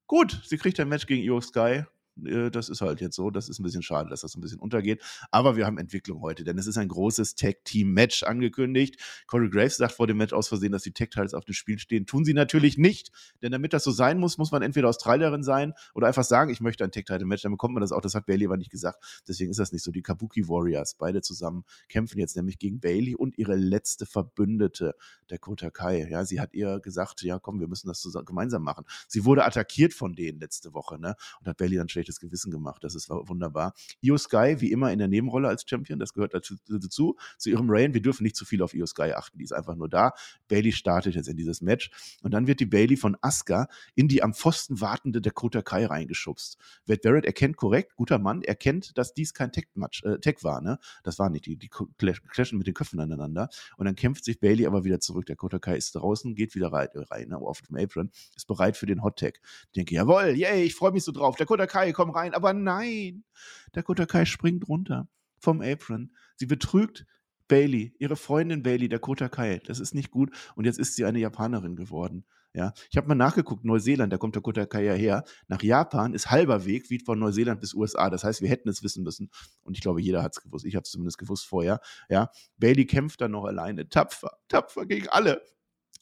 gut, 0.07 0.41
sie 0.47 0.57
kriegt 0.57 0.81
ein 0.81 0.89
Match 0.89 1.05
gegen 1.05 1.23
Io 1.23 1.43
Sky. 1.43 1.85
Äh, 2.25 2.51
das 2.51 2.69
ist 2.69 2.81
halt 2.81 3.01
jetzt 3.01 3.17
so. 3.17 3.31
Das 3.31 3.49
ist 3.49 3.59
ein 3.59 3.63
bisschen 3.63 3.83
schade, 3.83 4.09
dass 4.09 4.21
das 4.21 4.35
ein 4.37 4.41
bisschen 4.41 4.59
untergeht. 4.59 5.03
Aber 5.31 5.57
wir 5.57 5.67
haben 5.67 5.79
Entwicklung 5.79 6.21
heute, 6.21 6.45
denn 6.45 6.59
es 6.59 6.67
ist 6.67 6.79
ein 6.79 6.89
großes 6.89 7.35
Tag-Team-Match 7.35 8.23
angekündigt. 8.23 8.97
Corey 9.27 9.51
Graves 9.51 9.77
sagt 9.77 9.93
vor 9.93 10.07
dem 10.07 10.17
Match 10.17 10.33
aus 10.33 10.49
Versehen, 10.49 10.73
dass 10.73 10.83
die 10.83 10.93
Tag-Teils 10.93 11.35
auf 11.35 11.45
dem 11.45 11.55
Spiel 11.55 11.79
stehen. 11.79 12.07
Tun 12.07 12.25
sie 12.25 12.35
natürlich 12.35 12.79
nicht, 12.79 13.11
denn 13.43 13.53
damit 13.53 13.73
das 13.73 13.85
so 13.85 13.91
sein 13.91 14.19
muss, 14.19 14.39
muss 14.39 14.53
man 14.53 14.63
entweder 14.63 14.89
Australierin 14.89 15.43
sein 15.43 15.75
oder 15.95 16.07
einfach 16.07 16.25
sagen, 16.25 16.51
ich 16.51 16.61
möchte 16.61 16.85
ein 16.85 16.93
Tag-Title-Match. 16.93 17.43
Dann 17.43 17.53
bekommt 17.53 17.75
man 17.75 17.81
das 17.81 17.93
auch. 17.93 18.01
Das 18.01 18.15
hat 18.15 18.27
Bailey 18.27 18.47
aber 18.47 18.57
nicht 18.57 18.71
gesagt. 18.71 19.23
Deswegen 19.29 19.51
ist 19.51 19.59
das 19.59 19.73
nicht 19.73 19.83
so. 19.83 19.91
Die 19.91 20.03
Kabuki 20.03 20.49
Warriors, 20.49 20.95
beide 20.95 21.23
zusammen, 21.23 21.65
kämpfen 21.89 22.19
jetzt 22.19 22.37
nämlich 22.37 22.59
gegen 22.59 22.81
Bailey 22.81 23.15
und 23.15 23.39
ihre 23.39 23.57
letzte 23.57 24.07
Verbündete, 24.07 24.95
der 25.31 25.39
Kota 25.39 25.71
Kai. 25.71 26.09
Ja, 26.11 26.25
sie 26.25 26.41
hat 26.41 26.55
ihr 26.55 26.81
gesagt, 26.81 27.23
ja, 27.23 27.39
komm, 27.39 27.61
wir 27.61 27.69
müssen 27.69 27.89
das 27.89 28.01
zusammen, 28.01 28.25
gemeinsam 28.27 28.63
machen. 28.63 28.85
Sie 29.09 29.25
wurde 29.25 29.45
attackiert 29.45 29.95
von 29.95 30.15
denen 30.15 30.41
letzte 30.41 30.73
Woche, 30.75 30.99
ne? 30.99 31.17
Und 31.41 31.49
hat 31.49 31.57
Bailey 31.57 31.77
dann 31.77 31.89
schlecht 31.89 32.06
schlechtes 32.07 32.21
Gewissen 32.21 32.51
gemacht. 32.51 32.83
Das 32.85 32.95
ist 32.95 33.11
wunderbar. 33.11 33.75
Io 34.01 34.17
Sky, 34.17 34.57
wie 34.59 34.71
immer 34.71 34.93
in 34.93 34.99
der 34.99 35.09
Nebenrolle 35.09 35.49
als 35.49 35.65
Champion, 35.69 35.99
das 35.99 36.13
gehört 36.13 36.35
dazu, 36.35 36.55
dazu 36.69 37.17
zu 37.39 37.51
ihrem 37.51 37.69
Reign. 37.69 37.95
Wir 37.95 38.03
dürfen 38.03 38.23
nicht 38.23 38.37
zu 38.37 38.45
viel 38.45 38.63
auf 38.63 38.75
Io 38.75 38.87
Sky 38.87 39.13
achten, 39.13 39.39
die 39.39 39.45
ist 39.45 39.53
einfach 39.53 39.75
nur 39.75 39.89
da. 39.89 40.13
Bailey 40.49 40.73
startet 40.73 41.15
jetzt 41.15 41.29
in 41.29 41.37
dieses 41.37 41.61
Match 41.61 41.91
und 42.23 42.33
dann 42.33 42.47
wird 42.47 42.61
die 42.61 42.67
Bailey 42.67 42.97
von 42.97 43.17
Asuka 43.21 43.69
in 43.95 44.09
die 44.09 44.23
am 44.23 44.35
Pfosten 44.35 44.81
wartende 44.81 45.21
Dakota 45.21 45.63
Kai 45.63 45.87
reingeschubst. 45.87 46.59
Wade 46.87 47.01
Barrett 47.03 47.25
erkennt 47.25 47.57
korrekt, 47.57 47.97
guter 47.97 48.19
Mann, 48.19 48.43
erkennt, 48.43 48.97
dass 48.97 49.15
dies 49.15 49.35
kein 49.35 49.53
Tech-Match, 49.53 50.05
äh, 50.05 50.19
Tech 50.19 50.43
war, 50.43 50.61
ne? 50.61 50.79
Das 51.03 51.19
war 51.19 51.31
nicht, 51.31 51.47
die, 51.47 51.57
die 51.57 51.69
clashen 51.69 52.59
mit 52.59 52.67
den 52.67 52.75
Köpfen 52.75 53.01
aneinander 53.01 53.49
und 53.77 53.87
dann 53.87 53.97
kämpft 53.97 54.25
sich 54.25 54.41
Bailey 54.41 54.67
aber 54.67 54.85
wieder 54.85 55.01
zurück. 55.01 55.27
Dakota 55.27 55.59
Kai 55.59 55.77
ist 55.77 55.95
draußen, 55.95 56.35
geht 56.35 56.55
wieder 56.55 56.73
rein, 56.73 56.89
rein 56.95 57.29
ne, 57.29 57.39
auf 57.39 57.63
dem 57.63 57.77
Apron, 57.77 58.11
ist 58.37 58.47
bereit 58.47 58.77
für 58.77 58.87
den 58.87 59.03
Hot 59.03 59.19
Tag. 59.19 59.41
Ich 59.67 59.73
denke, 59.73 59.95
jawohl, 59.95 60.37
yay, 60.37 60.63
ich 60.63 60.75
freue 60.75 60.93
mich 60.93 61.05
so 61.05 61.13
drauf. 61.13 61.37
Dakota 61.37 61.67
Kai, 61.67 61.93
komm 61.97 62.11
rein, 62.11 62.35
aber 62.35 62.53
nein, 62.53 63.25
Dakota 63.73 64.07
Kai 64.07 64.27
springt 64.27 64.69
runter 64.69 65.09
vom 65.39 65.63
Apron. 65.63 66.13
Sie 66.37 66.47
betrügt 66.47 67.07
Bailey, 67.49 67.95
ihre 67.99 68.17
Freundin 68.17 68.63
Bailey, 68.63 68.89
Dakota 68.89 69.29
Kai. 69.29 69.61
Das 69.65 69.81
ist 69.81 69.95
nicht 69.95 70.11
gut. 70.11 70.31
Und 70.57 70.67
jetzt 70.67 70.79
ist 70.79 70.95
sie 70.95 71.05
eine 71.05 71.19
Japanerin 71.19 71.75
geworden. 71.75 72.27
Ja, 72.53 72.73
ich 72.91 72.97
habe 72.97 73.09
mal 73.09 73.15
nachgeguckt, 73.15 73.65
Neuseeland, 73.65 74.13
da 74.13 74.17
kommt 74.17 74.35
Dakota 74.35 74.65
Kai 74.67 74.85
ja 74.85 74.95
her. 74.95 75.25
Nach 75.47 75.63
Japan 75.63 76.15
ist 76.15 76.31
halber 76.31 76.65
Weg 76.65 76.89
wie 76.91 76.99
von 76.99 77.19
Neuseeland 77.19 77.61
bis 77.61 77.75
USA. 77.75 78.09
Das 78.11 78.25
heißt, 78.25 78.41
wir 78.41 78.49
hätten 78.49 78.69
es 78.69 78.83
wissen 78.83 79.05
müssen. 79.05 79.31
Und 79.63 79.77
ich 79.77 79.83
glaube, 79.83 80.01
jeder 80.01 80.23
hat 80.23 80.37
es 80.37 80.43
gewusst. 80.43 80.65
Ich 80.65 80.75
habe 80.75 80.83
es 80.85 80.91
zumindest 80.91 81.19
gewusst 81.19 81.47
vorher. 81.47 81.81
Ja, 82.09 82.31
Bailey 82.59 82.87
kämpft 82.87 83.21
dann 83.21 83.33
noch 83.33 83.45
alleine. 83.45 83.89
Tapfer, 83.89 84.39
tapfer 84.49 84.87
gegen 84.87 85.09
alle. 85.09 85.43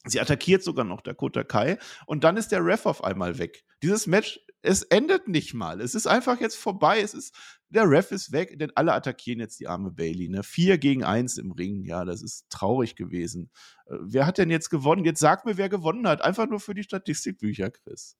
Sie 0.07 0.21
attackiert 0.21 0.63
sogar 0.63 0.85
noch 0.85 1.01
Dakota 1.01 1.45
Kai 1.45 1.79
und 2.07 2.25
dann 2.25 2.37
ist 2.37 2.53
der 2.53 2.65
Ref 2.65 2.87
auf 2.87 3.03
einmal 3.03 3.39
weg. 3.39 3.65
Dieses 3.83 4.07
Match, 4.07 4.39
es 4.61 4.83
endet 4.83 5.29
nicht 5.29 5.55
mal. 5.55 5.81
Es 5.81 5.95
ist 5.95 6.07
einfach 6.07 6.41
jetzt 6.41 6.57
vorbei. 6.57 7.01
Es 7.01 7.15
ist, 7.15 7.35
der 7.69 7.89
Ref 7.89 8.13
ist 8.13 8.33
weg, 8.33 8.59
denn 8.59 8.73
alle 8.75 8.93
attackieren 8.93 9.41
jetzt 9.41 9.61
die 9.61 9.69
arme 9.69 9.91
Bailey. 9.91 10.29
Ne? 10.29 10.43
Vier 10.43 10.79
gegen 10.79 11.05
eins 11.05 11.37
im 11.37 11.53
Ring. 11.53 11.85
Ja, 11.85 12.05
das 12.05 12.23
ist 12.23 12.47
traurig 12.49 12.97
gewesen. 12.97 13.51
Äh, 13.87 13.97
wer 14.01 14.27
hat 14.27 14.39
denn 14.39 14.51
jetzt 14.51 14.71
gewonnen? 14.71 15.05
Jetzt 15.05 15.21
sag 15.21 15.45
mir, 15.45 15.57
wer 15.57 15.69
gewonnen 15.69 16.07
hat. 16.07 16.23
Einfach 16.23 16.49
nur 16.49 16.61
für 16.61 16.75
die 16.75 16.83
Statistikbücher, 16.83 17.71
Chris. 17.71 18.17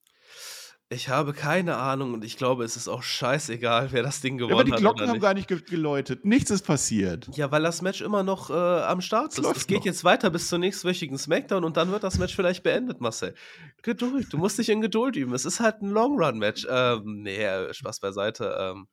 Ich 0.95 1.09
habe 1.09 1.33
keine 1.33 1.77
Ahnung 1.77 2.15
und 2.15 2.25
ich 2.25 2.37
glaube, 2.37 2.63
es 2.65 2.77
ist 2.77 2.87
auch 2.87 3.03
scheißegal, 3.03 3.91
wer 3.91 4.05
das 4.05 4.21
Ding 4.21 4.39
gewonnen 4.39 4.59
hat. 4.61 4.67
Ja, 4.67 4.73
aber 4.73 4.77
die 4.77 4.83
Glocken 4.83 5.09
haben 5.09 5.21
gar 5.21 5.35
nicht 5.35 5.49
geläutet. 5.67 6.25
Nichts 6.25 6.51
ist 6.51 6.65
passiert. 6.65 7.29
Ja, 7.35 7.51
weil 7.51 7.63
das 7.65 7.83
Match 7.83 8.01
immer 8.01 8.23
noch 8.23 8.49
äh, 8.49 8.53
am 8.53 9.01
Start 9.01 9.37
ist. 9.37 9.45
Es 9.45 9.67
geht 9.67 9.79
noch. 9.79 9.85
jetzt 9.87 10.05
weiter 10.05 10.31
bis 10.31 10.49
zur 10.49 10.59
nächstwöchigen 10.59 11.19
Smackdown 11.19 11.65
und 11.65 11.77
dann 11.77 11.91
wird 11.91 12.05
das 12.05 12.19
Match 12.19 12.37
vielleicht 12.37 12.63
beendet, 12.63 13.01
Marcel. 13.01 13.35
Geduld. 13.83 14.33
Du 14.33 14.39
musst 14.39 14.59
dich 14.59 14.69
in 14.69 14.81
Geduld 14.81 15.17
üben. 15.17 15.35
Es 15.35 15.45
ist 15.45 15.59
halt 15.59 15.83
ein 15.83 15.91
Long-Run-Match. 15.91 16.67
Ähm, 16.71 17.23
nee, 17.23 17.73
Spaß 17.73 17.99
beiseite. 17.99 18.57
Ähm, 18.57 18.87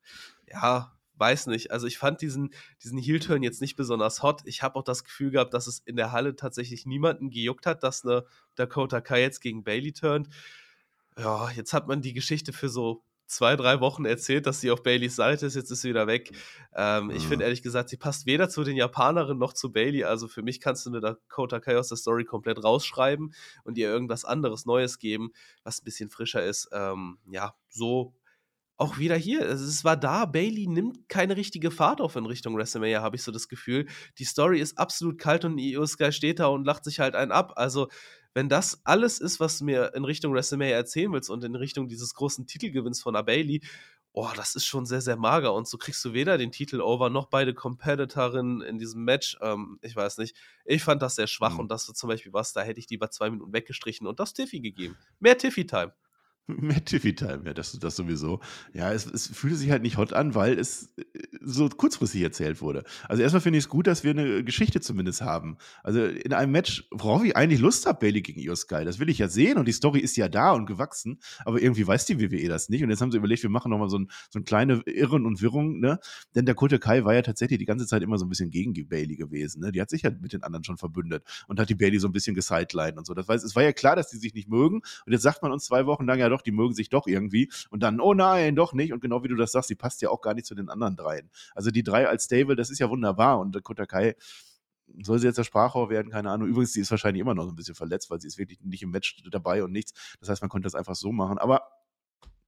ja, 0.51 0.93
weiß 1.17 1.47
nicht. 1.47 1.69
Also 1.69 1.85
ich 1.85 1.99
fand 1.99 2.21
diesen, 2.21 2.49
diesen 2.83 2.97
Heel-Turn 2.97 3.43
jetzt 3.43 3.61
nicht 3.61 3.75
besonders 3.75 4.23
hot. 4.23 4.41
Ich 4.45 4.63
habe 4.63 4.75
auch 4.75 4.83
das 4.83 5.03
Gefühl 5.03 5.29
gehabt, 5.29 5.53
dass 5.53 5.67
es 5.67 5.79
in 5.85 5.97
der 5.97 6.11
Halle 6.11 6.35
tatsächlich 6.35 6.87
niemanden 6.87 7.29
gejuckt 7.29 7.67
hat, 7.67 7.83
dass 7.83 8.03
eine 8.03 8.25
Dakota 8.55 9.01
Kai 9.01 9.21
jetzt 9.21 9.39
gegen 9.39 9.63
Bailey 9.63 9.93
turnt 9.93 10.29
ja, 11.17 11.49
jetzt 11.51 11.73
hat 11.73 11.87
man 11.87 12.01
die 12.01 12.13
Geschichte 12.13 12.53
für 12.53 12.69
so 12.69 13.03
zwei, 13.31 13.55
drei 13.55 13.79
Wochen 13.79 14.05
erzählt, 14.05 14.45
dass 14.45 14.59
sie 14.59 14.71
auf 14.71 14.83
Baileys 14.83 15.15
Seite 15.15 15.45
ist, 15.45 15.55
jetzt 15.55 15.71
ist 15.71 15.81
sie 15.81 15.89
wieder 15.89 16.05
weg. 16.05 16.31
Ähm, 16.75 17.05
mhm. 17.05 17.11
Ich 17.11 17.25
finde 17.27 17.45
ehrlich 17.45 17.63
gesagt, 17.63 17.89
sie 17.89 17.97
passt 17.97 18.25
weder 18.25 18.49
zu 18.49 18.63
den 18.63 18.75
Japanerinnen 18.75 19.39
noch 19.39 19.53
zu 19.53 19.71
Bailey. 19.71 20.03
Also 20.03 20.27
für 20.27 20.43
mich 20.43 20.59
kannst 20.59 20.85
du 20.85 20.89
eine 20.89 20.99
Dakota 20.99 21.61
aus 21.77 21.87
der 21.87 21.97
Story 21.97 22.25
komplett 22.25 22.63
rausschreiben 22.63 23.33
und 23.63 23.77
ihr 23.77 23.87
irgendwas 23.87 24.25
anderes 24.25 24.65
Neues 24.65 24.99
geben, 24.99 25.31
was 25.63 25.81
ein 25.81 25.85
bisschen 25.85 26.09
frischer 26.09 26.43
ist. 26.43 26.69
Ähm, 26.73 27.19
ja, 27.31 27.55
so 27.69 28.13
auch 28.77 28.97
wieder 28.97 29.15
hier, 29.15 29.47
also 29.47 29.63
es 29.63 29.83
war 29.83 29.95
da, 29.95 30.25
Bailey 30.25 30.65
nimmt 30.65 31.07
keine 31.07 31.37
richtige 31.37 31.69
Fahrt 31.69 32.01
auf 32.01 32.15
in 32.15 32.25
Richtung 32.25 32.57
WrestleMania, 32.57 33.03
habe 33.03 33.15
ich 33.15 33.21
so 33.21 33.31
das 33.31 33.47
Gefühl. 33.47 33.85
Die 34.17 34.25
Story 34.25 34.59
ist 34.59 34.79
absolut 34.79 35.19
kalt 35.19 35.45
und 35.45 35.59
Io 35.59 35.85
Sky 35.85 36.11
steht 36.11 36.39
da 36.39 36.47
und 36.47 36.65
lacht 36.65 36.83
sich 36.83 36.99
halt 36.99 37.13
einen 37.13 37.31
ab. 37.31 37.53
Also 37.57 37.89
wenn 38.33 38.49
das 38.49 38.81
alles 38.83 39.19
ist, 39.19 39.39
was 39.39 39.59
du 39.59 39.65
mir 39.65 39.93
in 39.93 40.05
Richtung 40.05 40.33
WrestleMania 40.33 40.75
erzählen 40.75 41.11
willst 41.11 41.29
und 41.29 41.43
in 41.43 41.55
Richtung 41.55 41.87
dieses 41.87 42.13
großen 42.13 42.47
Titelgewinns 42.47 43.01
von 43.01 43.13
Bailey, 43.13 43.61
oh, 44.13 44.29
das 44.35 44.55
ist 44.55 44.65
schon 44.65 44.85
sehr, 44.85 45.01
sehr 45.01 45.17
mager. 45.17 45.53
Und 45.53 45.67
so 45.67 45.77
kriegst 45.77 46.03
du 46.03 46.13
weder 46.13 46.37
den 46.37 46.51
Titel 46.51 46.81
over 46.81 47.09
noch 47.09 47.27
beide 47.27 47.53
Competitorinnen 47.53 48.61
in 48.61 48.77
diesem 48.77 49.03
Match. 49.03 49.37
Ähm, 49.41 49.79
ich 49.81 49.95
weiß 49.95 50.17
nicht. 50.17 50.35
Ich 50.65 50.83
fand 50.83 51.01
das 51.01 51.15
sehr 51.15 51.27
schwach 51.27 51.53
mhm. 51.53 51.61
und 51.61 51.71
das 51.71 51.87
war 51.87 51.95
zum 51.95 52.09
Beispiel 52.09 52.33
was, 52.33 52.53
da 52.53 52.61
hätte 52.61 52.79
ich 52.79 52.89
lieber 52.89 53.09
zwei 53.09 53.29
Minuten 53.29 53.53
weggestrichen 53.53 54.07
und 54.07 54.19
das 54.19 54.33
Tiffy 54.33 54.59
gegeben. 54.59 54.97
Mehr 55.19 55.37
Tiffy-Time. 55.37 55.93
Mehr 56.59 56.83
TV-Time, 56.83 57.43
ja, 57.45 57.53
das, 57.53 57.77
das 57.79 57.95
sowieso. 57.95 58.39
Ja, 58.73 58.91
es, 58.91 59.05
es 59.05 59.27
fühlte 59.27 59.55
sich 59.55 59.71
halt 59.71 59.81
nicht 59.81 59.97
hot 59.97 60.13
an, 60.13 60.35
weil 60.35 60.57
es 60.59 60.93
äh, 60.97 61.03
so 61.41 61.67
kurzfristig 61.69 62.21
erzählt 62.21 62.61
wurde. 62.61 62.83
Also 63.07 63.23
erstmal 63.23 63.41
finde 63.41 63.57
ich 63.59 63.65
es 63.65 63.69
gut, 63.69 63.87
dass 63.87 64.03
wir 64.03 64.11
eine 64.11 64.43
Geschichte 64.43 64.81
zumindest 64.81 65.21
haben. 65.21 65.57
Also 65.83 66.05
in 66.05 66.33
einem 66.33 66.51
Match, 66.51 66.87
worauf 66.91 67.23
ich 67.23 67.35
eigentlich 67.35 67.59
Lust 67.59 67.85
habe, 67.85 67.99
Bailey 67.99 68.21
gegen 68.21 68.39
Io 68.41 68.55
Sky, 68.55 68.85
das 68.85 68.99
will 68.99 69.09
ich 69.09 69.17
ja 69.17 69.27
sehen 69.27 69.57
und 69.57 69.67
die 69.67 69.71
Story 69.71 69.99
ist 69.99 70.17
ja 70.17 70.29
da 70.29 70.51
und 70.51 70.65
gewachsen, 70.65 71.19
aber 71.45 71.61
irgendwie 71.61 71.85
weiß 71.85 72.05
die 72.05 72.19
WWE 72.19 72.47
das 72.47 72.69
nicht 72.69 72.83
und 72.83 72.89
jetzt 72.89 73.01
haben 73.01 73.11
sie 73.11 73.17
überlegt, 73.17 73.43
wir 73.43 73.49
machen 73.49 73.69
nochmal 73.69 73.89
so, 73.89 73.99
ein, 73.99 74.09
so 74.29 74.39
eine 74.39 74.43
kleine 74.43 74.81
Irren 74.85 75.25
und 75.25 75.41
Wirrung, 75.41 75.79
ne? 75.79 75.99
Denn 76.35 76.45
der 76.45 76.55
Kota 76.55 76.77
Kai 76.77 77.03
war 77.03 77.13
ja 77.13 77.21
tatsächlich 77.21 77.59
die 77.59 77.65
ganze 77.65 77.87
Zeit 77.87 78.01
immer 78.01 78.17
so 78.17 78.25
ein 78.25 78.29
bisschen 78.29 78.49
gegen 78.49 78.73
Bailey 78.87 79.15
gewesen, 79.15 79.61
ne? 79.61 79.71
Die 79.71 79.81
hat 79.81 79.89
sich 79.89 80.03
ja 80.03 80.11
mit 80.11 80.33
den 80.33 80.43
anderen 80.43 80.63
schon 80.63 80.77
verbündet 80.77 81.23
und 81.47 81.59
hat 81.59 81.69
die 81.69 81.75
Bailey 81.75 81.99
so 81.99 82.07
ein 82.07 82.13
bisschen 82.13 82.35
gesidelined 82.35 82.97
und 82.97 83.05
so. 83.05 83.13
Das 83.13 83.27
heißt, 83.27 83.43
es 83.43 83.55
war 83.55 83.63
ja 83.63 83.73
klar, 83.73 83.95
dass 83.95 84.09
die 84.09 84.17
sich 84.17 84.33
nicht 84.33 84.49
mögen 84.49 84.81
und 85.05 85.11
jetzt 85.11 85.23
sagt 85.23 85.41
man 85.41 85.51
uns 85.51 85.65
zwei 85.65 85.85
Wochen 85.85 86.05
lang 86.05 86.19
ja 86.19 86.29
doch, 86.29 86.40
die 86.41 86.51
mögen 86.51 86.73
sich 86.73 86.89
doch 86.89 87.07
irgendwie. 87.07 87.51
Und 87.69 87.83
dann, 87.83 87.99
oh 87.99 88.13
nein, 88.13 88.55
doch 88.55 88.73
nicht. 88.73 88.93
Und 88.93 89.01
genau 89.01 89.23
wie 89.23 89.27
du 89.27 89.35
das 89.35 89.51
sagst, 89.51 89.69
die 89.69 89.75
passt 89.75 90.01
ja 90.01 90.09
auch 90.09 90.21
gar 90.21 90.33
nicht 90.33 90.45
zu 90.45 90.55
den 90.55 90.69
anderen 90.69 90.95
dreien. 90.95 91.29
Also 91.53 91.71
die 91.71 91.83
drei 91.83 92.07
als 92.07 92.25
Stable, 92.25 92.55
das 92.55 92.69
ist 92.69 92.79
ja 92.79 92.89
wunderbar. 92.89 93.39
Und 93.39 93.55
äh, 93.55 93.61
Kotakai 93.61 94.15
soll 95.03 95.19
sie 95.19 95.27
jetzt 95.27 95.37
der 95.37 95.43
Sprachrohr 95.43 95.89
werden? 95.89 96.11
Keine 96.11 96.29
Ahnung. 96.29 96.47
Übrigens, 96.47 96.73
die 96.73 96.81
ist 96.81 96.91
wahrscheinlich 96.91 97.21
immer 97.21 97.33
noch 97.33 97.45
so 97.45 97.51
ein 97.51 97.55
bisschen 97.55 97.75
verletzt, 97.75 98.09
weil 98.09 98.19
sie 98.19 98.27
ist 98.27 98.37
wirklich 98.37 98.59
nicht 98.61 98.83
im 98.83 98.91
Match 98.91 99.23
dabei 99.31 99.63
und 99.63 99.71
nichts. 99.71 100.15
Das 100.19 100.29
heißt, 100.29 100.41
man 100.41 100.49
konnte 100.49 100.65
das 100.65 100.75
einfach 100.75 100.95
so 100.95 101.11
machen. 101.11 101.37
Aber 101.37 101.63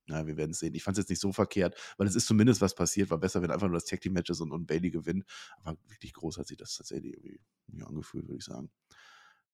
na, 0.08 0.28
wir 0.28 0.36
werden 0.36 0.52
es 0.52 0.60
sehen. 0.60 0.74
Ich 0.74 0.84
fand 0.84 0.98
es 0.98 1.04
jetzt 1.04 1.10
nicht 1.10 1.22
so 1.22 1.32
verkehrt, 1.32 1.78
weil 1.98 2.08
es 2.08 2.16
ist 2.16 2.28
zumindest 2.28 2.62
was 2.62 2.76
passiert. 2.76 3.10
War 3.10 3.18
besser, 3.18 3.42
wenn 3.42 3.52
einfach 3.52 3.68
nur 3.68 3.78
das 3.78 3.86
Tag 3.86 4.02
Team 4.02 4.14
Match 4.14 4.30
ist 4.30 4.42
und, 4.42 4.52
und 4.52 4.68
Bailey 4.68 4.92
gewinnt. 4.92 5.26
Aber 5.62 5.78
wirklich 5.88 6.14
groß 6.14 6.38
hat 6.38 6.48
sich 6.48 6.58
das 6.58 6.76
tatsächlich 6.76 7.14
irgendwie 7.14 7.40
angefühlt, 7.84 8.28
würde 8.28 8.38
ich 8.38 8.44
sagen. 8.44 8.70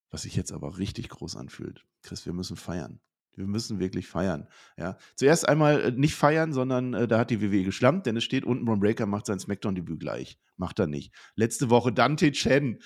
Was 0.10 0.24
sich 0.24 0.36
jetzt 0.36 0.52
aber 0.52 0.78
richtig 0.80 1.10
groß 1.10 1.36
anfühlt. 1.36 1.86
Chris, 2.02 2.26
wir 2.26 2.34
müssen 2.34 2.58
feiern. 2.58 3.00
Wir 3.36 3.48
müssen 3.48 3.80
wirklich 3.80 4.08
feiern. 4.08 4.48
Ja. 4.78 4.98
Zuerst 5.16 5.48
einmal 5.48 5.82
äh, 5.82 5.92
nicht 5.92 6.16
feiern, 6.16 6.54
sondern 6.54 6.94
äh, 6.94 7.08
da 7.08 7.20
hat 7.20 7.30
die 7.30 7.42
WWE 7.42 7.64
geschlampt, 7.64 8.06
denn 8.06 8.18
es 8.18 8.24
steht 8.24 8.44
unten, 8.44 8.68
Ron 8.68 8.80
Breaker 8.80 9.06
macht 9.06 9.26
sein 9.26 9.40
Smackdown-Debüt 9.40 10.00
gleich. 10.00 10.40
Macht 10.58 10.80
er 10.80 10.88
nicht. 10.88 11.14
Letzte 11.36 11.70
Woche 11.70 11.94
Dante 11.94 12.32
Chen. 12.32 12.80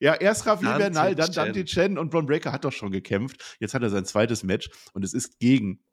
Ja, 0.00 0.14
erst 0.14 0.46
Rafael 0.46 0.78
Bernal, 0.78 1.14
dann 1.14 1.30
Dante 1.32 1.64
Chen 1.64 1.98
und 1.98 2.14
Ron 2.14 2.26
Breaker 2.26 2.52
hat 2.52 2.64
doch 2.64 2.72
schon 2.72 2.90
gekämpft. 2.90 3.56
Jetzt 3.60 3.74
hat 3.74 3.82
er 3.82 3.90
sein 3.90 4.04
zweites 4.04 4.42
Match 4.42 4.70
und 4.94 5.04
es 5.04 5.12
ist 5.12 5.38
gegen 5.38 5.84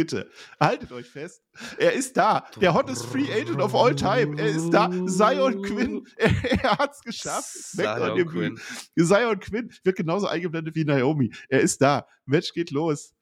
Bitte, 0.00 0.30
haltet 0.58 0.92
euch 0.92 1.10
fest. 1.10 1.42
Er 1.76 1.92
ist 1.92 2.16
da. 2.16 2.46
Der 2.58 2.72
hottest 2.72 3.04
Free 3.04 3.30
Agent 3.30 3.60
of 3.60 3.74
all 3.74 3.94
time. 3.94 4.40
Er 4.40 4.46
ist 4.46 4.70
da. 4.70 4.88
Zion 5.06 5.62
Quinn. 5.62 6.06
Er, 6.16 6.30
er 6.62 6.78
hat 6.78 6.92
es 6.92 7.00
geschafft. 7.00 7.50
Zion 7.52 8.26
Quinn. 8.26 8.58
Zion 8.98 9.40
Quinn 9.40 9.70
wird 9.84 9.96
genauso 9.96 10.26
eingeblendet 10.26 10.74
wie 10.74 10.84
Naomi. 10.84 11.34
Er 11.50 11.60
ist 11.60 11.82
da. 11.82 12.06
Match 12.24 12.54
geht 12.54 12.70
los. 12.70 13.12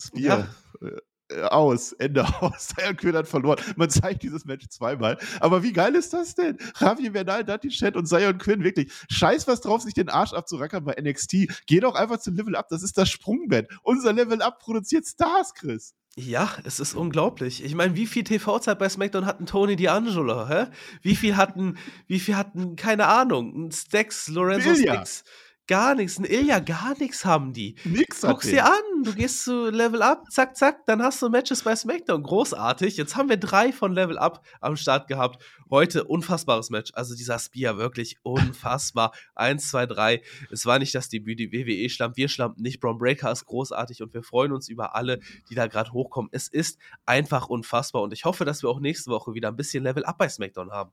Spear. 0.00 0.48
Ja. 0.80 0.88
Äh, 0.88 1.00
aus, 1.42 1.92
Ende 1.92 2.24
aus. 2.40 2.68
Zion 2.68 2.96
Quinn 2.96 3.16
hat 3.16 3.28
verloren. 3.28 3.58
Man 3.76 3.90
zeigt 3.90 4.22
dieses 4.22 4.44
Match 4.44 4.68
zweimal. 4.68 5.18
Aber 5.40 5.62
wie 5.62 5.72
geil 5.72 5.94
ist 5.94 6.12
das 6.12 6.34
denn? 6.34 6.58
Javier 6.78 7.12
Bernal, 7.12 7.44
Dati 7.44 7.68
Chat 7.68 7.96
und 7.96 8.06
Zion 8.06 8.38
Quinn, 8.38 8.62
wirklich. 8.62 8.92
Scheiß 9.08 9.48
was 9.48 9.60
drauf, 9.60 9.82
sich 9.82 9.94
den 9.94 10.08
Arsch 10.08 10.32
abzurackern 10.32 10.84
bei 10.84 10.94
NXT. 11.00 11.64
Geh 11.66 11.80
doch 11.80 11.94
einfach 11.94 12.18
zu 12.18 12.30
Level 12.30 12.56
Up. 12.56 12.68
Das 12.68 12.82
ist 12.82 12.98
das 12.98 13.10
Sprungbett. 13.10 13.70
Unser 13.82 14.12
Level 14.12 14.42
Up 14.42 14.58
produziert 14.58 15.06
Stars, 15.06 15.54
Chris. 15.54 15.94
Ja, 16.16 16.48
es 16.62 16.78
ist 16.78 16.94
unglaublich. 16.94 17.64
Ich 17.64 17.74
meine, 17.74 17.96
wie 17.96 18.06
viel 18.06 18.22
TV-Zeit 18.22 18.78
bei 18.78 18.88
SmackDown 18.88 19.26
hatten 19.26 19.46
Tony 19.46 19.74
D'Angelo, 19.74 20.48
hä? 20.48 20.66
Wie 21.02 21.16
viel 21.16 21.36
hatten, 21.36 21.76
wie 22.06 22.20
viel 22.20 22.36
hatten, 22.36 22.76
keine 22.76 23.06
Ahnung, 23.08 23.66
ein 23.66 23.72
Stacks, 23.72 24.28
Lorenzo 24.28 24.76
Stacks, 24.76 25.24
Gar 25.66 25.94
nichts. 25.94 26.18
Ein 26.18 26.26
Ilya, 26.26 26.58
gar 26.58 26.94
nichts 26.98 27.24
haben 27.24 27.54
die. 27.54 27.76
Nix 27.84 28.20
Guck 28.20 28.42
sie 28.42 28.60
an. 28.60 28.70
Du 29.02 29.14
gehst 29.14 29.44
zu 29.44 29.70
Level 29.70 30.02
Up, 30.02 30.30
zack, 30.30 30.56
zack, 30.56 30.84
dann 30.84 31.02
hast 31.02 31.22
du 31.22 31.30
Matches 31.30 31.62
bei 31.62 31.74
SmackDown. 31.74 32.22
Großartig. 32.22 32.98
Jetzt 32.98 33.16
haben 33.16 33.30
wir 33.30 33.38
drei 33.38 33.72
von 33.72 33.94
Level 33.94 34.18
Up 34.18 34.44
am 34.60 34.76
Start 34.76 35.08
gehabt. 35.08 35.42
Heute 35.70 36.04
unfassbares 36.04 36.68
Match. 36.68 36.92
Also 36.94 37.14
dieser 37.14 37.38
Spear 37.38 37.78
wirklich 37.78 38.18
unfassbar. 38.22 39.12
Eins, 39.34 39.70
zwei, 39.70 39.86
drei. 39.86 40.20
Es 40.50 40.66
war 40.66 40.78
nicht 40.78 40.94
das 40.94 41.08
Debüt, 41.08 41.38
die 41.38 41.50
WWE 41.50 41.88
schlampt. 41.88 42.18
Wir 42.18 42.28
schlampen 42.28 42.62
nicht. 42.62 42.80
Braun 42.80 42.98
Breaker 42.98 43.32
ist 43.32 43.46
großartig 43.46 44.02
und 44.02 44.12
wir 44.12 44.22
freuen 44.22 44.52
uns 44.52 44.68
über 44.68 44.94
alle, 44.94 45.20
die 45.48 45.54
da 45.54 45.66
gerade 45.66 45.92
hochkommen. 45.92 46.28
Es 46.32 46.48
ist 46.48 46.78
einfach 47.06 47.48
unfassbar 47.48 48.02
und 48.02 48.12
ich 48.12 48.26
hoffe, 48.26 48.44
dass 48.44 48.62
wir 48.62 48.68
auch 48.68 48.80
nächste 48.80 49.10
Woche 49.10 49.32
wieder 49.32 49.48
ein 49.48 49.56
bisschen 49.56 49.82
Level 49.82 50.04
Up 50.04 50.18
bei 50.18 50.28
SmackDown 50.28 50.72
haben. 50.72 50.92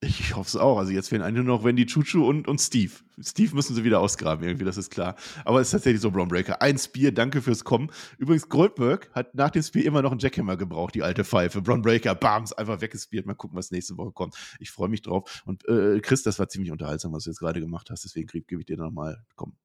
Ich 0.00 0.36
hoffe 0.36 0.48
es 0.48 0.56
auch. 0.56 0.78
Also 0.78 0.92
jetzt 0.92 1.08
fehlen 1.08 1.22
eigentlich 1.22 1.44
nur 1.44 1.56
noch 1.56 1.64
Wendy 1.64 1.86
Chuchu 1.86 2.28
und, 2.28 2.46
und 2.48 2.60
Steve. 2.60 2.92
Steve 3.18 3.54
müssen 3.54 3.74
sie 3.74 3.82
wieder 3.82 4.00
ausgraben 4.00 4.44
irgendwie, 4.44 4.66
das 4.66 4.76
ist 4.76 4.90
klar. 4.90 5.16
Aber 5.46 5.60
es 5.60 5.68
ist 5.68 5.70
tatsächlich 5.72 6.02
so 6.02 6.10
Brown. 6.10 6.30
Ein 6.60 6.76
Spear, 6.76 7.12
danke 7.12 7.40
fürs 7.40 7.64
Kommen. 7.64 7.90
Übrigens, 8.18 8.50
Goldberg 8.50 9.10
hat 9.14 9.34
nach 9.34 9.50
dem 9.50 9.62
Spear 9.62 9.86
immer 9.86 10.02
noch 10.02 10.10
einen 10.10 10.20
Jackhammer 10.20 10.58
gebraucht, 10.58 10.94
die 10.94 11.02
alte 11.02 11.24
Pfeife. 11.24 11.62
Brown 11.62 11.80
Breaker, 11.80 12.14
bams, 12.14 12.52
einfach 12.52 12.82
weggespiert. 12.82 13.24
Mal 13.24 13.34
gucken, 13.34 13.56
was 13.56 13.70
nächste 13.70 13.96
Woche 13.96 14.12
kommt. 14.12 14.36
Ich 14.60 14.70
freue 14.70 14.90
mich 14.90 15.00
drauf. 15.00 15.42
Und 15.46 15.66
äh, 15.66 15.98
Chris, 16.00 16.22
das 16.22 16.38
war 16.38 16.48
ziemlich 16.48 16.72
unterhaltsam, 16.72 17.12
was 17.14 17.24
du 17.24 17.30
jetzt 17.30 17.38
gerade 17.38 17.60
gemacht 17.60 17.88
hast. 17.88 18.04
Deswegen 18.04 18.26
gebe 18.26 18.60
ich 18.60 18.66
dir 18.66 18.76
nochmal, 18.76 19.24
komm, 19.34 19.56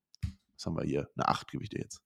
was 0.55 0.65
haben 0.65 0.77
wir 0.77 0.83
hier? 0.83 1.09
Eine 1.15 1.27
8 1.27 1.51
gebe 1.51 1.63
ich 1.63 1.69
dir 1.69 1.81
jetzt. 1.81 2.01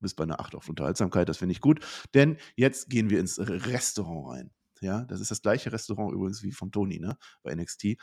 Bist 0.00 0.16
bei 0.16 0.24
einer 0.24 0.40
8 0.40 0.56
auf 0.56 0.68
Unterhaltsamkeit, 0.68 1.28
das 1.28 1.36
finde 1.36 1.52
ich 1.52 1.60
gut. 1.60 1.78
Denn 2.12 2.38
jetzt 2.56 2.90
gehen 2.90 3.08
wir 3.08 3.20
ins 3.20 3.38
Restaurant 3.38 4.30
rein. 4.30 4.50
Ja, 4.82 5.04
das 5.04 5.20
ist 5.20 5.30
das 5.30 5.42
gleiche 5.42 5.72
Restaurant 5.72 6.12
übrigens 6.12 6.42
wie 6.42 6.52
von 6.52 6.70
Tony, 6.70 6.98
ne, 6.98 7.16
bei 7.42 7.54
NXT. 7.54 7.96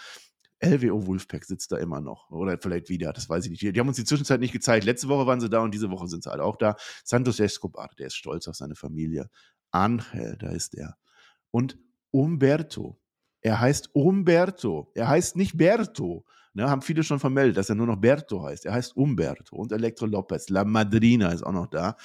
LWO 0.61 1.07
Wolfpack 1.07 1.45
sitzt 1.45 1.71
da 1.71 1.77
immer 1.77 2.01
noch. 2.01 2.29
Oder 2.31 2.57
vielleicht 2.61 2.89
wieder, 2.89 3.13
das 3.13 3.29
weiß 3.29 3.45
ich 3.45 3.51
nicht. 3.51 3.61
Die 3.61 3.79
haben 3.79 3.87
uns 3.87 3.97
die 3.97 4.03
Zwischenzeit 4.03 4.41
nicht 4.41 4.51
gezeigt. 4.51 4.85
Letzte 4.85 5.07
Woche 5.07 5.25
waren 5.25 5.39
sie 5.39 5.49
da 5.49 5.61
und 5.61 5.73
diese 5.73 5.89
Woche 5.89 6.07
sind 6.07 6.23
sie 6.23 6.29
halt 6.29 6.41
auch 6.41 6.57
da. 6.57 6.75
Santos 7.03 7.39
Escobar, 7.39 7.89
der 7.97 8.07
ist 8.07 8.15
stolz 8.15 8.47
auf 8.47 8.55
seine 8.55 8.75
Familie. 8.75 9.29
Angel, 9.71 10.37
da 10.37 10.49
ist 10.49 10.75
er. 10.75 10.97
Und 11.51 11.77
Umberto. 12.11 12.99
Er 13.41 13.61
heißt 13.61 13.95
Umberto. 13.95 14.91
Er 14.95 15.07
heißt 15.07 15.37
nicht 15.37 15.57
Berto. 15.57 16.25
Ne, 16.53 16.69
haben 16.69 16.81
viele 16.81 17.03
schon 17.03 17.19
vermeldet, 17.19 17.55
dass 17.57 17.69
er 17.69 17.75
nur 17.75 17.87
noch 17.87 17.97
Berto 17.97 18.43
heißt. 18.43 18.65
Er 18.65 18.73
heißt 18.73 18.97
Umberto. 18.97 19.55
Und 19.55 19.71
Electro 19.71 20.07
Lopez. 20.07 20.49
La 20.49 20.65
Madrina 20.65 21.31
ist 21.31 21.43
auch 21.43 21.53
noch 21.53 21.67
da. 21.67 21.95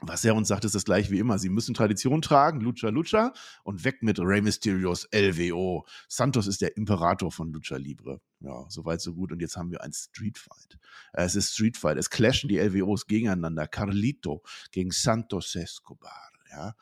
Was 0.00 0.24
er 0.24 0.36
uns 0.36 0.46
sagt, 0.46 0.64
ist 0.64 0.76
das 0.76 0.84
gleiche 0.84 1.10
wie 1.10 1.18
immer. 1.18 1.38
Sie 1.38 1.48
müssen 1.48 1.74
Tradition 1.74 2.22
tragen, 2.22 2.60
Lucha 2.60 2.88
Lucha 2.88 3.32
und 3.64 3.84
weg 3.84 4.02
mit 4.02 4.20
Rey 4.20 4.40
Mysterios 4.40 5.08
LWO. 5.12 5.86
Santos 6.08 6.46
ist 6.46 6.60
der 6.60 6.76
Imperator 6.76 7.32
von 7.32 7.52
Lucha 7.52 7.76
Libre. 7.76 8.20
Ja, 8.38 8.64
soweit 8.68 9.00
so 9.00 9.14
gut. 9.14 9.32
Und 9.32 9.40
jetzt 9.40 9.56
haben 9.56 9.72
wir 9.72 9.82
ein 9.82 9.92
Street 9.92 10.38
Fight. 10.38 10.78
Es 11.12 11.34
ist 11.34 11.52
Street 11.52 11.76
Fight. 11.76 11.98
Es 11.98 12.10
clashen 12.10 12.48
die 12.48 12.58
LWOs 12.58 13.06
gegeneinander. 13.06 13.66
Carlito 13.66 14.44
gegen 14.70 14.92
Santos 14.92 15.56
Escobar. 15.56 16.30
Ja. 16.50 16.74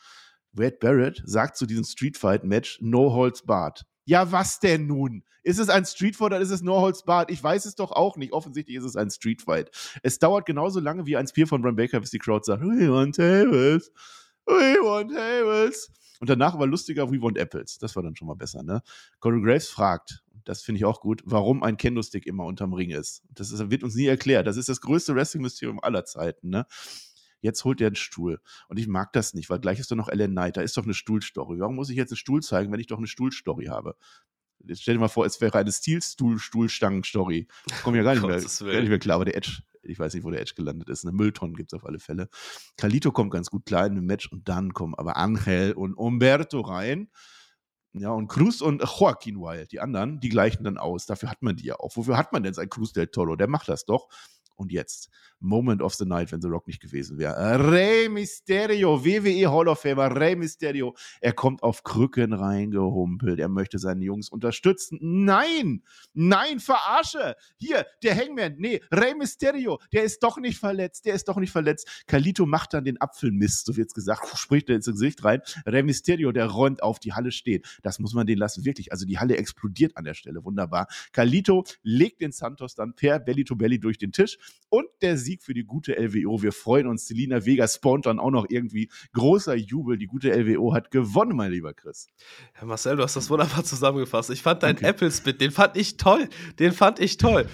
Wade 0.53 0.77
Barrett 0.79 1.23
sagt 1.25 1.57
zu 1.57 1.65
diesem 1.65 1.85
Street 1.85 2.19
Fight 2.19 2.45
Match 2.45 2.79
No 2.83 3.15
Holds 3.15 3.43
Barred. 3.43 3.87
Ja, 4.07 4.31
was 4.31 4.61
denn 4.61 4.87
nun? 4.87 5.25
Ist 5.43 5.59
es 5.59 5.69
ein 5.69 5.85
Streetfight 5.85 6.27
oder 6.27 6.41
ist 6.41 6.51
es 6.51 6.63
nur 6.63 6.81
Holzbad? 6.81 7.31
Ich 7.31 7.43
weiß 7.43 7.67
es 7.67 7.75
doch 7.75 7.91
auch 7.91 8.17
nicht. 8.17 8.33
Offensichtlich 8.33 8.77
ist 8.77 8.85
es 8.85 8.97
ein 8.97 9.11
Streetfight. 9.11 9.71
Es 10.03 10.19
dauert 10.21 10.47
genauso 10.47 10.81
lange 10.81 11.07
wie 11.07 11.17
ein 11.17 11.27
Spear 11.27 11.49
von 11.49 11.61
Bram 11.61 11.77
Baker, 11.77 12.01
bis 12.01 12.11
die 12.11 12.19
Crowd 12.19 12.45
sagt, 12.45 12.63
we 12.63 12.91
want 12.91 13.17
tables, 13.17 13.93
we 14.47 14.79
want 14.81 15.13
tables. 15.13 15.91
Und 16.21 16.31
danach 16.31 16.59
war 16.59 16.67
lustiger, 16.67 17.11
we 17.11 17.21
want 17.21 17.37
apples. 17.37 17.79
Das 17.79 17.97
war 17.97 18.03
dann 18.03 18.17
schon 18.17 18.29
mal 18.29 18.35
besser, 18.35 18.63
ne? 18.63 18.81
Corey 19.19 19.43
Graves 19.43 19.69
fragt, 19.69 20.25
das 20.45 20.63
finde 20.63 20.79
ich 20.79 20.85
auch 20.85 21.01
gut, 21.01 21.23
warum 21.27 21.63
ein 21.63 21.77
Kendo-Stick 21.77 22.27
immer 22.27 22.45
unterm 22.45 22.73
Ring 22.73 22.91
ist. 22.91 23.23
Das 23.29 23.51
ist, 23.51 23.71
wird 23.71 23.83
uns 23.83 23.97
nie 23.97 24.07
erklärt. 24.07 24.47
Das 24.47 24.57
ist 24.57 24.69
das 24.69 24.81
größte 24.81 25.15
Wrestling-Mysterium 25.15 25.81
aller 25.81 26.05
Zeiten, 26.05 26.49
ne? 26.51 26.67
Jetzt 27.47 27.65
holt 27.65 27.81
er 27.81 27.87
einen 27.87 27.97
Stuhl. 27.97 28.41
Und 28.69 28.77
ich 28.77 28.89
mag 28.89 29.13
das 29.13 29.33
nicht, 29.33 29.49
weil 29.49 29.61
gleich 29.61 29.79
ist 29.79 29.91
doch 29.91 29.97
noch 29.97 30.09
Ellen 30.09 30.33
Knight. 30.33 30.57
Da 30.57 30.63
ist 30.63 30.77
doch 30.77 30.83
eine 30.83 30.95
Stuhlstory. 30.95 31.61
Warum 31.61 31.77
muss 31.77 31.91
ich 31.91 31.97
jetzt 31.97 32.11
einen 32.11 32.17
Stuhl 32.17 32.43
zeigen, 32.43 32.73
wenn 32.73 32.81
ich 32.81 32.89
doch 32.89 32.99
eine 32.99 33.07
Stuhlstory 33.07 33.67
habe? 33.67 33.97
Jetzt 34.65 34.83
stell 34.83 34.95
dir 34.95 35.01
mal 35.01 35.09
vor, 35.09 35.27
es 35.27 35.41
wäre 35.41 35.57
eine 35.57 35.71
Stilstuhl-Stuhlstangen-Story. 35.71 37.47
Komme 37.85 37.99
ja 37.99 38.03
gar 38.03 38.15
nicht, 38.15 38.23
mehr, 38.27 38.73
gar 38.73 38.81
nicht 38.81 38.89
mehr 38.89 38.99
klar, 38.99 39.15
aber 39.17 39.27
der 39.27 39.37
Edge, 39.37 39.63
ich 39.83 39.97
weiß 39.97 40.15
nicht, 40.15 40.25
wo 40.25 40.31
der 40.31 40.41
Edge 40.41 40.55
gelandet 40.57 40.89
ist. 40.89 41.05
Eine 41.05 41.13
Mülltonne 41.13 41.53
gibt 41.53 41.73
es 41.73 41.77
auf 41.77 41.87
alle 41.87 42.01
Fälle. 42.01 42.29
Calito 42.77 43.13
kommt 43.13 43.31
ganz 43.31 43.49
gut 43.49 43.65
klar 43.65 43.87
in 43.87 43.95
dem 43.95 44.07
Match 44.07 44.27
und 44.33 44.49
dann 44.49 44.73
kommen 44.75 44.97
aber 44.97 45.17
Angel 45.17 45.73
und 45.73 45.95
Umberto 45.95 46.63
rein. 46.63 47.11
Ja, 47.93 48.11
und 48.11 48.29
Cruz 48.29 48.61
und 48.61 48.83
Joaquin 48.83 49.37
Wild, 49.37 49.73
die 49.73 49.81
anderen, 49.81 50.21
die 50.21 50.29
gleichen 50.29 50.65
dann 50.65 50.79
aus. 50.79 51.07
Dafür 51.07 51.31
hat 51.31 51.43
man 51.43 51.57
die 51.57 51.67
ja 51.67 51.77
auch. 51.77 51.97
Wofür 51.97 52.19
hat 52.19 52.33
man 52.33 52.43
denn 52.43 52.53
sein 52.53 52.69
Cruz 52.69 52.93
del 52.93 53.07
Toro? 53.07 53.37
Der 53.37 53.49
macht 53.49 53.69
das 53.69 53.87
doch. 53.87 54.09
Und 54.57 54.73
jetzt, 54.73 55.11
Moment 55.39 55.83
of 55.83 55.95
the 55.95 56.07
Night, 56.07 56.33
wenn 56.33 56.41
The 56.41 56.49
Rock 56.49 56.67
nicht 56.67 56.81
gewesen 56.81 57.19
wäre. 57.19 57.71
Rey 57.71 58.09
Mysterio, 58.09 59.05
WWE 59.05 59.51
Hall 59.51 59.69
of 59.69 59.81
Famer, 59.81 60.15
Rey 60.15 60.35
Mysterio. 60.35 60.97
Er 61.21 61.35
kommt 61.35 61.63
auf 61.63 61.83
Krücken 61.83 62.33
reingehumpelt. 62.33 63.39
Er 63.39 63.49
möchte 63.49 63.79
seine 63.79 64.05
Jungs 64.05 64.31
unterstützen. 64.31 64.99
Nein, 65.01 65.83
nein, 66.15 66.59
verarsche. 66.59 67.37
Hier, 67.59 67.87
der 68.03 68.17
Hangman. 68.17 68.55
Nee, 68.57 68.81
Rey 68.91 69.15
Mysterio, 69.15 69.79
der 69.93 70.05
ist 70.05 70.23
doch 70.23 70.39
nicht 70.39 70.59
verletzt. 70.59 71.05
Der 71.05 71.15
ist 71.15 71.29
doch 71.29 71.37
nicht 71.37 71.53
verletzt. 71.53 72.05
Kalito 72.07 72.47
macht 72.47 72.73
dann 72.73 72.85
den 72.85 72.99
Apfelmist, 73.01 73.67
so 73.67 73.77
wird's 73.77 73.93
gesagt. 73.93 74.27
Spricht 74.39 74.71
er 74.71 74.77
ins 74.77 74.87
Gesicht 74.87 75.23
rein. 75.23 75.43
Rey 75.67 75.83
Mysterio, 75.83 76.33
der 76.33 76.47
räumt 76.47 76.83
auf, 76.83 76.99
die 76.99 77.13
Halle 77.13 77.31
steht. 77.31 77.67
Das 77.83 77.99
muss 77.99 78.15
man 78.15 78.27
den 78.27 78.39
lassen. 78.39 78.65
Wirklich. 78.65 78.91
Also 78.91 79.05
die 79.05 79.19
Halle 79.19 79.37
explodiert 79.37 79.97
an 79.99 80.05
der 80.05 80.15
Stelle. 80.15 80.45
Wunderbar. 80.45 80.89
Kalito 81.13 81.65
legt 81.83 82.23
den 82.23 82.33
Santos 82.33 82.75
dann 82.75 82.95
per 82.95 83.19
Belly 83.19 83.45
to 83.45 83.55
Belly 83.55 83.79
durch 83.79 83.99
den 83.99 84.13
Tisch 84.13 84.39
und 84.69 84.87
der 85.03 85.17
Sieg 85.17 85.43
für 85.43 85.55
die 85.55 85.65
gute 85.65 85.97
LWO. 85.97 86.43
Wir 86.43 86.53
freuen 86.53 86.87
uns. 86.87 87.07
Selina 87.07 87.45
Vega 87.45 87.69
spawnt 87.69 88.07
dann 88.07 88.19
auch 88.19 88.31
noch 88.31 88.47
irgendwie. 88.49 88.91
Großer 89.13 89.55
Jubel. 89.55 89.97
Die 89.97 90.07
gute 90.07 90.31
LWO 90.31 90.75
hat 90.75 90.91
gewonnen, 90.91 91.37
mein 91.37 91.53
lieber 91.53 91.73
Chris. 91.73 92.09
Herr 92.53 92.67
Marcel, 92.67 92.97
du 92.97 93.03
hast 93.03 93.17
das 93.17 93.31
wunderbar 93.31 93.65
zusammengefasst. 93.65 94.31
Ich 94.31 94.43
fand 94.43 94.63
deinen 94.63 94.77
okay. 94.77 94.87
Apple-Spit, 94.87 95.41
den 95.41 95.51
fand 95.51 95.77
ich 95.77 95.97
toll. 95.97 96.29
Den 96.59 96.73
fand 96.73 96.99
ich 97.01 97.17
toll. 97.17 97.49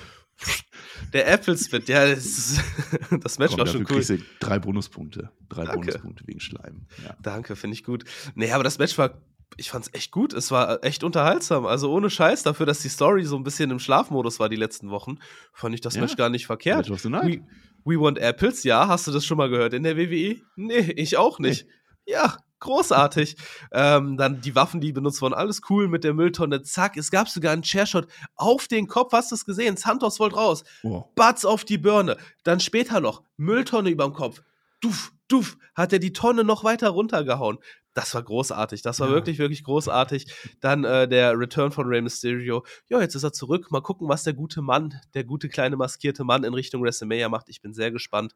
Der 1.12 1.30
Apple 1.30 1.56
Spit, 1.58 1.88
ja, 1.88 2.08
das, 2.08 2.58
das 3.22 3.38
Match 3.38 3.50
Komm, 3.50 3.60
war 3.60 3.66
schon 3.66 3.86
cool. 3.90 4.02
drei 4.40 4.58
Bonuspunkte. 4.58 5.30
Drei 5.48 5.64
Danke. 5.64 5.86
Bonuspunkte 5.86 6.26
wegen 6.26 6.40
Schleim. 6.40 6.86
Ja. 7.04 7.16
Danke, 7.22 7.54
finde 7.54 7.74
ich 7.74 7.84
gut. 7.84 8.04
Nee, 8.34 8.50
aber 8.52 8.64
das 8.64 8.78
Match 8.78 8.96
war, 8.96 9.20
ich 9.56 9.70
fand 9.70 9.86
es 9.86 9.94
echt 9.94 10.10
gut. 10.10 10.32
Es 10.32 10.50
war 10.50 10.82
echt 10.84 11.04
unterhaltsam. 11.04 11.66
Also 11.66 11.92
ohne 11.92 12.10
Scheiß 12.10 12.42
dafür, 12.42 12.66
dass 12.66 12.80
die 12.80 12.88
Story 12.88 13.24
so 13.24 13.36
ein 13.36 13.44
bisschen 13.44 13.70
im 13.70 13.78
Schlafmodus 13.78 14.40
war 14.40 14.48
die 14.48 14.56
letzten 14.56 14.90
Wochen, 14.90 15.18
fand 15.52 15.74
ich 15.74 15.80
das 15.80 15.94
ja. 15.94 16.02
Match 16.02 16.16
gar 16.16 16.28
nicht 16.28 16.46
verkehrt. 16.46 16.88
We, 16.90 17.42
we 17.84 18.00
Want 18.00 18.18
Apples, 18.18 18.64
ja, 18.64 18.88
hast 18.88 19.06
du 19.06 19.10
das 19.10 19.24
schon 19.24 19.38
mal 19.38 19.48
gehört 19.48 19.74
in 19.74 19.82
der 19.82 19.96
WWE? 19.96 20.40
Nee, 20.56 20.92
ich 20.96 21.16
auch 21.16 21.38
nicht. 21.38 21.66
Nee. 21.66 22.12
Ja, 22.12 22.36
großartig. 22.58 23.36
Ähm, 23.72 24.16
dann 24.16 24.40
die 24.40 24.54
Waffen, 24.54 24.80
die 24.80 24.92
benutzt 24.92 25.22
wurden, 25.22 25.34
alles 25.34 25.60
cool 25.70 25.88
mit 25.88 26.04
der 26.04 26.14
Mülltonne. 26.14 26.62
Zack, 26.62 26.96
es 26.96 27.10
gab 27.10 27.28
sogar 27.28 27.52
einen 27.52 27.62
Chairshot 27.62 28.06
auf 28.34 28.68
den 28.68 28.86
Kopf. 28.86 29.12
Hast 29.12 29.30
du 29.30 29.34
es 29.34 29.44
gesehen? 29.44 29.76
Santos 29.76 30.18
wollte 30.18 30.36
raus. 30.36 30.64
Oh. 30.82 31.04
Batz 31.14 31.44
auf 31.44 31.64
die 31.64 31.78
Birne. 31.78 32.16
Dann 32.44 32.60
später 32.60 33.00
noch 33.00 33.22
Mülltonne 33.36 33.90
überm 33.90 34.12
Kopf. 34.12 34.42
Duff, 34.80 35.12
duff, 35.28 35.56
hat 35.74 35.92
er 35.92 36.00
die 36.00 36.12
Tonne 36.12 36.42
noch 36.42 36.64
weiter 36.64 36.88
runtergehauen 36.88 37.58
das 37.94 38.14
war 38.14 38.22
großartig. 38.22 38.82
Das 38.82 39.00
war 39.00 39.08
ja. 39.08 39.14
wirklich, 39.14 39.38
wirklich 39.38 39.64
großartig. 39.64 40.26
Dann 40.60 40.84
äh, 40.84 41.06
der 41.06 41.38
Return 41.38 41.72
von 41.72 41.86
Rey 41.86 42.00
Mysterio. 42.00 42.64
Ja, 42.88 43.00
jetzt 43.00 43.14
ist 43.14 43.22
er 43.22 43.32
zurück. 43.32 43.70
Mal 43.70 43.82
gucken, 43.82 44.08
was 44.08 44.24
der 44.24 44.32
gute 44.32 44.62
Mann, 44.62 45.00
der 45.14 45.24
gute 45.24 45.48
kleine 45.48 45.76
maskierte 45.76 46.24
Mann 46.24 46.44
in 46.44 46.54
Richtung 46.54 46.82
WrestleMania 46.82 47.28
macht. 47.28 47.48
Ich 47.48 47.60
bin 47.60 47.74
sehr 47.74 47.90
gespannt. 47.90 48.34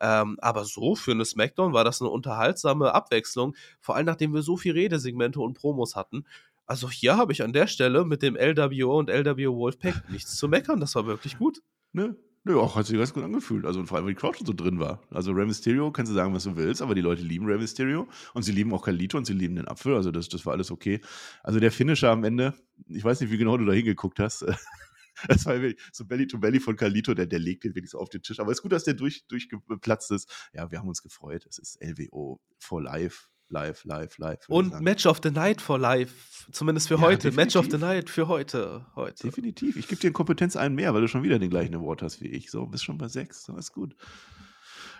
Ähm, 0.00 0.36
aber 0.40 0.64
so 0.64 0.94
für 0.94 1.12
eine 1.12 1.24
SmackDown 1.24 1.72
war 1.72 1.84
das 1.84 2.00
eine 2.00 2.10
unterhaltsame 2.10 2.94
Abwechslung. 2.94 3.54
Vor 3.80 3.96
allem, 3.96 4.06
nachdem 4.06 4.34
wir 4.34 4.42
so 4.42 4.56
viel 4.56 4.72
Redesegmente 4.72 5.40
und 5.40 5.54
Promos 5.54 5.96
hatten. 5.96 6.24
Also 6.66 6.90
hier 6.90 7.16
habe 7.16 7.32
ich 7.32 7.42
an 7.42 7.54
der 7.54 7.66
Stelle 7.66 8.04
mit 8.04 8.22
dem 8.22 8.36
LWO 8.36 8.98
und 8.98 9.08
LWO 9.08 9.56
Wolfpack 9.56 10.10
nichts 10.10 10.36
zu 10.36 10.48
meckern. 10.48 10.80
Das 10.80 10.94
war 10.94 11.06
wirklich 11.06 11.38
gut. 11.38 11.62
Ne, 11.92 12.14
Nö, 12.44 12.58
auch 12.58 12.76
hat 12.76 12.86
sich 12.86 12.96
ganz 12.96 13.12
gut 13.12 13.24
angefühlt. 13.24 13.66
Also 13.66 13.84
vor 13.84 13.96
allem, 13.96 14.06
weil 14.06 14.14
die 14.14 14.20
Crowd 14.20 14.38
schon 14.38 14.46
so 14.46 14.52
drin 14.52 14.78
war. 14.78 15.02
Also 15.10 15.32
Rey 15.32 15.46
Mysterio, 15.46 15.90
kannst 15.90 16.10
du 16.10 16.14
sagen, 16.14 16.32
was 16.32 16.44
du 16.44 16.56
willst, 16.56 16.80
aber 16.80 16.94
die 16.94 17.00
Leute 17.00 17.22
lieben 17.22 17.46
Rey 17.46 17.58
Mysterio 17.58 18.08
und 18.34 18.42
sie 18.42 18.52
lieben 18.52 18.72
auch 18.72 18.84
Kalito 18.84 19.18
und 19.18 19.26
sie 19.26 19.34
lieben 19.34 19.56
den 19.56 19.68
Apfel. 19.68 19.94
Also 19.94 20.10
das, 20.10 20.28
das 20.28 20.46
war 20.46 20.54
alles 20.54 20.70
okay. 20.70 21.00
Also 21.42 21.60
der 21.60 21.72
Finisher 21.72 22.10
am 22.10 22.24
Ende, 22.24 22.54
ich 22.86 23.04
weiß 23.04 23.20
nicht, 23.20 23.30
wie 23.30 23.38
genau 23.38 23.56
du 23.56 23.64
da 23.64 23.72
hingeguckt 23.72 24.18
hast. 24.18 24.44
Das 25.26 25.46
war 25.46 25.56
so 25.90 26.04
Belly 26.04 26.28
to 26.28 26.38
Belly 26.38 26.60
von 26.60 26.76
Kalito, 26.76 27.12
der, 27.12 27.26
der 27.26 27.40
legt 27.40 27.64
den 27.64 27.74
wenigstens 27.74 27.98
auf 27.98 28.08
den 28.08 28.22
Tisch. 28.22 28.38
Aber 28.38 28.52
es 28.52 28.58
ist 28.58 28.62
gut, 28.62 28.70
dass 28.70 28.84
der 28.84 28.94
durch, 28.94 29.26
durchgeplatzt 29.26 30.12
ist. 30.12 30.48
Ja, 30.52 30.70
wir 30.70 30.78
haben 30.78 30.86
uns 30.86 31.02
gefreut. 31.02 31.44
Es 31.48 31.58
ist 31.58 31.82
LWO 31.82 32.40
for 32.60 32.80
Life 32.80 33.26
live, 33.50 33.84
live, 33.84 34.18
live. 34.18 34.48
Und 34.48 34.80
Match 34.80 35.06
of 35.06 35.20
the 35.22 35.30
Night 35.30 35.60
for 35.60 35.78
live, 35.78 36.12
zumindest 36.52 36.88
für 36.88 36.94
ja, 36.94 37.00
heute. 37.00 37.30
Definitiv. 37.30 37.36
Match 37.36 37.56
of 37.56 37.70
the 37.70 37.78
Night 37.78 38.10
für 38.10 38.28
heute. 38.28 38.86
heute. 38.96 39.22
Definitiv. 39.22 39.76
Ich 39.76 39.88
gebe 39.88 40.00
dir 40.00 40.08
in 40.08 40.12
Kompetenz 40.12 40.56
einen 40.56 40.74
mehr, 40.74 40.94
weil 40.94 41.00
du 41.00 41.08
schon 41.08 41.22
wieder 41.22 41.38
den 41.38 41.50
gleichen 41.50 41.74
Award 41.74 42.02
hast 42.02 42.20
wie 42.20 42.28
ich. 42.28 42.50
So, 42.50 42.66
bist 42.66 42.84
schon 42.84 42.98
bei 42.98 43.08
sechs. 43.08 43.44
So, 43.44 43.56
ist 43.56 43.72
gut. 43.72 43.94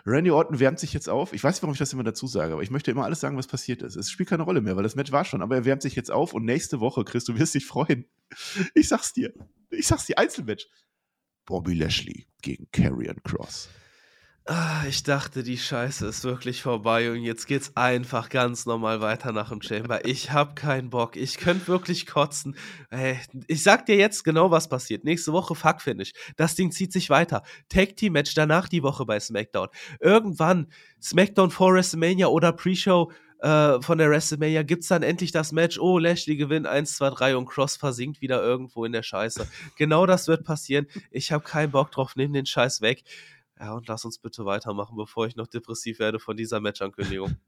Randy 0.07 0.31
Orton 0.31 0.59
wärmt 0.59 0.79
sich 0.79 0.93
jetzt 0.95 1.09
auf. 1.09 1.33
Ich 1.33 1.45
weiß 1.45 1.57
nicht, 1.57 1.63
warum 1.63 1.75
ich 1.75 1.79
das 1.79 1.93
immer 1.93 2.05
dazu 2.05 2.27
sage, 2.27 2.53
aber 2.53 2.63
ich 2.63 2.71
möchte 2.71 2.91
immer 2.91 3.05
alles 3.05 3.21
sagen, 3.21 3.37
was 3.37 3.47
passiert 3.47 3.83
ist. 3.83 3.97
Es 3.97 4.11
spielt 4.11 4.29
keine 4.29 4.45
Rolle 4.45 4.61
mehr, 4.61 4.77
weil 4.77 4.83
das 4.83 4.95
Match 4.95 5.13
war 5.13 5.25
schon. 5.25 5.43
Aber 5.43 5.57
er 5.57 5.65
wärmt 5.65 5.83
sich 5.83 5.97
jetzt 5.97 6.11
auf 6.11 6.33
und 6.33 6.45
nächste 6.45 6.81
Woche, 6.81 7.05
Chris, 7.05 7.25
du 7.25 7.39
wirst 7.39 7.55
dich 7.55 7.67
freuen. 7.67 8.07
Ich 8.75 8.89
sag's 8.89 9.13
dir. 9.13 9.33
Ich 9.71 9.87
sag's 9.87 10.07
dir, 10.07 10.19
Einzelmatch. 10.19 10.69
Bobby 11.45 11.75
Lashley 11.75 12.27
gegen 12.43 12.69
Karrion 12.73 13.23
Cross. 13.23 13.69
Ah, 14.51 14.83
ich 14.89 15.03
dachte, 15.03 15.43
die 15.43 15.59
Scheiße 15.59 16.07
ist 16.07 16.25
wirklich 16.25 16.63
vorbei 16.63 17.11
und 17.11 17.21
jetzt 17.23 17.47
geht's 17.47 17.77
einfach 17.77 18.31
ganz 18.31 18.65
normal 18.65 19.03
weiter 19.03 19.31
nach 19.31 19.51
dem 19.51 19.61
Chamber. 19.61 20.07
Ich 20.07 20.33
hab 20.33 20.57
keinen 20.57 20.89
Bock. 20.89 21.17
Ich 21.17 21.37
könnte 21.37 21.69
wirklich 21.69 22.07
kotzen. 22.07 22.57
Ich 23.47 23.63
sag 23.63 23.85
dir 23.85 23.97
jetzt 23.97 24.25
genau, 24.25 24.51
was 24.51 24.71
passiert. 24.71 25.05
Nächste 25.05 25.35
Woche 25.35 25.55
Fuck 25.55 25.83
Finish. 25.83 26.13
Das 26.39 26.55
Ding 26.55 26.73
zieht 26.73 26.95
sich 26.95 27.11
weiter. 27.11 27.43
Tag 27.69 27.97
Team 27.97 28.15
Match 28.15 28.33
danach 28.33 28.71
die 28.71 28.83
Woche 28.83 29.05
bei 29.05 29.21
SmackDown. 29.21 29.69
Irgendwann 30.01 30.69
SmackDown 31.03 31.51
vor 31.51 31.75
WrestleMania 31.75 32.29
oder 32.29 32.53
Pre-Show 32.53 33.13
äh, 33.41 33.83
von 33.83 33.99
der 33.99 34.09
WrestleMania 34.09 34.63
gibt's 34.63 34.89
dann 34.89 35.03
endlich 35.03 35.31
das 35.31 35.53
Match. 35.53 35.79
Oh, 35.79 35.99
Lashley 35.99 36.37
gewinnt 36.37 36.67
1, 36.67 36.97
2, 36.97 37.11
3 37.11 37.37
und 37.37 37.47
Cross 37.47 37.77
versinkt 37.77 38.23
wieder 38.23 38.43
irgendwo 38.43 38.87
in 38.87 38.93
der 38.93 39.03
Scheiße. 39.03 39.47
Genau 39.77 40.07
das 40.07 40.27
wird 40.27 40.45
passieren. 40.45 40.87
Ich 41.11 41.33
habe 41.33 41.45
keinen 41.45 41.71
Bock 41.71 41.93
drauf. 41.93 42.17
Nimm 42.17 42.33
den 42.33 42.47
Scheiß 42.47 42.81
weg. 42.81 43.05
Ja, 43.61 43.73
und 43.75 43.89
lass 43.89 44.05
uns 44.05 44.19
bitte 44.19 44.45
weitermachen, 44.45 44.97
bevor 44.97 45.27
ich 45.27 45.35
noch 45.35 45.49
depressiv 45.49 45.99
werde 45.99 46.21
von 46.21 46.37
dieser 46.37 46.61
Matchankündigung. 46.61 47.37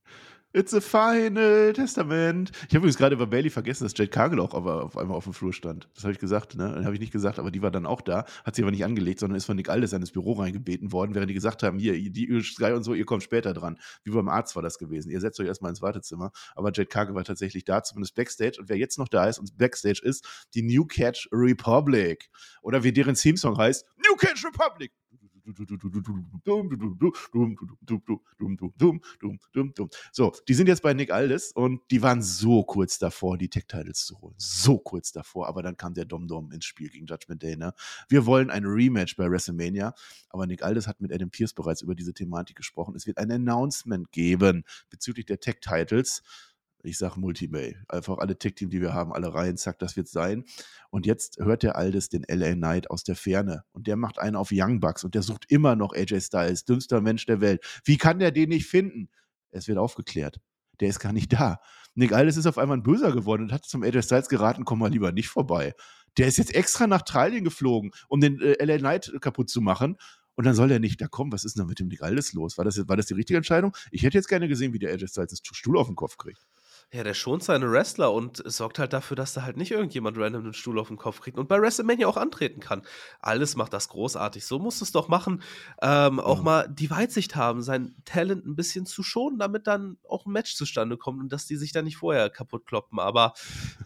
It's 0.53 0.75
a 0.75 0.81
final 0.81 1.73
Testament. 1.73 2.51
Ich 2.63 2.71
habe 2.71 2.79
übrigens 2.79 2.99
gerade 2.99 3.15
über 3.15 3.29
Bailey 3.29 3.51
vergessen, 3.51 3.85
dass 3.85 3.97
Jade 3.97 4.11
Cargill 4.11 4.41
auch 4.41 4.53
auf 4.53 4.97
einmal 4.97 5.17
auf 5.17 5.23
dem 5.23 5.33
Flur 5.33 5.53
stand. 5.53 5.89
Das 5.95 6.03
habe 6.03 6.13
ich 6.13 6.19
gesagt, 6.19 6.57
ne? 6.57 6.83
Habe 6.85 6.95
ich 6.95 6.99
nicht 6.99 7.13
gesagt, 7.13 7.39
aber 7.39 7.53
die 7.53 7.63
war 7.63 7.71
dann 7.71 7.87
auch 7.87 8.01
da. 8.01 8.25
Hat 8.45 8.57
sie 8.57 8.63
aber 8.63 8.73
nicht 8.73 8.85
angelegt, 8.85 9.21
sondern 9.21 9.37
ist 9.37 9.45
von 9.45 9.55
Nick 9.55 9.69
Aldis 9.69 9.93
in 9.93 10.01
das 10.01 10.11
Büro 10.11 10.33
reingebeten 10.33 10.91
worden, 10.91 11.15
während 11.15 11.31
die 11.31 11.35
gesagt 11.35 11.63
haben: 11.63 11.79
Hier, 11.79 11.93
die 11.93 12.43
Sky 12.43 12.73
und 12.73 12.83
so, 12.83 12.95
ihr 12.95 13.05
kommt 13.05 13.23
später 13.23 13.55
dran. 13.55 13.79
Wie 14.03 14.11
beim 14.11 14.29
Arzt 14.29 14.57
war 14.57 14.63
das 14.65 14.79
gewesen. 14.79 15.11
Ihr 15.11 15.21
setzt 15.21 15.39
euch 15.39 15.47
erstmal 15.47 15.71
ins 15.71 15.83
Wartezimmer. 15.83 16.33
Aber 16.57 16.73
Jade 16.75 16.87
Cargill 16.87 17.15
war 17.15 17.23
tatsächlich 17.23 17.65
da, 17.65 17.85
zumindest 17.85 18.17
Backstage. 18.17 18.57
Und 18.59 18.69
wer 18.69 18.77
jetzt 18.77 18.99
noch 18.99 19.09
da 19.09 19.27
ist 19.27 19.39
und 19.39 19.57
Backstage 19.57 20.01
ist, 20.03 20.27
die 20.55 20.63
New 20.63 20.85
Catch 20.85 21.29
Republic. 21.31 22.29
Oder 22.61 22.83
wie 22.83 22.93
deren 22.93 23.15
Theme-Song 23.15 23.57
heißt: 23.57 23.87
New 24.05 24.17
Catch 24.17 24.45
Republic. 24.45 24.91
So, 30.12 30.32
die 30.48 30.55
sind 30.55 30.68
jetzt 30.68 30.82
bei 30.82 30.94
Nick 30.94 31.11
Aldis 31.11 31.53
und 31.53 31.80
die 31.90 32.03
waren 32.03 32.22
so 32.22 32.62
kurz 32.62 32.98
davor, 32.98 33.38
die 33.38 33.48
Tech-Titles 33.48 34.05
zu 34.07 34.20
holen. 34.20 34.34
So 34.38 34.78
kurz 34.78 35.12
davor, 35.12 35.48
aber 35.48 35.62
dann 35.62 35.76
kam 35.76 35.94
der 35.94 36.05
Dom-Dom 36.05 36.53
ins 36.53 36.64
Spiel 36.64 36.88
gegen 36.88 37.07
Judgment 37.07 37.42
Day. 37.42 37.57
Ne? 37.57 37.72
Wir 38.09 38.26
wollen 38.26 38.51
ein 38.51 38.64
Rematch 38.64 39.16
bei 39.16 39.30
WrestleMania, 39.30 39.94
aber 40.28 40.46
Nick 40.46 40.62
Aldis 40.62 40.86
hat 40.86 41.01
mit 41.01 41.12
Adam 41.12 41.30
Pierce 41.30 41.53
bereits 41.53 41.82
über 41.82 41.94
diese 41.94 42.14
Thematik 42.14 42.57
gesprochen. 42.57 42.94
Es 42.94 43.07
wird 43.07 43.18
ein 43.18 43.30
Announcement 43.30 44.11
geben 44.12 44.64
bezüglich 44.90 45.26
der 45.26 45.40
Tech-Titles 45.40 46.22
ich 46.83 46.99
sage 46.99 47.20
Multimay. 47.20 47.76
Einfach 47.89 48.18
alle 48.18 48.39
Tech-Team, 48.39 48.70
die 48.70 48.81
wir 48.81 48.95
haben, 48.95 49.12
alle 49.12 49.35
rein, 49.35 49.57
zack, 49.57 49.78
das 49.78 49.97
wird 49.97 50.09
sein. 50.09 50.45
Und 50.91 51.07
jetzt 51.07 51.39
hört 51.39 51.62
der 51.62 51.76
Aldes 51.76 52.09
den 52.09 52.24
LA 52.28 52.55
Knight 52.55 52.91
aus 52.91 53.05
der 53.05 53.16
Ferne 53.16 53.64
und 53.72 53.87
der 53.87 53.97
macht 53.97 54.18
einen 54.18 54.37
auf 54.37 54.51
Young 54.53 54.81
Bucks 54.81 55.05
und 55.05 55.14
der 55.14 55.22
sucht 55.22 55.45
immer 55.49 55.76
noch 55.76 55.93
AJ 55.95 56.20
Styles, 56.20 56.64
dümmster 56.64 57.01
Mensch 57.01 57.26
der 57.26 57.41
Welt. 57.41 57.64
Wie 57.85 57.99
kann 57.99 58.18
der 58.18 58.31
den 58.31 58.49
nicht 58.49 58.66
finden? 58.66 59.09
Es 59.51 59.68
wird 59.68 59.78
aufgeklärt. 59.78 60.41
Der 60.81 60.89
ist 60.89 61.01
gar 61.01 61.12
nicht 61.12 61.33
da. 61.33 61.61
Nick 61.95 62.12
Aldis 62.12 62.37
ist 62.37 62.47
auf 62.47 62.59
einmal 62.59 62.78
ein 62.78 62.83
Böser 62.83 63.12
geworden 63.12 63.43
und 63.43 63.53
hat 63.53 63.64
zum 63.64 63.83
AJ 63.83 64.03
Styles 64.03 64.28
geraten, 64.28 64.64
komm 64.64 64.78
mal 64.78 64.91
lieber 64.91 65.12
nicht 65.12 65.28
vorbei. 65.28 65.74
Der 66.16 66.26
ist 66.26 66.39
jetzt 66.39 66.55
extra 66.55 66.87
nach 66.87 67.03
Australien 67.03 67.45
geflogen, 67.45 67.93
um 68.09 68.20
den 68.20 68.41
äh, 68.41 68.64
LA 68.64 68.78
Knight 68.78 69.12
kaputt 69.20 69.51
zu 69.51 69.61
machen. 69.61 69.97
Und 70.37 70.45
dann 70.47 70.55
soll 70.55 70.68
der 70.68 70.81
nicht 70.81 71.01
da 71.01 71.07
kommen. 71.07 71.33
Was 71.33 71.45
ist 71.45 71.59
denn 71.59 71.66
mit 71.66 71.81
dem 71.81 71.89
Nick 71.89 72.03
Aldis 72.03 72.33
los? 72.33 72.57
War 72.57 72.64
das, 72.64 72.89
war 72.89 72.97
das 72.97 73.07
die 73.07 73.14
richtige 73.14 73.37
Entscheidung? 73.37 73.76
Ich 73.91 74.03
hätte 74.05 74.16
jetzt 74.16 74.28
gerne 74.28 74.49
gesehen, 74.49 74.72
wie 74.72 74.78
der 74.78 74.91
AJ 74.93 75.09
Styles 75.09 75.43
den 75.43 75.55
Stuhl 75.55 75.76
auf 75.76 75.87
den 75.87 75.97
Kopf 75.97 76.16
kriegt. 76.16 76.47
Ja, 76.93 77.05
der 77.05 77.14
schont 77.14 77.45
seine 77.45 77.70
Wrestler 77.70 78.12
und 78.12 78.43
sorgt 78.45 78.80
halt 78.80 78.93
dafür, 78.93 79.16
dass 79.16 79.32
da 79.32 79.43
halt 79.43 79.57
nicht 79.57 79.70
irgendjemand 79.70 80.18
random 80.18 80.43
einen 80.43 80.55
Stuhl 80.55 80.76
auf 80.80 80.88
den 80.88 80.97
Kopf 80.97 81.20
kriegt 81.20 81.38
und 81.38 81.49
bei 81.49 81.61
WrestleMania 81.61 82.09
auch 82.09 82.16
antreten 82.16 82.59
kann. 82.59 82.82
Alles 83.20 83.55
macht 83.55 83.72
das 83.72 83.88
großartig. 83.91 84.45
So 84.45 84.59
muss 84.59 84.80
es 84.80 84.91
doch 84.91 85.07
machen. 85.07 85.41
Ähm, 85.80 86.18
auch 86.18 86.38
ja. 86.38 86.43
mal 86.43 86.68
die 86.68 86.91
Weitsicht 86.91 87.36
haben, 87.36 87.62
sein 87.62 87.95
Talent 88.05 88.45
ein 88.45 88.57
bisschen 88.57 88.86
zu 88.86 89.05
schonen, 89.05 89.38
damit 89.38 89.68
dann 89.68 89.99
auch 90.09 90.26
ein 90.26 90.32
Match 90.32 90.57
zustande 90.57 90.97
kommt 90.97 91.20
und 91.20 91.32
dass 91.32 91.47
die 91.47 91.57
sich 91.57 91.70
dann 91.70 91.84
nicht 91.84 91.97
vorher 91.97 92.28
kaputt 92.28 92.66
kloppen. 92.66 92.99
Aber 92.99 93.34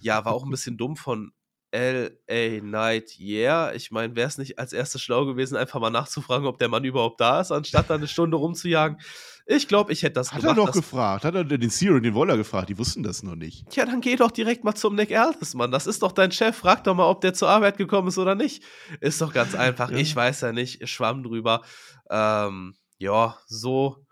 ja, 0.01 0.25
war 0.25 0.33
auch 0.33 0.45
ein 0.45 0.51
bisschen 0.51 0.79
dumm 0.79 0.97
von 0.97 1.33
LA 1.75 2.61
Knight, 2.61 3.19
yeah. 3.19 3.75
Ich 3.75 3.91
meine, 3.91 4.15
wäre 4.15 4.29
es 4.29 4.39
nicht 4.39 4.61
als 4.61 4.73
erstes 4.73 5.03
schlau 5.03 5.27
gewesen, 5.27 5.57
einfach 5.57 5.81
mal 5.81 5.91
nachzufragen, 5.91 6.47
ob 6.47 6.59
der 6.59 6.69
Mann 6.69 6.85
überhaupt 6.85 7.21
da 7.21 7.41
ist, 7.41 7.51
anstatt 7.51 7.91
dann 7.91 7.99
eine 7.99 8.07
Stunde 8.07 8.37
rumzujagen. 8.37 8.99
Ich 9.47 9.69
glaube, 9.69 9.93
ich 9.93 10.03
hätte 10.03 10.15
das 10.15 10.33
hat 10.33 10.41
gemacht. 10.41 10.57
Hat 10.57 10.63
er 10.63 10.67
doch 10.67 10.73
gefragt. 10.73 11.25
Hat 11.25 11.35
er 11.35 11.45
den 11.45 11.69
Cyril 11.69 11.97
und 11.97 12.03
den 12.05 12.15
Waller 12.15 12.37
gefragt. 12.37 12.71
Die 12.71 12.79
wussten 12.79 13.03
das 13.03 13.23
noch 13.23 13.35
nicht. 13.35 13.69
Tja, 13.69 13.85
dann 13.85 14.01
geh 14.01 14.17
doch 14.17 14.31
direkt 14.31 14.65
mal 14.65 14.75
zum 14.75 14.95
Nick 14.95 15.15
Aldis, 15.15 15.55
Mann. 15.55 15.71
Das 15.71 15.87
ist 15.87 16.03
doch 16.03 16.13
dein 16.13 16.33
Chef. 16.33 16.57
Frag 16.57 16.85
doch 16.85 16.95
mal, 16.95 17.07
ob 17.07 17.21
der 17.21 17.35
zur 17.35 17.51
Arbeit 17.51 17.77
gekommen 17.77 18.09
ist 18.09 18.17
oder 18.17 18.37
nicht. 18.37 18.63
Ist 19.01 19.21
doch 19.21 19.35
ganz 19.35 19.55
einfach. 19.55 19.91
Ja. 19.91 19.99
Ich 19.99 20.15
weiß 20.17 20.43
ja 20.43 20.53
nicht. 20.53 20.89
Schwamm 20.89 21.23
drüber. 21.25 21.61
Ähm, 22.09 22.75
ja, 22.99 23.37
so 23.47 24.07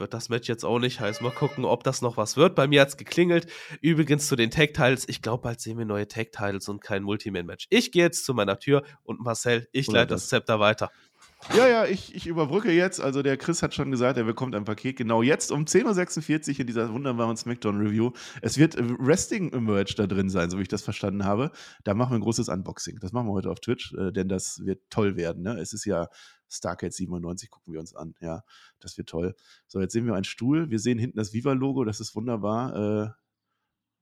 wird 0.00 0.14
das 0.14 0.28
Match 0.28 0.48
jetzt 0.48 0.64
auch 0.64 0.78
nicht 0.78 1.00
heiß. 1.00 1.20
Mal 1.20 1.32
gucken, 1.32 1.64
ob 1.64 1.84
das 1.84 2.02
noch 2.02 2.16
was 2.16 2.36
wird. 2.36 2.54
Bei 2.54 2.66
mir 2.66 2.80
hat 2.80 2.88
es 2.88 2.96
geklingelt. 2.96 3.46
Übrigens 3.80 4.26
zu 4.28 4.36
den 4.36 4.50
Tag-Titles. 4.50 5.08
Ich 5.08 5.22
glaube, 5.22 5.42
bald 5.42 5.60
sehen 5.60 5.78
wir 5.78 5.84
neue 5.84 6.08
Tag-Titles 6.08 6.68
und 6.68 6.80
kein 6.80 7.02
Multiman-Match. 7.02 7.66
Ich 7.70 7.92
gehe 7.92 8.04
jetzt 8.04 8.24
zu 8.24 8.34
meiner 8.34 8.58
Tür 8.58 8.82
und 9.02 9.20
Marcel, 9.20 9.68
ich 9.72 9.86
leite 9.86 10.14
das 10.14 10.28
Zepter 10.28 10.60
weiter. 10.60 10.90
Ja, 11.56 11.68
ja, 11.68 11.86
ich, 11.86 12.14
ich 12.14 12.26
überbrücke 12.26 12.72
jetzt. 12.72 13.00
Also 13.00 13.22
der 13.22 13.36
Chris 13.36 13.62
hat 13.62 13.72
schon 13.72 13.90
gesagt, 13.90 14.18
er 14.18 14.24
bekommt 14.24 14.54
ein 14.54 14.64
Paket 14.64 14.96
genau 14.96 15.22
jetzt 15.22 15.52
um 15.52 15.64
10.46 15.64 16.54
Uhr 16.54 16.60
in 16.60 16.66
dieser 16.66 16.92
wunderbaren 16.92 17.36
Smackdown-Review. 17.36 18.10
Es 18.42 18.58
wird 18.58 18.76
Wrestling-Merch 18.76 19.94
da 19.94 20.06
drin 20.06 20.30
sein, 20.30 20.50
so 20.50 20.58
wie 20.58 20.62
ich 20.62 20.68
das 20.68 20.82
verstanden 20.82 21.24
habe. 21.24 21.52
Da 21.84 21.94
machen 21.94 22.10
wir 22.12 22.16
ein 22.16 22.22
großes 22.22 22.48
Unboxing. 22.48 22.98
Das 23.00 23.12
machen 23.12 23.28
wir 23.28 23.32
heute 23.32 23.50
auf 23.50 23.60
Twitch, 23.60 23.94
äh, 23.94 24.10
denn 24.12 24.28
das 24.28 24.60
wird 24.64 24.82
toll 24.90 25.16
werden. 25.16 25.42
Ne? 25.44 25.58
Es 25.60 25.72
ist 25.72 25.84
ja 25.84 26.08
Starcade 26.48 26.92
97 26.92 27.50
gucken 27.50 27.72
wir 27.72 27.80
uns 27.80 27.94
an. 27.94 28.14
Ja, 28.20 28.42
das 28.80 28.96
wird 28.98 29.08
toll. 29.08 29.34
So, 29.66 29.80
jetzt 29.80 29.92
sehen 29.92 30.06
wir 30.06 30.14
einen 30.14 30.24
Stuhl. 30.24 30.70
Wir 30.70 30.78
sehen 30.78 30.98
hinten 30.98 31.18
das 31.18 31.32
Viva-Logo. 31.32 31.84
Das 31.84 32.00
ist 32.00 32.14
wunderbar. 32.14 32.76
Äh, 32.76 33.10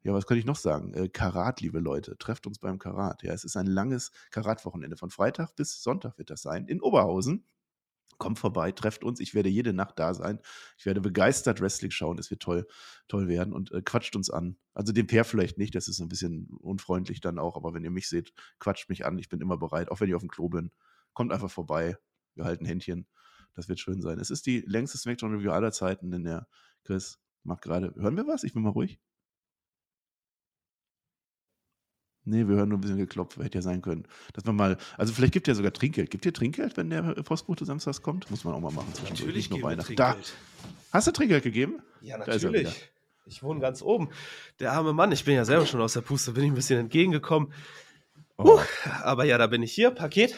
ja, 0.07 0.15
was 0.15 0.27
könnte 0.27 0.39
ich 0.39 0.47
noch 0.47 0.57
sagen? 0.57 0.95
Äh, 0.95 1.09
Karat, 1.09 1.61
liebe 1.61 1.81
Leute, 1.81 2.17
trefft 2.17 2.47
uns 2.47 2.61
beim 2.61 2.79
Karat. 2.79 3.25
Ja, 3.25 3.33
es 3.33 3.43
ist 3.43 3.57
ein 3.57 3.67
langes 3.67 4.13
Karat-Wochenende. 4.31 4.97
Von 4.97 5.11
Freitag 5.11 5.57
bis 5.57 5.83
Sonntag 5.83 6.17
wird 6.19 6.31
das 6.31 6.43
sein 6.43 6.67
in 6.67 6.81
Oberhausen. 6.81 7.45
Kommt 8.19 8.39
vorbei, 8.39 8.73
trefft 8.73 9.05
uns. 9.05 9.21
Ich 9.21 9.35
werde 9.35 9.49
jede 9.49 9.73
Nacht 9.73 9.99
da 9.99 10.15
sein. 10.15 10.39
Ich 10.79 10.87
werde 10.87 11.01
begeistert 11.01 11.61
Wrestling 11.61 11.91
schauen. 11.91 12.19
Es 12.19 12.31
wird 12.31 12.41
toll, 12.41 12.67
toll 13.09 13.29
werden 13.29 13.53
und 13.53 13.73
äh, 13.73 13.83
quatscht 13.83 14.17
uns 14.17 14.31
an. 14.31 14.57
Also 14.75 14.93
den 14.93 15.07
Pair 15.07 15.25
vielleicht 15.25 15.59
nicht, 15.59 15.75
das 15.75 15.89
ist 15.89 16.01
ein 16.01 16.09
bisschen 16.09 16.49
unfreundlich 16.61 17.21
dann 17.21 17.39
auch, 17.39 17.57
aber 17.57 17.75
wenn 17.75 17.85
ihr 17.85 17.91
mich 17.91 18.09
seht, 18.09 18.33
quatscht 18.59 18.89
mich 18.89 19.05
an. 19.05 19.19
Ich 19.19 19.29
bin 19.29 19.41
immer 19.41 19.59
bereit, 19.59 19.91
auch 19.91 20.01
wenn 20.01 20.09
ich 20.09 20.15
auf 20.15 20.23
dem 20.23 20.31
Klo 20.31 20.49
bin. 20.49 20.71
Kommt 21.15 21.33
einfach 21.33 21.51
vorbei. 21.51 21.99
Wir 22.37 22.45
halten 22.45 22.65
Händchen. 22.65 23.07
Das 23.55 23.69
wird 23.69 23.81
schön 23.81 24.01
sein. 24.01 24.19
Es 24.21 24.31
ist 24.31 24.47
die 24.47 24.61
längste 24.61 24.99
Smackdown 24.99 25.33
Review 25.33 25.51
aller 25.51 25.73
Zeiten, 25.73 26.11
denn 26.11 26.25
der 26.25 26.47
Chris 26.85 27.19
macht 27.43 27.63
gerade. 27.63 27.95
Hören 27.97 28.17
wir 28.17 28.27
was? 28.27 28.45
Ich 28.45 28.53
bin 28.53 28.63
mal 28.63 28.71
ruhig. 28.71 29.01
Nee, 32.29 32.49
wir 32.49 32.57
hören 32.57 32.69
nur 32.69 32.79
ein 32.79 32.81
bisschen 32.81 32.99
geklopft, 32.99 33.39
hätte 33.39 33.59
ja 33.59 33.63
sein 33.63 33.83
können. 33.83 34.07
Dass 34.33 34.45
man 34.45 34.57
mal, 34.57 34.77
also 34.99 35.13
vielleicht 35.13 35.33
gibt 35.33 35.47
ja 35.47 35.55
sogar 35.55 35.73
Trinkgeld. 35.73 36.11
Gibt 36.11 36.27
ihr 36.27 36.35
Trinkgeld, 36.35 36.77
wenn 36.77 36.91
der 36.91 37.03
Postbote 37.23 37.65
samstags 37.65 38.03
kommt? 38.03 38.29
Muss 38.33 38.43
man 38.43 38.53
auch 38.53 38.61
mal 38.61 38.73
machen. 38.73 38.93
Natürlich 39.09 39.37
nicht 39.37 39.51
nur 39.51 39.63
Weihnachten. 39.63 39.95
Da. 39.95 40.17
Hast 40.91 41.07
du 41.07 41.13
Trinkgeld 41.13 41.45
gegeben? 41.45 41.83
Ja, 42.01 42.19
natürlich. 42.19 42.91
Ich 43.27 43.43
wohne 43.45 43.61
ganz 43.61 43.81
oben. 43.81 44.11
Der 44.59 44.73
arme 44.73 44.93
Mann, 44.93 45.13
ich 45.13 45.25
bin 45.25 45.35
ja 45.35 45.45
selber 45.45 45.67
schon 45.67 45.81
aus 45.81 45.93
der 45.93 46.01
Puste, 46.01 46.33
bin 46.33 46.45
ich 46.45 46.51
ein 46.51 46.55
bisschen 46.55 46.81
entgegengekommen. 46.81 47.53
Oh. 48.39 48.61
aber 49.03 49.25
ja, 49.25 49.39
da 49.39 49.47
bin 49.47 49.63
ich 49.63 49.73
hier. 49.73 49.91
Paket. 49.93 50.35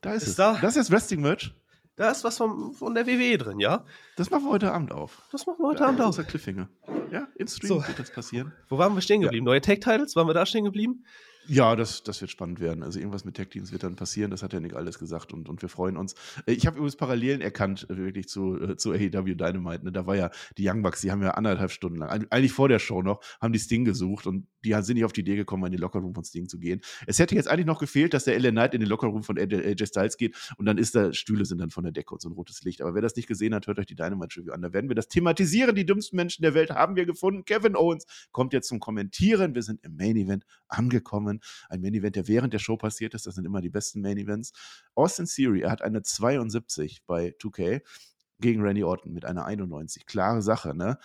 Da 0.00 0.12
ist, 0.12 0.22
ist 0.22 0.28
es. 0.30 0.36
Da. 0.36 0.58
Das 0.60 0.76
ist 0.76 0.90
Wrestling-Merch. 0.90 1.54
Da 1.96 2.10
ist 2.10 2.24
was 2.24 2.38
vom, 2.38 2.72
von 2.72 2.94
der 2.94 3.06
WWE 3.06 3.36
drin, 3.36 3.60
ja? 3.60 3.84
Das 4.16 4.30
machen 4.30 4.44
wir 4.44 4.50
heute 4.50 4.72
Abend 4.72 4.90
auf. 4.90 5.22
Das 5.32 5.46
machen 5.46 5.58
wir 5.60 5.68
heute 5.68 5.82
ja, 5.82 5.88
Abend 5.88 6.00
auf. 6.00 6.16
Das 6.16 6.18
ist 6.18 6.32
der 6.32 6.40
Cliffhanger. 6.40 6.68
Ja, 7.12 7.28
in 7.34 7.46
Stream 7.46 7.68
so. 7.68 7.86
wird 7.86 7.98
das 7.98 8.10
passieren. 8.10 8.52
Wo 8.68 8.78
waren 8.78 8.94
wir 8.94 9.02
stehen 9.02 9.20
geblieben? 9.20 9.44
Ja. 9.46 9.50
Neue 9.50 9.60
Tag-Titles? 9.60 10.16
Waren 10.16 10.26
wir 10.26 10.34
da 10.34 10.46
stehen 10.46 10.64
geblieben? 10.64 11.04
Ja, 11.52 11.74
das, 11.74 12.04
das 12.04 12.20
wird 12.20 12.30
spannend 12.30 12.60
werden. 12.60 12.84
Also 12.84 13.00
irgendwas 13.00 13.24
mit 13.24 13.34
Tech-Teams 13.34 13.72
wird 13.72 13.82
dann 13.82 13.96
passieren. 13.96 14.30
Das 14.30 14.44
hat 14.44 14.52
ja 14.52 14.60
nicht 14.60 14.76
alles 14.76 15.00
gesagt 15.00 15.32
und, 15.32 15.48
und 15.48 15.60
wir 15.62 15.68
freuen 15.68 15.96
uns. 15.96 16.14
Äh, 16.46 16.52
ich 16.52 16.64
habe 16.64 16.76
übrigens 16.76 16.94
Parallelen 16.94 17.40
erkannt, 17.40 17.88
äh, 17.90 17.96
wirklich 17.96 18.28
zu, 18.28 18.56
äh, 18.56 18.76
zu 18.76 18.92
AEW 18.92 19.34
Dynamite. 19.34 19.84
Ne? 19.84 19.90
Da 19.90 20.06
war 20.06 20.14
ja 20.14 20.30
die 20.58 20.68
Young 20.68 20.82
Bucks, 20.82 21.00
die 21.00 21.10
haben 21.10 21.22
ja 21.22 21.32
anderthalb 21.32 21.72
Stunden 21.72 21.98
lang, 21.98 22.24
eigentlich 22.30 22.52
vor 22.52 22.68
der 22.68 22.78
Show 22.78 23.02
noch, 23.02 23.20
haben 23.40 23.52
die 23.52 23.58
Sting 23.58 23.84
gesucht 23.84 24.28
und 24.28 24.46
die 24.64 24.74
sind 24.82 24.94
nicht 24.94 25.04
auf 25.04 25.12
die 25.12 25.22
Idee 25.22 25.34
gekommen, 25.34 25.64
in 25.64 25.72
den 25.72 25.80
Lockerroom 25.80 26.14
von 26.14 26.22
Sting 26.22 26.48
zu 26.48 26.60
gehen. 26.60 26.82
Es 27.08 27.18
hätte 27.18 27.34
jetzt 27.34 27.48
eigentlich 27.48 27.66
noch 27.66 27.80
gefehlt, 27.80 28.14
dass 28.14 28.24
der 28.24 28.38
LA 28.38 28.50
Knight 28.50 28.74
in 28.74 28.80
den 28.80 28.88
Lockerroom 28.88 29.24
von 29.24 29.36
AJ 29.36 29.86
Styles 29.86 30.18
geht 30.18 30.36
und 30.56 30.66
dann 30.66 30.78
ist 30.78 30.94
da, 30.94 31.12
Stühle 31.12 31.44
sind 31.46 31.58
dann 31.58 31.70
von 31.70 31.82
der 31.82 31.92
Decke 31.92 32.14
und 32.14 32.22
so 32.22 32.28
ein 32.28 32.32
rotes 32.32 32.62
Licht. 32.62 32.80
Aber 32.80 32.94
wer 32.94 33.02
das 33.02 33.16
nicht 33.16 33.26
gesehen 33.26 33.56
hat, 33.56 33.66
hört 33.66 33.80
euch 33.80 33.86
die 33.86 33.96
Dynamite-Review 33.96 34.52
an. 34.52 34.62
Da 34.62 34.72
werden 34.72 34.88
wir 34.88 34.94
das 34.94 35.08
thematisieren. 35.08 35.74
Die 35.74 35.86
dümmsten 35.86 36.14
Menschen 36.14 36.42
der 36.42 36.54
Welt 36.54 36.70
haben 36.70 36.94
wir 36.94 37.06
gefunden. 37.06 37.44
Kevin 37.44 37.74
Owens 37.74 38.06
kommt 38.30 38.52
jetzt 38.52 38.68
zum 38.68 38.78
Kommentieren. 38.78 39.56
Wir 39.56 39.62
sind 39.62 39.82
im 39.82 39.96
Main 39.96 40.16
Event 40.16 40.44
angekommen. 40.68 41.39
Ein 41.68 41.80
Main 41.80 41.94
Event, 41.94 42.16
der 42.16 42.28
während 42.28 42.52
der 42.52 42.58
Show 42.58 42.76
passiert 42.76 43.14
ist. 43.14 43.26
Das 43.26 43.34
sind 43.34 43.44
immer 43.44 43.60
die 43.60 43.70
besten 43.70 44.00
Main 44.00 44.18
Events. 44.18 44.52
Austin 44.94 45.26
Theory, 45.26 45.62
er 45.62 45.70
hat 45.70 45.82
eine 45.82 46.02
72 46.02 47.02
bei 47.06 47.34
2K 47.40 47.82
gegen 48.40 48.62
Randy 48.62 48.84
Orton 48.84 49.12
mit 49.12 49.24
einer 49.24 49.44
91. 49.44 50.06
Klare 50.06 50.42
Sache, 50.42 50.74
ne? 50.74 50.98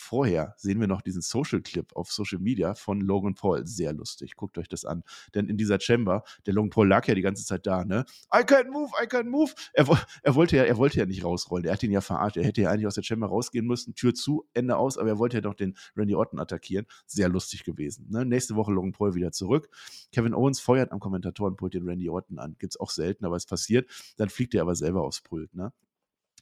Vorher 0.00 0.54
sehen 0.56 0.80
wir 0.80 0.86
noch 0.86 1.02
diesen 1.02 1.20
Social-Clip 1.20 1.94
auf 1.94 2.10
Social 2.10 2.38
Media 2.38 2.74
von 2.74 3.02
Logan 3.02 3.34
Paul. 3.34 3.66
Sehr 3.66 3.92
lustig. 3.92 4.34
Guckt 4.34 4.56
euch 4.56 4.66
das 4.66 4.86
an. 4.86 5.04
Denn 5.34 5.46
in 5.46 5.58
dieser 5.58 5.78
Chamber, 5.78 6.24
der 6.46 6.54
Logan 6.54 6.70
Paul 6.70 6.88
lag 6.88 7.06
ja 7.06 7.14
die 7.14 7.20
ganze 7.20 7.44
Zeit 7.44 7.66
da, 7.66 7.84
ne? 7.84 8.06
I 8.34 8.38
can't 8.38 8.70
move, 8.70 8.90
I 9.00 9.06
can't 9.06 9.28
move. 9.28 9.52
Er, 9.74 9.86
er, 10.22 10.34
wollte, 10.34 10.56
ja, 10.56 10.64
er 10.64 10.78
wollte 10.78 10.98
ja 10.98 11.04
nicht 11.04 11.22
rausrollen. 11.22 11.66
Er 11.66 11.74
hat 11.74 11.82
ihn 11.82 11.92
ja 11.92 12.00
verarscht. 12.00 12.38
Er 12.38 12.44
hätte 12.44 12.62
ja 12.62 12.70
eigentlich 12.70 12.86
aus 12.86 12.94
der 12.94 13.02
Chamber 13.02 13.26
rausgehen 13.26 13.66
müssen. 13.66 13.94
Tür 13.94 14.14
zu, 14.14 14.48
Ende 14.54 14.78
aus. 14.78 14.96
Aber 14.96 15.10
er 15.10 15.18
wollte 15.18 15.36
ja 15.36 15.42
doch 15.42 15.54
den 15.54 15.76
Randy 15.94 16.14
Orton 16.14 16.40
attackieren. 16.40 16.86
Sehr 17.06 17.28
lustig 17.28 17.64
gewesen. 17.64 18.06
Ne? 18.10 18.24
Nächste 18.24 18.56
Woche 18.56 18.72
Logan 18.72 18.92
Paul 18.92 19.14
wieder 19.14 19.32
zurück. 19.32 19.68
Kevin 20.12 20.32
Owens 20.34 20.60
feuert 20.60 20.92
am 20.92 20.98
Kommentatorenpult 20.98 21.74
den 21.74 21.86
Randy 21.86 22.08
Orton 22.08 22.38
an. 22.38 22.56
Gibt's 22.58 22.80
auch 22.80 22.90
selten, 22.90 23.26
aber 23.26 23.36
es 23.36 23.44
passiert. 23.44 23.88
Dann 24.16 24.30
fliegt 24.30 24.54
er 24.54 24.62
aber 24.62 24.74
selber 24.74 25.02
aufs 25.02 25.20
Pult, 25.20 25.54
ne? 25.54 25.72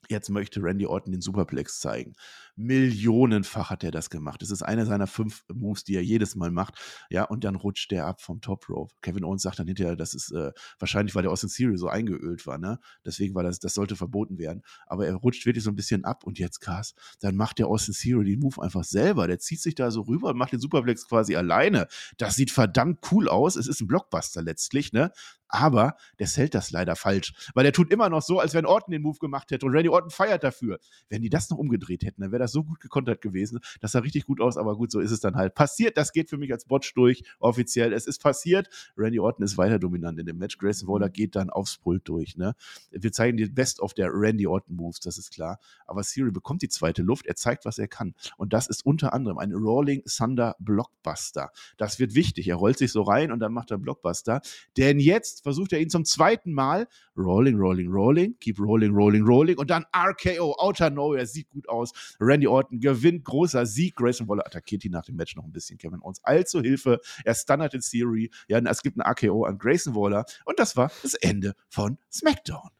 Jetzt 0.08 0.30
möchte 0.30 0.62
Randy 0.62 0.86
Orton 0.86 1.12
den 1.12 1.20
Superplex 1.20 1.80
zeigen. 1.80 2.14
Millionenfach 2.56 3.70
hat 3.70 3.84
er 3.84 3.90
das 3.90 4.08
gemacht. 4.10 4.40
Das 4.42 4.50
ist 4.50 4.62
einer 4.62 4.86
seiner 4.86 5.06
fünf 5.06 5.44
Moves, 5.52 5.84
die 5.84 5.94
er 5.94 6.02
jedes 6.02 6.34
Mal 6.34 6.50
macht. 6.50 6.74
Ja, 7.10 7.24
und 7.24 7.44
dann 7.44 7.54
rutscht 7.54 7.90
der 7.90 8.06
ab 8.06 8.22
vom 8.22 8.40
Top 8.40 8.68
Rope. 8.70 8.94
Kevin 9.02 9.22
Owens 9.22 9.42
sagt 9.42 9.58
dann 9.58 9.66
hinterher, 9.66 9.96
das 9.96 10.14
ist 10.14 10.32
äh, 10.32 10.52
wahrscheinlich, 10.78 11.14
weil 11.14 11.22
der 11.22 11.30
Austin 11.30 11.50
Theory 11.50 11.76
so 11.76 11.88
eingeölt 11.88 12.46
war, 12.46 12.58
ne? 12.58 12.80
Deswegen 13.04 13.34
war 13.34 13.42
das, 13.42 13.58
das 13.60 13.74
sollte 13.74 13.96
verboten 13.96 14.38
werden. 14.38 14.62
Aber 14.86 15.06
er 15.06 15.14
rutscht 15.14 15.44
wirklich 15.44 15.62
so 15.62 15.70
ein 15.70 15.76
bisschen 15.76 16.04
ab 16.04 16.24
und 16.24 16.38
jetzt 16.38 16.60
krass. 16.60 16.94
Dann 17.20 17.36
macht 17.36 17.58
der 17.58 17.68
Austin 17.68 17.94
Theory 17.94 18.24
den 18.24 18.40
Move 18.40 18.62
einfach 18.62 18.84
selber. 18.84 19.26
Der 19.26 19.38
zieht 19.38 19.60
sich 19.60 19.74
da 19.74 19.90
so 19.90 20.00
rüber 20.02 20.30
und 20.30 20.38
macht 20.38 20.52
den 20.52 20.60
Superplex 20.60 21.06
quasi 21.06 21.36
alleine. 21.36 21.86
Das 22.16 22.34
sieht 22.34 22.50
verdammt 22.50 23.00
cool 23.12 23.28
aus. 23.28 23.56
Es 23.56 23.68
ist 23.68 23.80
ein 23.82 23.86
Blockbuster 23.86 24.42
letztlich, 24.42 24.92
ne? 24.92 25.12
Aber 25.48 25.96
der 26.18 26.26
zählt 26.26 26.54
das 26.54 26.70
leider 26.70 26.96
falsch, 26.96 27.32
weil 27.54 27.64
er 27.66 27.72
tut 27.72 27.90
immer 27.92 28.08
noch 28.08 28.22
so, 28.22 28.40
als 28.40 28.54
wenn 28.54 28.66
Orton 28.66 28.92
den 28.92 29.02
Move 29.02 29.18
gemacht 29.18 29.50
hätte 29.50 29.66
und 29.66 29.72
Randy 29.72 29.88
Orton 29.88 30.10
feiert 30.10 30.44
dafür. 30.44 30.78
Wenn 31.08 31.22
die 31.22 31.30
das 31.30 31.50
noch 31.50 31.58
umgedreht 31.58 32.04
hätten, 32.04 32.20
dann 32.22 32.32
wäre 32.32 32.40
das 32.40 32.52
so 32.52 32.64
gut 32.64 32.80
gekontert 32.80 33.20
gewesen. 33.20 33.60
Das 33.80 33.92
sah 33.92 34.00
richtig 34.00 34.26
gut 34.26 34.40
aus, 34.40 34.56
aber 34.56 34.76
gut, 34.76 34.90
so 34.90 35.00
ist 35.00 35.10
es 35.10 35.20
dann 35.20 35.36
halt. 35.36 35.54
Passiert, 35.54 35.96
das 35.96 36.12
geht 36.12 36.28
für 36.28 36.36
mich 36.36 36.52
als 36.52 36.66
Botch 36.66 36.92
durch, 36.94 37.22
offiziell. 37.38 37.92
Es 37.92 38.06
ist 38.06 38.22
passiert. 38.22 38.68
Randy 38.96 39.20
Orton 39.20 39.44
ist 39.44 39.56
weiter 39.56 39.78
dominant 39.78 40.18
in 40.18 40.26
dem 40.26 40.38
Match. 40.38 40.58
Grayson 40.58 40.88
Waller 40.88 41.08
geht 41.08 41.36
dann 41.36 41.50
aufs 41.50 41.78
Pult 41.78 42.06
durch. 42.08 42.36
Ne? 42.36 42.54
Wir 42.90 43.12
zeigen 43.12 43.36
die 43.36 43.46
Best 43.46 43.80
of 43.80 43.94
der 43.94 44.10
Randy 44.12 44.46
Orton 44.46 44.76
Moves, 44.76 45.00
das 45.00 45.18
ist 45.18 45.32
klar. 45.32 45.58
Aber 45.86 46.02
Siri 46.02 46.30
bekommt 46.30 46.62
die 46.62 46.68
zweite 46.68 47.02
Luft. 47.02 47.26
Er 47.26 47.36
zeigt, 47.36 47.64
was 47.64 47.78
er 47.78 47.88
kann. 47.88 48.14
Und 48.36 48.52
das 48.52 48.66
ist 48.66 48.84
unter 48.84 49.12
anderem 49.12 49.38
ein 49.38 49.52
Rolling 49.52 50.02
Thunder 50.04 50.56
Blockbuster. 50.58 51.50
Das 51.76 51.98
wird 51.98 52.14
wichtig. 52.14 52.48
Er 52.48 52.56
rollt 52.56 52.78
sich 52.78 52.92
so 52.92 53.02
rein 53.02 53.32
und 53.32 53.40
dann 53.40 53.52
macht 53.52 53.70
er 53.70 53.78
Blockbuster. 53.78 54.40
Denn 54.76 55.00
jetzt 55.00 55.37
Jetzt 55.38 55.44
versucht 55.44 55.72
er 55.72 55.78
ihn 55.78 55.88
zum 55.88 56.04
zweiten 56.04 56.52
Mal. 56.52 56.88
Rolling, 57.16 57.56
rolling, 57.56 57.92
rolling. 57.92 58.36
Keep 58.40 58.58
rolling, 58.58 58.92
rolling, 58.92 59.24
rolling. 59.24 59.56
Und 59.56 59.70
dann 59.70 59.84
RKO, 59.94 60.56
Outer 60.58 60.90
Nowhere. 60.90 61.26
Sieht 61.26 61.48
gut 61.50 61.68
aus. 61.68 61.92
Randy 62.18 62.48
Orton 62.48 62.80
gewinnt. 62.80 63.24
Großer 63.24 63.64
Sieg. 63.64 63.94
Grayson 63.94 64.26
Waller 64.28 64.44
attackiert 64.44 64.84
ihn 64.84 64.90
nach 64.90 65.04
dem 65.04 65.14
Match 65.14 65.36
noch 65.36 65.44
ein 65.44 65.52
bisschen. 65.52 65.78
Kevin 65.78 66.02
Owens 66.02 66.18
allzu 66.24 66.60
Hilfe. 66.60 66.98
Er 67.24 67.34
stunnert 67.34 67.72
in 67.72 67.82
Theory. 67.82 68.30
Ja, 68.48 68.58
es 68.58 68.82
gibt 68.82 68.96
ein 68.96 69.00
RKO 69.00 69.44
an 69.44 69.58
Grayson 69.58 69.94
Waller. 69.94 70.24
Und 70.44 70.58
das 70.58 70.76
war 70.76 70.90
das 71.02 71.14
Ende 71.14 71.54
von 71.68 71.98
SmackDown. 72.12 72.70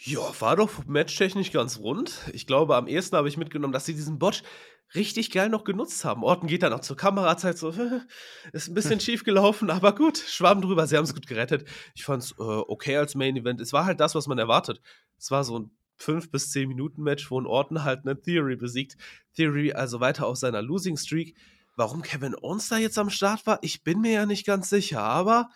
Ja, 0.00 0.20
war 0.38 0.54
doch 0.54 0.86
matchtechnisch 0.86 1.50
ganz 1.50 1.80
rund. 1.80 2.20
Ich 2.32 2.46
glaube, 2.46 2.76
am 2.76 2.86
ehesten 2.86 3.16
habe 3.16 3.28
ich 3.28 3.36
mitgenommen, 3.36 3.72
dass 3.72 3.86
sie 3.86 3.94
diesen 3.94 4.20
Bot 4.20 4.44
richtig 4.94 5.30
geil 5.30 5.48
noch 5.48 5.64
genutzt 5.64 6.04
haben. 6.04 6.24
Orton 6.24 6.48
geht 6.48 6.62
dann 6.62 6.72
auch 6.72 6.80
zur 6.80 6.96
Kamerazeit 6.96 7.58
so, 7.58 7.70
ist 8.52 8.68
ein 8.68 8.74
bisschen 8.74 9.00
schief 9.00 9.24
gelaufen, 9.24 9.70
aber 9.70 9.94
gut, 9.94 10.18
schwamm 10.18 10.62
drüber, 10.62 10.86
sie 10.86 10.96
haben 10.96 11.04
es 11.04 11.14
gut 11.14 11.26
gerettet. 11.26 11.68
Ich 11.94 12.04
fand 12.04 12.22
es 12.22 12.32
äh, 12.32 12.42
okay 12.42 12.96
als 12.96 13.14
Main 13.14 13.36
Event. 13.36 13.60
Es 13.60 13.72
war 13.72 13.84
halt 13.84 14.00
das, 14.00 14.14
was 14.14 14.26
man 14.26 14.38
erwartet. 14.38 14.80
Es 15.18 15.30
war 15.30 15.44
so 15.44 15.58
ein 15.58 15.70
5 15.96 16.30
bis 16.30 16.50
10 16.52 16.68
Minuten 16.68 17.02
Match, 17.02 17.30
wo 17.30 17.40
ein 17.40 17.46
Orton 17.46 17.84
halt 17.84 18.00
eine 18.04 18.20
Theory 18.20 18.56
besiegt. 18.56 18.96
Theory 19.34 19.72
also 19.72 20.00
weiter 20.00 20.26
auf 20.26 20.36
seiner 20.36 20.62
Losing 20.62 20.96
Streak. 20.96 21.36
Warum 21.76 22.02
Kevin 22.02 22.34
Owens 22.40 22.68
da 22.68 22.78
jetzt 22.78 22.98
am 22.98 23.10
Start 23.10 23.46
war, 23.46 23.58
ich 23.62 23.84
bin 23.84 24.00
mir 24.00 24.12
ja 24.12 24.26
nicht 24.26 24.46
ganz 24.46 24.68
sicher, 24.68 25.02
aber 25.02 25.50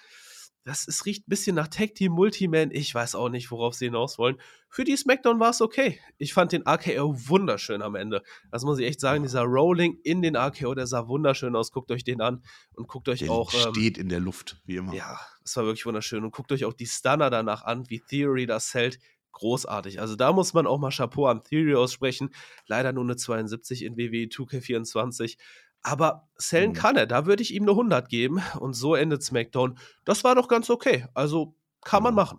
das 0.65 0.87
ist, 0.87 1.07
riecht 1.07 1.27
ein 1.27 1.31
bisschen 1.31 1.57
nach 1.57 1.69
Tag 1.69 1.95
Team 1.95 2.13
Multiman. 2.13 2.71
Ich 2.71 2.95
weiß 2.95 3.17
auch 3.17 3.29
nicht, 3.29 3.51
worauf 3.51 3.75
sie 3.75 3.87
hinaus 3.87 4.19
wollen. 4.19 4.41
Für 4.69 4.85
die 4.85 4.97
SmackDown 4.97 5.41
war 5.41 5.51
es 5.51 5.61
okay. 5.61 5.99
Ich 6.19 6.33
fand 6.33 6.53
den 6.53 6.63
RKO 6.67 7.29
wunderschön 7.29 7.83
am 7.83 7.97
Ende. 7.97 8.23
Das 8.51 8.63
muss 8.63 8.79
ich 8.79 8.87
echt 8.87 9.01
sagen. 9.01 9.25
Dieser 9.25 9.43
Rolling 9.43 9.99
in 10.05 10.23
den 10.23 10.37
RKO, 10.37 10.75
der 10.75 10.87
sah 10.87 11.09
wunderschön 11.09 11.57
aus. 11.57 11.73
Guckt 11.73 11.91
euch 11.91 12.05
den 12.05 12.21
an 12.21 12.43
und 12.75 12.87
guckt 12.87 13.09
euch 13.09 13.21
der 13.21 13.31
auch. 13.31 13.53
Ähm, 13.53 13.75
steht 13.75 13.99
in 13.99 14.09
der 14.09 14.21
Luft, 14.21 14.61
wie 14.65 14.77
immer. 14.77 14.95
Ja, 14.95 15.19
das 15.43 15.57
war 15.57 15.65
wirklich 15.65 15.85
wunderschön. 15.85 16.25
Und 16.25 16.31
guckt 16.31 16.53
euch 16.53 16.65
auch 16.65 16.75
die 16.75 16.87
Stunner 16.87 17.29
danach 17.29 17.65
an, 17.65 17.91
wie 17.91 18.01
Theory 18.01 18.47
das 18.47 18.73
hält. 18.73 19.01
Großartig. 19.33 20.01
Also 20.01 20.15
da 20.15 20.33
muss 20.33 20.55
man 20.55 20.67
auch 20.67 20.79
mal 20.79 20.91
Chapeau 20.91 21.27
an 21.27 21.43
Theory 21.43 21.75
aussprechen. 21.75 22.31
Leider 22.67 22.93
nur 22.93 23.05
eine 23.05 23.17
72 23.17 23.83
in 23.83 23.97
WWE 23.97 24.29
2K24. 24.29 25.39
Aber 25.83 26.29
Sellen 26.37 26.71
mhm. 26.71 26.75
kann 26.75 26.97
er, 26.97 27.07
da 27.07 27.27
würde 27.27 27.43
ich 27.43 27.55
ihm 27.55 27.65
eine 27.65 27.73
100 27.73 28.09
geben 28.09 28.41
und 28.59 28.75
so 28.75 28.95
endet 28.95 29.23
SmackDown. 29.23 29.79
Das 30.05 30.25
war 30.25 30.35
doch 30.35 30.49
ganz 30.49 30.71
okay. 30.71 31.07
Also 31.15 31.57
kann 31.83 32.03
man 32.03 32.15
machen. 32.15 32.39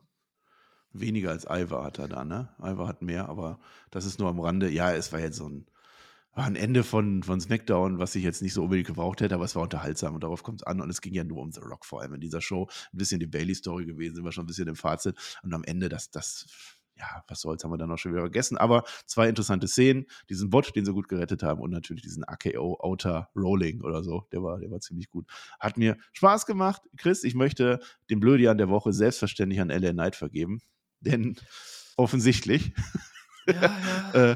Weniger 0.93 1.31
als 1.31 1.45
Ivar 1.49 1.83
hat 1.83 1.99
er 1.99 2.07
da, 2.07 2.23
ne? 2.23 2.49
Ivar 2.59 2.87
hat 2.87 3.01
mehr, 3.01 3.27
aber 3.27 3.59
das 3.91 4.05
ist 4.05 4.19
nur 4.19 4.29
am 4.29 4.39
Rande. 4.39 4.69
Ja, 4.69 4.93
es 4.93 5.11
war 5.11 5.19
jetzt 5.19 5.37
so 5.37 5.49
ein, 5.49 5.65
war 6.35 6.45
ein 6.45 6.55
Ende 6.55 6.83
von, 6.83 7.23
von 7.23 7.41
SmackDown, 7.41 7.99
was 7.99 8.15
ich 8.15 8.23
jetzt 8.23 8.41
nicht 8.41 8.53
so 8.53 8.63
unbedingt 8.63 8.87
gebraucht 8.87 9.19
hätte, 9.19 9.35
aber 9.35 9.45
es 9.45 9.55
war 9.55 9.63
unterhaltsam 9.63 10.13
und 10.13 10.23
darauf 10.23 10.43
kommt 10.43 10.61
es 10.61 10.67
an. 10.67 10.81
Und 10.81 10.89
es 10.89 11.01
ging 11.01 11.13
ja 11.13 11.23
nur 11.23 11.41
um 11.41 11.51
The 11.51 11.61
Rock 11.61 11.85
vor 11.85 12.01
allem 12.01 12.13
in 12.13 12.21
dieser 12.21 12.41
Show. 12.41 12.69
Ein 12.93 12.97
bisschen 12.97 13.19
die 13.19 13.27
Bailey-Story 13.27 13.85
gewesen, 13.85 14.15
sind 14.15 14.23
wir 14.23 14.31
schon 14.31 14.45
ein 14.45 14.47
bisschen 14.47 14.67
im 14.67 14.75
Fazit. 14.75 15.17
Und 15.41 15.53
am 15.53 15.63
Ende, 15.63 15.89
das, 15.89 16.11
das 16.11 16.45
ja, 16.95 17.23
was 17.27 17.41
soll's, 17.41 17.63
haben 17.63 17.71
wir 17.71 17.77
dann 17.77 17.89
noch 17.89 17.97
schon 17.97 18.11
wieder 18.11 18.21
vergessen. 18.21 18.57
Aber 18.57 18.83
zwei 19.05 19.27
interessante 19.27 19.67
Szenen. 19.67 20.05
Diesen 20.29 20.49
Bot, 20.49 20.75
den 20.75 20.85
sie 20.85 20.93
gut 20.93 21.07
gerettet 21.07 21.43
haben 21.43 21.61
und 21.61 21.71
natürlich 21.71 22.03
diesen 22.03 22.23
AKO 22.23 22.77
Outer 22.79 23.29
Rolling 23.35 23.81
oder 23.81 24.03
so. 24.03 24.27
Der 24.31 24.43
war, 24.43 24.59
der 24.59 24.69
war 24.71 24.79
ziemlich 24.79 25.09
gut. 25.09 25.25
Hat 25.59 25.77
mir 25.77 25.97
Spaß 26.13 26.45
gemacht. 26.45 26.81
Chris, 26.97 27.23
ich 27.23 27.35
möchte 27.35 27.79
den 28.09 28.19
Blödian 28.19 28.57
der 28.57 28.69
Woche 28.69 28.93
selbstverständlich 28.93 29.59
an 29.61 29.69
LA 29.69 29.91
Knight 29.91 30.15
vergeben. 30.15 30.61
Denn 30.99 31.35
offensichtlich. 31.97 32.73
Ja, 33.47 33.77
ja. 34.13 34.13
äh, 34.31 34.35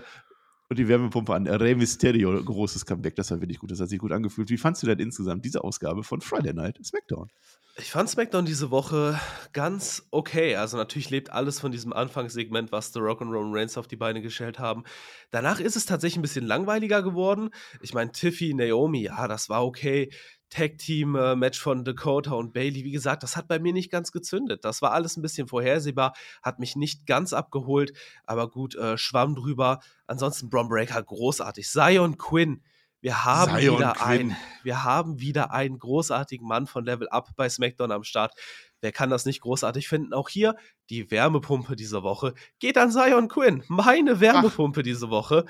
und 0.70 0.80
die 0.80 0.88
Wärmepumpe 0.88 1.34
an 1.34 1.48
Rey 1.48 1.76
Mysterio, 1.76 2.44
großes 2.44 2.86
Comeback, 2.86 3.16
das 3.16 3.32
war 3.32 3.40
wirklich 3.42 3.60
gut, 3.60 3.72
das 3.72 3.80
hat 3.80 3.90
sich 3.90 4.00
gut 4.00 4.12
angefühlt. 4.12 4.50
Wie 4.50 4.58
fandst 4.58 4.84
du 4.84 4.88
denn 4.88 5.00
insgesamt 5.00 5.46
diese 5.46 5.64
Ausgabe 5.64 6.04
von 6.04 6.22
Friday 6.22 6.54
Night 6.54 6.80
SmackDown? 6.84 7.30
Ich 7.80 7.92
fand 7.92 8.10
SmackDown 8.10 8.44
diese 8.44 8.72
Woche 8.72 9.20
ganz 9.54 10.08
okay. 10.10 10.56
Also 10.56 10.78
natürlich 10.78 11.12
lebt 11.12 11.32
alles 11.32 11.60
von 11.60 11.72
diesem 11.72 11.94
Anfangssegment, 11.94 12.72
was 12.72 12.92
The 12.92 13.00
Rock 13.00 13.22
und 13.22 13.32
Roman 13.32 13.54
Reigns 13.54 13.78
auf 13.78 13.88
die 13.88 13.96
Beine 13.96 14.24
gestellt 14.24 14.58
haben. 14.58 14.84
Danach 15.30 15.60
ist 15.60 15.76
es 15.76 15.86
tatsächlich 15.86 16.18
ein 16.18 16.24
bisschen 16.24 16.48
langweiliger 16.48 17.04
geworden. 17.04 17.52
Ich 17.82 17.94
meine, 17.94 18.12
Tiffy, 18.12 18.56
Naomi, 18.56 19.04
ja, 19.04 19.28
das 19.28 19.50
war 19.50 19.64
okay. 19.64 20.10
Tag-Team-Match 20.50 21.60
von 21.60 21.84
Dakota 21.84 22.32
und 22.32 22.54
Bailey, 22.54 22.84
wie 22.84 22.92
gesagt, 22.92 23.24
das 23.24 23.36
hat 23.36 23.48
bei 23.48 23.60
mir 23.60 23.74
nicht 23.74 23.92
ganz 23.92 24.12
gezündet. 24.12 24.64
Das 24.66 24.82
war 24.82 24.92
alles 24.92 25.18
ein 25.18 25.22
bisschen 25.22 25.48
vorhersehbar, 25.48 26.14
hat 26.42 26.60
mich 26.60 26.76
nicht 26.76 27.06
ganz 27.06 27.34
abgeholt, 27.34 27.94
aber 28.26 28.50
gut, 28.50 28.76
äh, 28.76 28.98
schwamm 28.98 29.36
drüber. 29.36 29.80
Ansonsten 30.08 30.50
Bron 30.50 30.70
Breaker 30.70 31.02
großartig. 31.02 31.68
Zion 31.68 32.18
Quinn, 32.18 32.62
wir 33.02 33.26
haben 33.26 33.60
Zion 33.60 33.78
wieder 33.78 33.94
Quinn. 33.94 34.32
ein, 34.32 34.38
wir 34.64 34.84
haben 34.84 35.20
wieder 35.20 35.52
einen 35.52 35.78
großartigen 35.78 36.48
Mann 36.48 36.66
von 36.66 36.84
Level 36.84 37.08
Up 37.10 37.30
bei 37.36 37.48
SmackDown 37.48 37.92
am 37.92 38.04
Start. 38.04 38.34
Wer 38.82 38.92
kann 38.92 39.10
das 39.10 39.26
nicht 39.26 39.42
großartig 39.42 39.88
finden? 39.88 40.14
Auch 40.14 40.30
hier 40.30 40.56
die 40.90 41.10
Wärmepumpe 41.12 41.76
diese 41.76 42.04
Woche 42.04 42.34
geht 42.60 42.78
an 42.78 42.92
Zion 42.92 43.28
Quinn. 43.28 43.64
Meine 43.68 44.20
Wärmepumpe 44.20 44.84
diese 44.84 45.10
Woche. 45.10 45.46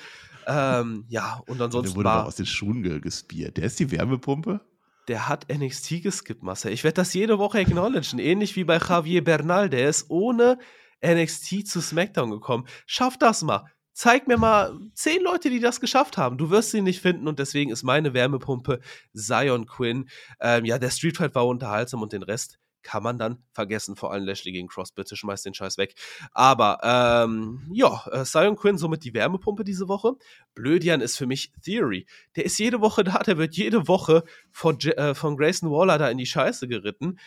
Ähm, 0.46 1.06
ja, 1.10 1.42
und 1.48 1.58
Der 1.58 1.66
ansonsten 1.66 1.96
wurde 1.96 2.10
doch 2.10 2.16
war, 2.16 2.26
aus 2.26 2.36
den 2.36 2.46
Schuhen 2.46 2.84
ge 2.84 3.00
gespiert. 3.00 3.58
Der 3.58 3.66
ist 3.66 3.80
die 3.80 3.92
Wärmepumpe? 3.92 4.62
Der 5.08 5.28
hat 5.30 5.48
NXT 5.52 6.04
geskippt, 6.04 6.44
Marcel. 6.44 6.74
Ich 6.74 6.84
werde 6.84 6.96
das 6.96 7.14
jede 7.14 7.40
Woche 7.40 7.60
acknowledgen. 7.60 8.20
Ähnlich 8.20 8.56
wie 8.56 8.64
bei 8.64 8.78
Javier 8.78 9.24
Bernal. 9.24 9.70
Der 9.70 9.90
ist 9.90 10.10
ohne 10.10 10.58
NXT 11.06 11.68
zu 11.68 11.82
SmackDown 11.82 12.32
gekommen. 12.32 12.68
Schaff 12.86 13.18
das 13.18 13.42
mal. 13.42 13.66
Zeig 13.94 14.28
mir 14.28 14.38
mal 14.38 14.78
zehn 14.94 15.24
Leute, 15.24 15.50
die 15.50 15.60
das 15.60 15.80
geschafft 15.82 16.18
haben. 16.18 16.38
Du 16.38 16.52
wirst 16.52 16.72
sie 16.72 16.82
nicht 16.82 17.02
finden 17.02 17.28
und 17.28 17.40
deswegen 17.40 17.72
ist 17.72 17.84
meine 17.84 18.14
Wärmepumpe 18.14 18.80
Zion 19.16 19.66
Quinn. 19.66 20.08
Ähm, 20.40 20.66
ja, 20.66 20.78
der 20.78 20.92
Street 20.92 21.18
Fight 21.18 21.34
war 21.34 21.48
unterhaltsam 21.48 22.04
und 22.04 22.14
den 22.14 22.22
Rest 22.22 22.60
kann 22.88 23.04
man 23.04 23.20
dann 23.20 23.44
vergessen. 23.52 23.98
Vor 23.98 24.14
allem 24.14 24.24
Lashley 24.24 24.54
gegen 24.54 24.70
Cross. 24.70 24.94
Bitte 24.94 25.18
schmeiß 25.18 25.44
den 25.44 25.54
Scheiß 25.54 25.78
weg. 25.78 25.94
Aber 26.32 26.80
ähm, 26.84 27.70
ja, 27.74 28.02
äh, 28.14 28.24
Zion 28.24 28.56
Quinn 28.56 28.78
somit 28.78 29.04
die 29.04 29.14
Wärmepumpe 29.14 29.66
diese 29.66 29.90
Woche. 29.90 30.14
Blödian 30.56 31.02
ist 31.02 31.18
für 31.18 31.28
mich 31.28 31.52
Theory. 31.62 32.06
Der 32.38 32.46
ist 32.46 32.58
jede 32.58 32.80
Woche 32.80 33.04
da, 33.04 33.20
der 33.20 33.38
wird 33.38 33.56
jede 33.58 33.90
Woche 33.90 34.24
von, 34.52 34.80
äh, 34.80 35.14
von 35.14 35.36
Grayson 35.36 35.70
Waller 35.70 35.98
da 35.98 36.10
in 36.10 36.18
die 36.18 36.26
Scheiße 36.26 36.70
geritten. 36.70 37.20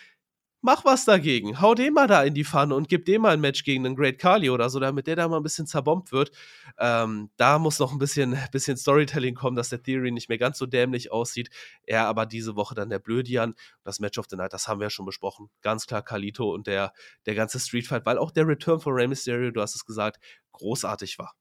Mach 0.63 0.85
was 0.85 1.07
dagegen. 1.07 1.61
Hau 1.63 1.75
den 1.75 1.95
mal 1.95 2.07
da 2.07 2.23
in 2.23 2.35
die 2.35 2.45
Pfanne 2.45 2.75
und 2.75 2.91
gib 2.91 3.07
dem 3.07 3.23
mal 3.23 3.33
ein 3.33 3.41
Match 3.41 3.65
gegen 3.65 3.87
einen 3.87 3.97
Great 3.97 4.19
Kali 4.19 4.51
oder 4.51 4.69
so, 4.69 4.79
damit 4.79 5.07
der 5.07 5.17
da 5.17 5.27
mal 5.27 5.39
ein 5.39 5.43
bisschen 5.43 5.67
zerbombt 5.67 6.13
wird. 6.13 6.33
Ähm, 6.79 7.31
da 7.39 7.59
muss 7.59 7.79
noch 7.79 7.93
ein 7.93 7.99
bisschen, 7.99 8.37
bisschen 8.53 8.77
Storytelling 8.77 9.35
kommen, 9.35 9.57
dass 9.57 9.71
der 9.71 9.83
Theory 9.83 10.11
nicht 10.11 10.29
mehr 10.29 10.37
ganz 10.37 10.59
so 10.59 10.67
dämlich 10.67 11.11
aussieht. 11.11 11.49
Er 11.85 12.07
aber 12.07 12.27
diese 12.27 12.57
Woche 12.57 12.75
dann 12.75 12.91
der 12.91 12.99
Blödian. 12.99 13.55
Das 13.85 14.01
Match 14.01 14.19
of 14.19 14.27
the 14.29 14.37
Night, 14.37 14.53
das 14.53 14.69
haben 14.69 14.81
wir 14.81 14.87
ja 14.87 14.91
schon 14.91 15.07
besprochen. 15.07 15.49
Ganz 15.63 15.87
klar 15.87 16.03
Kalito 16.03 16.53
und 16.53 16.67
der, 16.67 16.93
der 17.25 17.35
ganze 17.35 17.59
Street 17.59 17.87
Fight, 17.87 18.05
weil 18.05 18.19
auch 18.19 18.31
der 18.31 18.47
Return 18.47 18.81
von 18.81 18.93
Rey 18.93 19.09
Mysterio, 19.09 19.51
du 19.51 19.63
hast 19.63 19.75
es 19.75 19.87
gesagt, 19.87 20.21
großartig 20.53 21.19
war. 21.19 21.35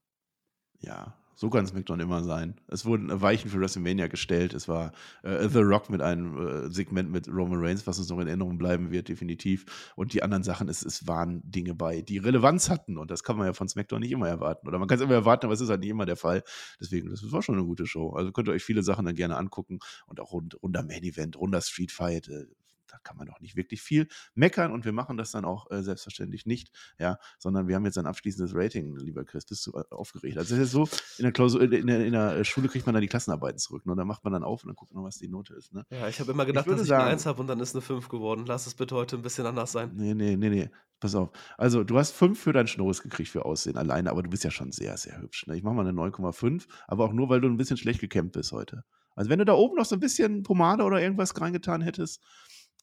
Ja, 0.80 1.19
so 1.40 1.50
kann 1.50 1.66
SmackDown 1.66 2.02
immer 2.02 2.22
sein. 2.22 2.60
Es 2.68 2.84
wurden 2.84 3.22
Weichen 3.22 3.50
für 3.50 3.62
WrestleMania 3.62 4.08
gestellt. 4.08 4.54
Es 4.54 4.68
war 4.68 4.92
äh, 5.24 5.48
The 5.48 5.60
Rock 5.60 5.90
mit 5.90 6.02
einem 6.02 6.66
äh, 6.66 6.70
Segment 6.70 7.10
mit 7.10 7.30
Roman 7.30 7.62
Reigns, 7.64 7.88
was 7.88 7.98
uns 7.98 8.10
noch 8.10 8.20
in 8.20 8.28
Erinnerung 8.28 8.58
bleiben 8.58 8.92
wird, 8.92 9.08
definitiv. 9.08 9.94
Und 9.96 10.12
die 10.12 10.22
anderen 10.22 10.44
Sachen, 10.44 10.68
es, 10.68 10.84
es 10.84 11.08
waren 11.08 11.42
Dinge 11.50 11.76
bei, 11.76 12.02
die 12.02 12.18
Relevanz 12.18 12.70
hatten. 12.70 12.98
Und 12.98 13.10
das 13.10 13.24
kann 13.24 13.38
man 13.38 13.48
ja 13.48 13.54
von 13.54 13.70
SmackDown 13.70 14.02
nicht 14.02 14.12
immer 14.12 14.28
erwarten. 14.28 14.68
Oder 14.68 14.80
man 14.80 14.90
kann 14.90 14.98
es 14.98 15.02
immer 15.02 15.14
erwarten, 15.14 15.46
aber 15.46 15.54
es 15.54 15.62
ist 15.62 15.70
halt 15.70 15.80
nicht 15.80 15.92
immer 15.92 16.06
der 16.06 16.18
Fall. 16.18 16.44
Deswegen, 16.82 17.10
das 17.10 17.32
war 17.32 17.42
schon 17.42 17.56
eine 17.56 17.64
gute 17.64 17.86
Show. 17.86 18.10
Also 18.10 18.34
könnt 18.34 18.50
ihr 18.50 18.54
euch 18.54 18.66
viele 18.66 18.84
Sachen 18.84 19.06
dann 19.06 19.16
gerne 19.16 19.38
angucken. 19.38 19.80
Und 20.08 20.20
auch 20.20 20.34
rund, 20.34 20.62
runder 20.62 20.84
Main 20.84 21.04
Event, 21.04 21.38
runder 21.38 21.62
Street 21.62 21.94
Fight. 21.94 22.28
Äh, 22.28 22.48
da 22.92 22.98
kann 23.04 23.18
man 23.18 23.28
doch 23.28 23.40
nicht 23.40 23.56
wirklich 23.56 23.82
viel 23.82 24.08
meckern 24.36 24.72
und 24.72 24.86
wir 24.86 24.92
machen 24.92 25.18
das 25.18 25.32
dann 25.32 25.46
auch 25.46 25.70
äh, 25.72 25.84
selbstverständlich 25.84 26.46
nicht, 26.46 26.72
ja, 26.98 27.18
sondern 27.38 27.68
wir 27.68 27.76
haben 27.76 27.86
jetzt 27.86 27.98
ein 27.98 28.06
abschließendes 28.06 28.56
Rating, 28.56 28.96
lieber 28.98 29.24
Chris, 29.26 29.46
bist 29.46 29.66
du 29.68 29.72
äh, 29.74 29.84
aufgeregt? 29.92 30.38
Also 30.38 30.56
es 30.56 30.62
ist 30.62 30.74
ja 30.74 30.86
so, 30.86 30.90
in 31.18 31.24
der, 31.24 31.32
Klausur, 31.32 31.62
in, 31.62 31.88
der, 31.88 32.06
in 32.06 32.14
der 32.14 32.44
Schule 32.44 32.68
kriegt 32.68 32.86
man 32.86 32.94
dann 32.94 33.02
die 33.02 33.08
Klassenarbeiten 33.08 33.60
zurück 33.60 33.86
ne? 33.86 33.92
und 33.92 33.98
dann 33.98 34.08
macht 34.08 34.24
man 34.24 34.34
dann 34.34 34.44
auf 34.44 34.64
und 34.64 34.68
dann 34.70 34.76
guckt 34.76 34.94
man, 34.94 35.04
was 35.04 35.18
die 35.18 35.28
Note 35.28 35.54
ist, 35.54 35.74
ne? 35.74 35.86
Ja, 35.90 36.08
ich 36.08 36.20
habe 36.20 36.32
immer 36.32 36.46
gedacht, 36.46 36.66
würde 36.66 36.78
dass 36.78 36.86
ich 36.86 36.90
sagen- 36.90 37.04
eine 37.04 37.12
1 37.12 37.26
habe 37.26 37.42
und 37.42 37.48
dann 37.48 37.60
ist 37.60 37.76
eine 37.76 37.82
5 37.82 38.10
geworden. 38.10 38.46
Lass 38.48 38.68
es 38.68 38.76
bitte 38.76 38.96
heute 38.96 39.16
ein 39.16 39.22
bisschen 39.22 39.46
anders 39.46 39.72
sein. 39.72 39.92
Nee, 39.96 40.14
nee, 40.14 40.36
nee, 40.36 40.50
nee. 40.50 40.70
Pass 41.00 41.16
auf. 41.16 41.30
Also, 41.58 41.86
du 41.86 41.98
hast 41.98 42.12
fünf 42.12 42.42
für 42.42 42.52
dein 42.52 42.68
Schnurres 42.68 43.02
gekriegt 43.02 43.30
für 43.30 43.46
Aussehen 43.46 43.78
alleine, 43.78 44.10
aber 44.12 44.22
du 44.22 44.30
bist 44.30 44.44
ja 44.44 44.52
schon 44.52 44.74
sehr, 44.74 44.98
sehr 44.98 45.22
hübsch. 45.22 45.48
Ne? 45.48 45.56
Ich 45.56 45.64
mache 45.64 45.74
mal 45.74 45.88
eine 45.88 45.94
9,5, 45.98 46.66
aber 46.88 47.06
auch 47.06 47.14
nur, 47.14 47.30
weil 47.30 47.40
du 47.40 47.48
ein 47.48 47.56
bisschen 47.56 47.78
schlecht 47.78 48.02
gekämmt 48.02 48.34
bist 48.34 48.52
heute. 48.52 48.84
Also, 49.16 49.30
wenn 49.30 49.40
du 49.40 49.46
da 49.46 49.54
oben 49.54 49.78
noch 49.78 49.86
so 49.86 49.96
ein 49.96 50.02
bisschen 50.02 50.44
Pomade 50.44 50.84
oder 50.84 51.02
irgendwas 51.02 51.40
reingetan 51.40 51.82
hättest, 51.82 52.22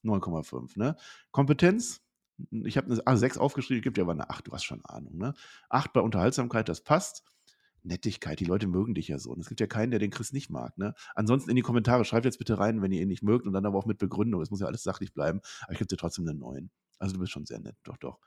9,5. 0.03 0.77
Ne? 0.77 0.95
Kompetenz, 1.31 2.01
ich 2.51 2.77
habe 2.77 2.91
eine 2.91 3.01
ah, 3.05 3.15
6 3.15 3.37
aufgeschrieben, 3.37 3.81
gibt 3.81 3.97
ja 3.97 4.03
aber 4.03 4.13
eine 4.13 4.29
8, 4.29 4.47
du 4.47 4.51
hast 4.51 4.63
schon 4.63 4.83
Ahnung. 4.85 5.17
Ne? 5.17 5.33
8 5.69 5.93
bei 5.93 6.01
Unterhaltsamkeit, 6.01 6.69
das 6.69 6.81
passt. 6.81 7.23
Nettigkeit, 7.83 8.39
die 8.39 8.45
Leute 8.45 8.67
mögen 8.67 8.95
dich 8.95 9.07
ja 9.07 9.17
so. 9.17 9.31
Und 9.31 9.39
es 9.39 9.47
gibt 9.47 9.61
ja 9.61 9.67
keinen, 9.67 9.91
der 9.91 9.99
den 9.99 10.11
Chris 10.11 10.33
nicht 10.33 10.49
mag. 10.49 10.77
Ne? 10.77 10.93
Ansonsten 11.15 11.49
in 11.49 11.55
die 11.55 11.61
Kommentare, 11.61 12.03
schreibt 12.05 12.25
jetzt 12.25 12.37
bitte 12.37 12.59
rein, 12.59 12.81
wenn 12.81 12.91
ihr 12.91 13.01
ihn 13.01 13.07
nicht 13.07 13.23
mögt 13.23 13.45
und 13.45 13.53
dann 13.53 13.65
aber 13.65 13.77
auch 13.77 13.85
mit 13.85 13.97
Begründung. 13.97 14.41
Es 14.41 14.51
muss 14.51 14.59
ja 14.59 14.67
alles 14.67 14.83
sachlich 14.83 15.13
bleiben. 15.13 15.39
Aber 15.63 15.71
ich 15.71 15.77
gebe 15.77 15.87
dir 15.87 15.97
trotzdem 15.97 16.27
eine 16.27 16.37
9. 16.37 16.69
Also 16.99 17.13
du 17.13 17.19
bist 17.19 17.31
schon 17.31 17.45
sehr 17.45 17.59
nett, 17.59 17.77
doch, 17.83 17.97
doch. 17.97 18.19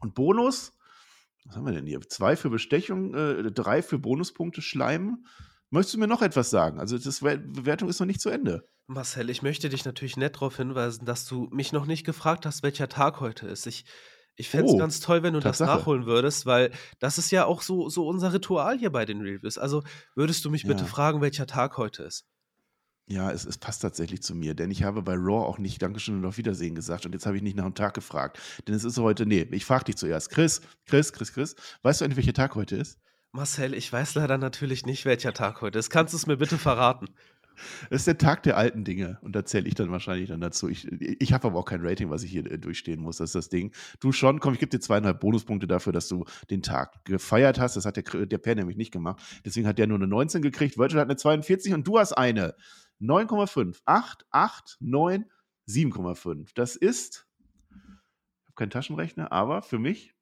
Und 0.00 0.14
Bonus, 0.14 0.76
was 1.44 1.56
haben 1.56 1.66
wir 1.66 1.72
denn 1.72 1.86
hier? 1.86 2.00
Zwei 2.00 2.36
für 2.36 2.50
Bestechung, 2.50 3.14
äh, 3.14 3.52
drei 3.52 3.82
für 3.82 3.98
Bonuspunkte 3.98 4.62
Schleim. 4.62 5.24
Möchtest 5.70 5.94
du 5.94 5.98
mir 5.98 6.06
noch 6.06 6.22
etwas 6.22 6.50
sagen? 6.50 6.78
Also 6.80 6.96
das 6.98 7.22
Wer- 7.22 7.38
Bewertung 7.38 7.88
ist 7.88 7.98
noch 8.00 8.06
nicht 8.06 8.20
zu 8.20 8.30
Ende. 8.30 8.68
Marcel, 8.86 9.30
ich 9.30 9.42
möchte 9.42 9.68
dich 9.68 9.84
natürlich 9.84 10.16
nett 10.16 10.36
darauf 10.36 10.56
hinweisen, 10.56 11.04
dass 11.06 11.26
du 11.26 11.48
mich 11.52 11.72
noch 11.72 11.86
nicht 11.86 12.04
gefragt 12.06 12.46
hast, 12.46 12.62
welcher 12.62 12.88
Tag 12.88 13.18
heute 13.20 13.48
ist. 13.48 13.66
Ich, 13.66 13.84
ich 14.36 14.48
fände 14.48 14.66
es 14.66 14.74
Oh, 14.74 14.78
ganz 14.78 15.00
toll, 15.00 15.24
wenn 15.24 15.34
du 15.34 15.40
das 15.40 15.58
Tatsache. 15.58 15.78
nachholen 15.80 16.06
würdest, 16.06 16.46
weil 16.46 16.70
das 17.00 17.18
ist 17.18 17.32
ja 17.32 17.46
auch 17.46 17.62
so, 17.62 17.88
so 17.88 18.06
unser 18.06 18.32
Ritual 18.32 18.78
hier 18.78 18.90
bei 18.90 19.04
den 19.04 19.20
Reviews. 19.22 19.58
Also 19.58 19.82
würdest 20.14 20.44
du 20.44 20.50
mich 20.50 20.62
bitte 20.66 20.82
Ja. 20.84 20.88
fragen, 20.88 21.20
welcher 21.20 21.46
Tag 21.48 21.76
heute 21.78 22.04
ist? 22.04 22.26
Ja, 23.08 23.30
es, 23.30 23.44
es 23.44 23.58
passt 23.58 23.82
tatsächlich 23.82 24.22
zu 24.22 24.34
mir, 24.34 24.54
denn 24.54 24.70
ich 24.70 24.82
habe 24.82 25.00
bei 25.02 25.14
Raw 25.14 25.46
auch 25.46 25.58
nicht 25.58 25.80
Dankeschön 25.80 26.16
und 26.16 26.24
auf 26.24 26.38
Wiedersehen 26.38 26.74
gesagt 26.74 27.06
und 27.06 27.12
jetzt 27.12 27.24
habe 27.26 27.36
ich 27.36 27.42
nicht 27.42 27.56
nach 27.56 27.64
dem 27.64 27.74
Tag 27.74 27.94
gefragt. 27.94 28.38
Denn 28.66 28.74
es 28.74 28.82
ist 28.84 28.98
heute, 28.98 29.26
nee, 29.26 29.46
ich 29.52 29.64
frage 29.64 29.84
dich 29.84 29.96
zuerst. 29.96 30.30
Chris, 30.30 30.60
Chris, 30.86 31.12
Chris, 31.12 31.32
Chris, 31.32 31.56
weißt 31.82 32.00
du 32.00 32.04
eigentlich, 32.04 32.16
welcher 32.16 32.32
Tag 32.34 32.54
heute 32.56 32.76
ist? 32.76 32.98
Marcel, 33.32 33.74
ich 33.74 33.92
weiß 33.92 34.14
leider 34.14 34.38
natürlich 34.38 34.86
nicht, 34.86 35.04
welcher 35.04 35.34
Tag 35.34 35.60
heute 35.60 35.78
ist. 35.78 35.90
Kannst 35.90 36.14
du 36.14 36.16
es 36.16 36.26
mir 36.26 36.36
bitte 36.36 36.58
verraten? 36.58 37.08
Es 37.90 38.00
ist 38.02 38.06
der 38.06 38.18
Tag 38.18 38.42
der 38.42 38.56
alten 38.56 38.84
Dinge 38.84 39.18
und 39.22 39.34
da 39.34 39.44
zähle 39.44 39.66
ich 39.66 39.74
dann 39.74 39.90
wahrscheinlich 39.90 40.28
dann 40.28 40.40
dazu. 40.40 40.68
Ich, 40.68 40.86
ich 40.90 41.32
habe 41.32 41.48
aber 41.48 41.58
auch 41.58 41.64
kein 41.64 41.80
Rating, 41.80 42.10
was 42.10 42.22
ich 42.22 42.30
hier 42.30 42.50
äh, 42.50 42.58
durchstehen 42.58 43.00
muss. 43.00 43.18
Das 43.18 43.30
ist 43.30 43.34
das 43.34 43.48
Ding. 43.48 43.72
Du 44.00 44.12
schon, 44.12 44.40
komm, 44.40 44.54
ich 44.54 44.60
gebe 44.60 44.70
dir 44.70 44.80
zweieinhalb 44.80 45.20
Bonuspunkte 45.20 45.66
dafür, 45.66 45.92
dass 45.92 46.08
du 46.08 46.24
den 46.50 46.62
Tag 46.62 47.04
gefeiert 47.04 47.58
hast. 47.58 47.76
Das 47.76 47.86
hat 47.86 47.96
der, 47.96 48.26
der 48.26 48.38
Per 48.38 48.54
nämlich 48.54 48.76
nicht 48.76 48.92
gemacht. 48.92 49.22
Deswegen 49.44 49.66
hat 49.66 49.78
der 49.78 49.86
nur 49.86 49.98
eine 49.98 50.06
19 50.06 50.42
gekriegt. 50.42 50.78
Virgil 50.78 51.00
hat 51.00 51.08
eine 51.08 51.16
42 51.16 51.72
und 51.74 51.86
du 51.86 51.98
hast 51.98 52.12
eine 52.12 52.54
9,5. 53.00 53.80
8, 53.84 54.26
8, 54.30 54.76
9, 54.80 55.24
7,5. 55.68 56.50
Das 56.54 56.76
ist, 56.76 57.26
ich 57.70 57.76
habe 58.46 58.54
keinen 58.54 58.70
Taschenrechner, 58.70 59.32
aber 59.32 59.62
für 59.62 59.78
mich, 59.78 60.14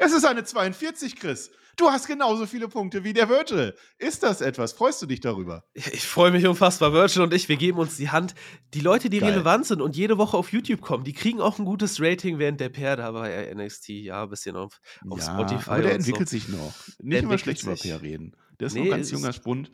es 0.00 0.12
ist 0.12 0.24
eine 0.24 0.42
42, 0.44 1.16
Chris. 1.16 1.50
Du 1.76 1.88
hast 1.88 2.06
genauso 2.08 2.46
viele 2.46 2.68
Punkte 2.68 3.04
wie 3.04 3.12
der 3.14 3.28
Virgil. 3.30 3.74
Ist 3.96 4.22
das 4.22 4.40
etwas? 4.42 4.72
Freust 4.72 5.00
du 5.00 5.06
dich 5.06 5.20
darüber? 5.20 5.64
Ich, 5.72 6.06
freue 6.06 6.30
mich 6.30 6.46
unfassbar. 6.46 6.92
Virgil 6.92 7.22
und 7.22 7.32
ich, 7.32 7.48
wir 7.48 7.56
geben 7.56 7.78
uns 7.78 7.96
die 7.96 8.10
Hand. 8.10 8.34
Die 8.74 8.80
Leute, 8.80 9.08
die 9.08 9.20
Geil. 9.20 9.30
relevant 9.30 9.64
sind 9.66 9.80
und 9.80 9.96
jede 9.96 10.18
Woche 10.18 10.36
auf 10.36 10.52
YouTube 10.52 10.82
kommen, 10.82 11.04
die 11.04 11.14
kriegen 11.14 11.40
auch 11.40 11.58
ein 11.58 11.64
gutes 11.64 11.98
Rating, 12.00 12.38
während 12.38 12.60
der 12.60 12.68
Per 12.68 12.96
da 12.96 13.12
bei 13.12 13.50
NXT, 13.54 13.88
ja, 13.90 14.24
ein 14.24 14.28
bisschen 14.28 14.56
auf, 14.56 14.80
auf 15.08 15.22
Spotify. 15.22 15.70
aber 15.70 15.82
der 15.82 15.94
und 15.94 16.02
so. 16.02 16.08
entwickelt 16.10 16.28
sich 16.28 16.48
noch. 16.48 16.74
Nicht 16.98 16.98
immer 16.98 17.14
entwickelt 17.32 17.40
schlecht 17.40 17.62
über 17.62 17.76
sich. 17.76 17.90
Per 17.90 18.02
reden. 18.02 18.36
Der 18.58 18.66
ist 18.66 18.74
Nee, 18.74 18.84
noch 18.84 18.90
ganz 18.90 19.06
ist- 19.06 19.12
junger 19.12 19.32
Spund. 19.32 19.70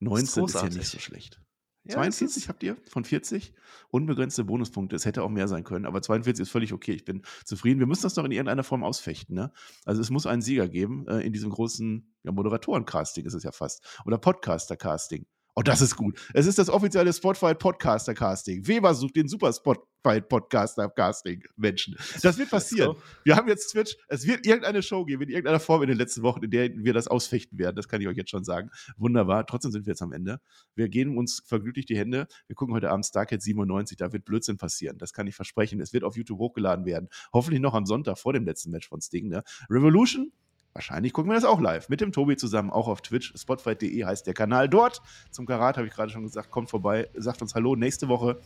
19 0.00 0.24
ist, 0.26 0.36
ja 0.36 0.42
großartig. 0.42 0.78
nicht 0.78 0.88
so 0.90 0.98
schlecht. 1.00 1.40
Ja, 1.88 1.94
42 1.94 2.26
es 2.28 2.36
ist- 2.36 2.48
habt 2.48 2.62
ihr 2.62 2.76
von 2.90 3.04
40. 3.04 3.54
Unbegrenzte 3.90 4.44
Bonuspunkte. 4.44 4.94
Es 4.96 5.04
hätte 5.06 5.22
auch 5.22 5.30
mehr 5.30 5.48
sein 5.48 5.64
können, 5.64 5.86
aber 5.86 6.02
42 6.02 6.42
ist 6.42 6.50
völlig 6.50 6.72
okay. 6.72 6.92
Ich 6.92 7.04
bin 7.04 7.22
zufrieden. 7.44 7.80
Wir 7.80 7.86
müssen 7.86 8.02
das 8.02 8.16
noch 8.16 8.24
in 8.24 8.32
irgendeiner 8.32 8.62
Form 8.64 8.84
ausfechten. 8.84 9.34
Ne? 9.34 9.52
Also 9.84 10.00
es 10.00 10.10
muss 10.10 10.26
einen 10.26 10.42
Sieger 10.42 10.68
geben 10.68 11.06
äh, 11.08 11.20
in 11.20 11.32
diesem 11.32 11.50
großen 11.50 12.14
ja, 12.24 12.32
Moderatoren-Casting 12.32 13.24
ist 13.24 13.34
es 13.34 13.42
ja 13.42 13.52
fast. 13.52 14.00
Oder 14.04 14.18
Podcaster-Casting. 14.18 15.26
Oh, 15.58 15.62
das 15.62 15.80
ist 15.80 15.96
gut. 15.96 16.16
Es 16.34 16.46
ist 16.46 16.56
das 16.56 16.70
offizielle 16.70 17.12
Spotify 17.12 17.52
Podcaster 17.52 18.14
Casting. 18.14 18.64
Weber 18.68 18.94
sucht 18.94 19.16
den 19.16 19.26
Super 19.26 19.52
Spotify 19.52 20.20
Podcaster 20.20 20.88
Casting 20.88 21.42
Menschen. 21.56 21.96
Das 22.22 22.38
wird 22.38 22.48
passieren. 22.48 22.94
Wir 23.24 23.34
haben 23.34 23.48
jetzt 23.48 23.72
Twitch. 23.72 23.96
Es 24.06 24.24
wird 24.24 24.46
irgendeine 24.46 24.84
Show 24.84 25.04
geben 25.04 25.24
in 25.24 25.30
irgendeiner 25.30 25.58
Form 25.58 25.82
in 25.82 25.88
den 25.88 25.98
letzten 25.98 26.22
Wochen, 26.22 26.44
in 26.44 26.52
der 26.52 26.70
wir 26.76 26.94
das 26.94 27.08
ausfechten 27.08 27.58
werden. 27.58 27.74
Das 27.74 27.88
kann 27.88 28.00
ich 28.00 28.06
euch 28.06 28.16
jetzt 28.16 28.30
schon 28.30 28.44
sagen. 28.44 28.70
Wunderbar. 28.98 29.46
Trotzdem 29.46 29.72
sind 29.72 29.84
wir 29.84 29.90
jetzt 29.90 30.02
am 30.02 30.12
Ende. 30.12 30.40
Wir 30.76 30.88
geben 30.88 31.18
uns 31.18 31.42
vergnüglich 31.44 31.86
die 31.86 31.98
Hände. 31.98 32.28
Wir 32.46 32.54
gucken 32.54 32.72
heute 32.72 32.90
Abend 32.90 33.06
Starcat 33.06 33.42
97. 33.42 33.96
Da 33.96 34.12
wird 34.12 34.24
Blödsinn 34.24 34.58
passieren. 34.58 34.96
Das 34.98 35.12
kann 35.12 35.26
ich 35.26 35.34
versprechen. 35.34 35.80
Es 35.80 35.92
wird 35.92 36.04
auf 36.04 36.16
YouTube 36.16 36.38
hochgeladen 36.38 36.86
werden. 36.86 37.08
Hoffentlich 37.32 37.60
noch 37.60 37.74
am 37.74 37.84
Sonntag 37.84 38.16
vor 38.20 38.32
dem 38.32 38.44
letzten 38.44 38.70
Match 38.70 38.88
von 38.88 39.00
Sting. 39.00 39.26
Ne? 39.26 39.42
Revolution 39.68 40.30
Wahrscheinlich 40.78 41.12
gucken 41.12 41.32
wir 41.32 41.34
das 41.34 41.44
auch 41.44 41.60
live 41.60 41.88
mit 41.88 42.00
dem 42.00 42.12
Tobi 42.12 42.36
zusammen, 42.36 42.70
auch 42.70 42.86
auf 42.86 43.02
Twitch. 43.02 43.32
Spotify.de 43.36 44.04
heißt 44.04 44.28
der 44.28 44.32
Kanal 44.32 44.68
dort. 44.68 45.02
Zum 45.32 45.44
Karat 45.44 45.76
habe 45.76 45.88
ich 45.88 45.92
gerade 45.92 46.12
schon 46.12 46.22
gesagt, 46.22 46.52
kommt 46.52 46.70
vorbei, 46.70 47.08
sagt 47.16 47.42
uns 47.42 47.56
Hallo. 47.56 47.74
Nächste 47.74 48.06
Woche 48.06 48.38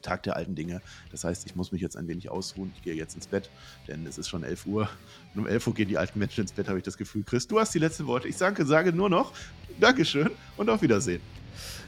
Tag 0.00 0.22
der 0.22 0.36
alten 0.36 0.54
Dinge. 0.54 0.80
Das 1.10 1.24
heißt, 1.24 1.44
ich 1.44 1.56
muss 1.56 1.72
mich 1.72 1.82
jetzt 1.82 1.96
ein 1.96 2.06
wenig 2.06 2.30
ausruhen. 2.30 2.72
Ich 2.76 2.82
gehe 2.82 2.94
jetzt 2.94 3.16
ins 3.16 3.26
Bett, 3.26 3.50
denn 3.88 4.06
es 4.06 4.16
ist 4.16 4.28
schon 4.28 4.44
11 4.44 4.64
Uhr. 4.66 4.88
Und 5.34 5.40
um 5.40 5.48
11 5.48 5.66
Uhr 5.66 5.74
gehen 5.74 5.88
die 5.88 5.98
alten 5.98 6.20
Menschen 6.20 6.42
ins 6.42 6.52
Bett, 6.52 6.68
habe 6.68 6.78
ich 6.78 6.84
das 6.84 6.96
Gefühl. 6.96 7.24
Chris, 7.24 7.48
du 7.48 7.58
hast 7.58 7.74
die 7.74 7.80
letzten 7.80 8.06
Worte. 8.06 8.28
Ich 8.28 8.36
sage, 8.36 8.64
sage 8.64 8.92
nur 8.92 9.10
noch 9.10 9.32
Dankeschön 9.80 10.30
und 10.56 10.70
auf 10.70 10.82
Wiedersehen. 10.82 11.20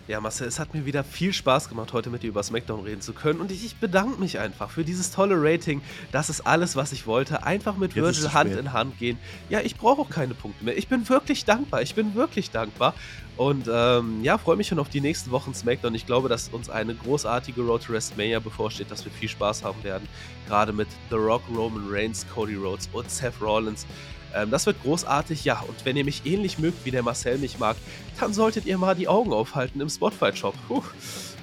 Ja, 0.09 0.23
Marcel, 0.23 0.49
es 0.49 0.59
hat 0.59 0.73
mir 0.73 0.87
wieder 0.87 1.05
viel 1.05 1.35
Spaß 1.35 1.69
gemacht, 1.69 1.93
heute 1.93 2.09
mit 2.09 2.23
dir 2.23 2.29
über 2.29 2.43
SmackDown 2.43 2.83
reden 2.83 3.03
zu 3.03 3.13
können. 3.13 3.43
Und 3.43 3.53
ich, 3.53 3.63
ich 3.63 3.77
bedanke 3.77 4.19
mich 4.19 4.39
einfach 4.39 4.71
für 4.71 4.83
dieses 4.83 5.11
tolle 5.11 5.35
Rating. 5.37 5.83
Das 6.13 6.31
ist 6.31 6.47
alles, 6.47 6.77
was 6.77 6.93
ich 6.93 7.07
wollte. 7.07 7.43
Einfach 7.43 7.77
mit 7.77 7.93
Jetzt 7.93 8.03
Virgil 8.03 8.33
Hand 8.33 8.53
in 8.53 8.73
Hand 8.73 8.99
gehen. 8.99 9.19
Ja, 9.51 9.61
ich 9.61 9.77
brauche 9.77 10.01
auch 10.01 10.09
keine 10.09 10.33
Punkte 10.33 10.65
mehr. 10.65 10.79
Ich 10.79 10.89
bin 10.89 11.07
wirklich 11.11 11.45
dankbar. 11.45 11.83
Ich 11.83 11.95
bin 11.95 12.15
wirklich 12.15 12.51
dankbar. 12.51 12.95
Und 13.37 13.69
ähm, 13.71 14.25
ja, 14.25 14.39
freue 14.39 14.57
mich 14.57 14.69
schon 14.69 14.79
auf 14.79 14.89
die 14.89 15.03
nächsten 15.03 15.31
Wochen 15.31 15.53
SmackDown. 15.53 15.95
Ich 15.95 16.07
glaube, 16.07 16.31
dass 16.31 16.49
uns 16.49 16.71
eine 16.71 16.95
großartige 16.95 17.61
Road 17.61 17.85
to 17.85 17.93
WrestleMania 17.93 18.41
bevorsteht, 18.41 18.91
dass 18.91 19.05
wir 19.05 19.13
viel 19.13 19.29
Spaß 19.29 19.63
haben 19.63 19.85
werden. 19.85 20.09
Gerade 20.47 20.73
mit 20.73 20.89
The 21.11 21.17
Rock, 21.17 21.43
Roman 21.55 21.87
Reigns, 21.87 22.27
Cody 22.35 22.55
Rhodes 22.55 22.89
und 22.95 23.11
Seth 23.11 23.43
Rollins. 23.43 23.87
Ähm, 24.35 24.51
das 24.51 24.66
wird 24.66 24.83
großartig, 24.83 25.45
ja. 25.45 25.61
Und 25.66 25.85
wenn 25.85 25.97
ihr 25.97 26.05
mich 26.05 26.22
ähnlich 26.24 26.59
mögt, 26.59 26.85
wie 26.85 26.91
der 26.91 27.03
Marcel 27.03 27.39
mich 27.39 27.59
mag, 27.59 27.76
dann 28.20 28.33
solltet 28.33 28.66
ihr 28.66 28.79
mal 28.79 28.95
die 28.95 29.09
Augen 29.09 29.33
aufhalten 29.33 29.81
im 29.81 29.89
Spotify-Shop. 29.89 30.55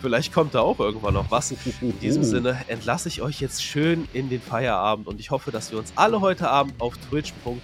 Vielleicht 0.02 0.34
kommt 0.34 0.54
da 0.54 0.60
auch 0.60 0.80
irgendwann 0.80 1.16
noch 1.16 1.32
was. 1.32 1.52
In 1.82 2.00
diesem 2.00 2.24
Sinne 2.24 2.64
entlasse 2.68 3.10
ich 3.10 3.22
euch 3.22 3.42
jetzt 3.42 3.64
schön 3.64 4.08
in 4.14 4.30
den 4.30 4.42
Feierabend 4.42 5.08
und 5.08 5.20
ich 5.20 5.32
hoffe, 5.32 5.52
dass 5.52 5.72
wir 5.72 5.80
uns 5.80 5.94
alle 5.96 6.22
heute 6.22 6.50
Abend 6.50 6.80
auf 6.80 6.96
twitch.tv 7.10 7.58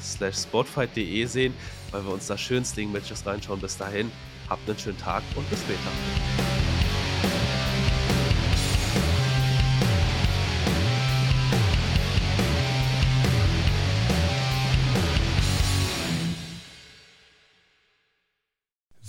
slash 0.00 0.36
spotfight.de 0.36 1.24
sehen, 1.26 1.54
weil 1.92 2.04
wir 2.04 2.12
uns 2.12 2.26
da 2.26 2.36
schön 2.36 2.64
Sling-Matches 2.64 3.24
reinschauen. 3.24 3.60
Bis 3.60 3.76
dahin, 3.76 4.10
habt 4.48 4.68
einen 4.68 4.78
schönen 4.78 4.98
Tag 4.98 5.22
und 5.36 5.48
bis 5.50 5.60
später. 5.60 5.78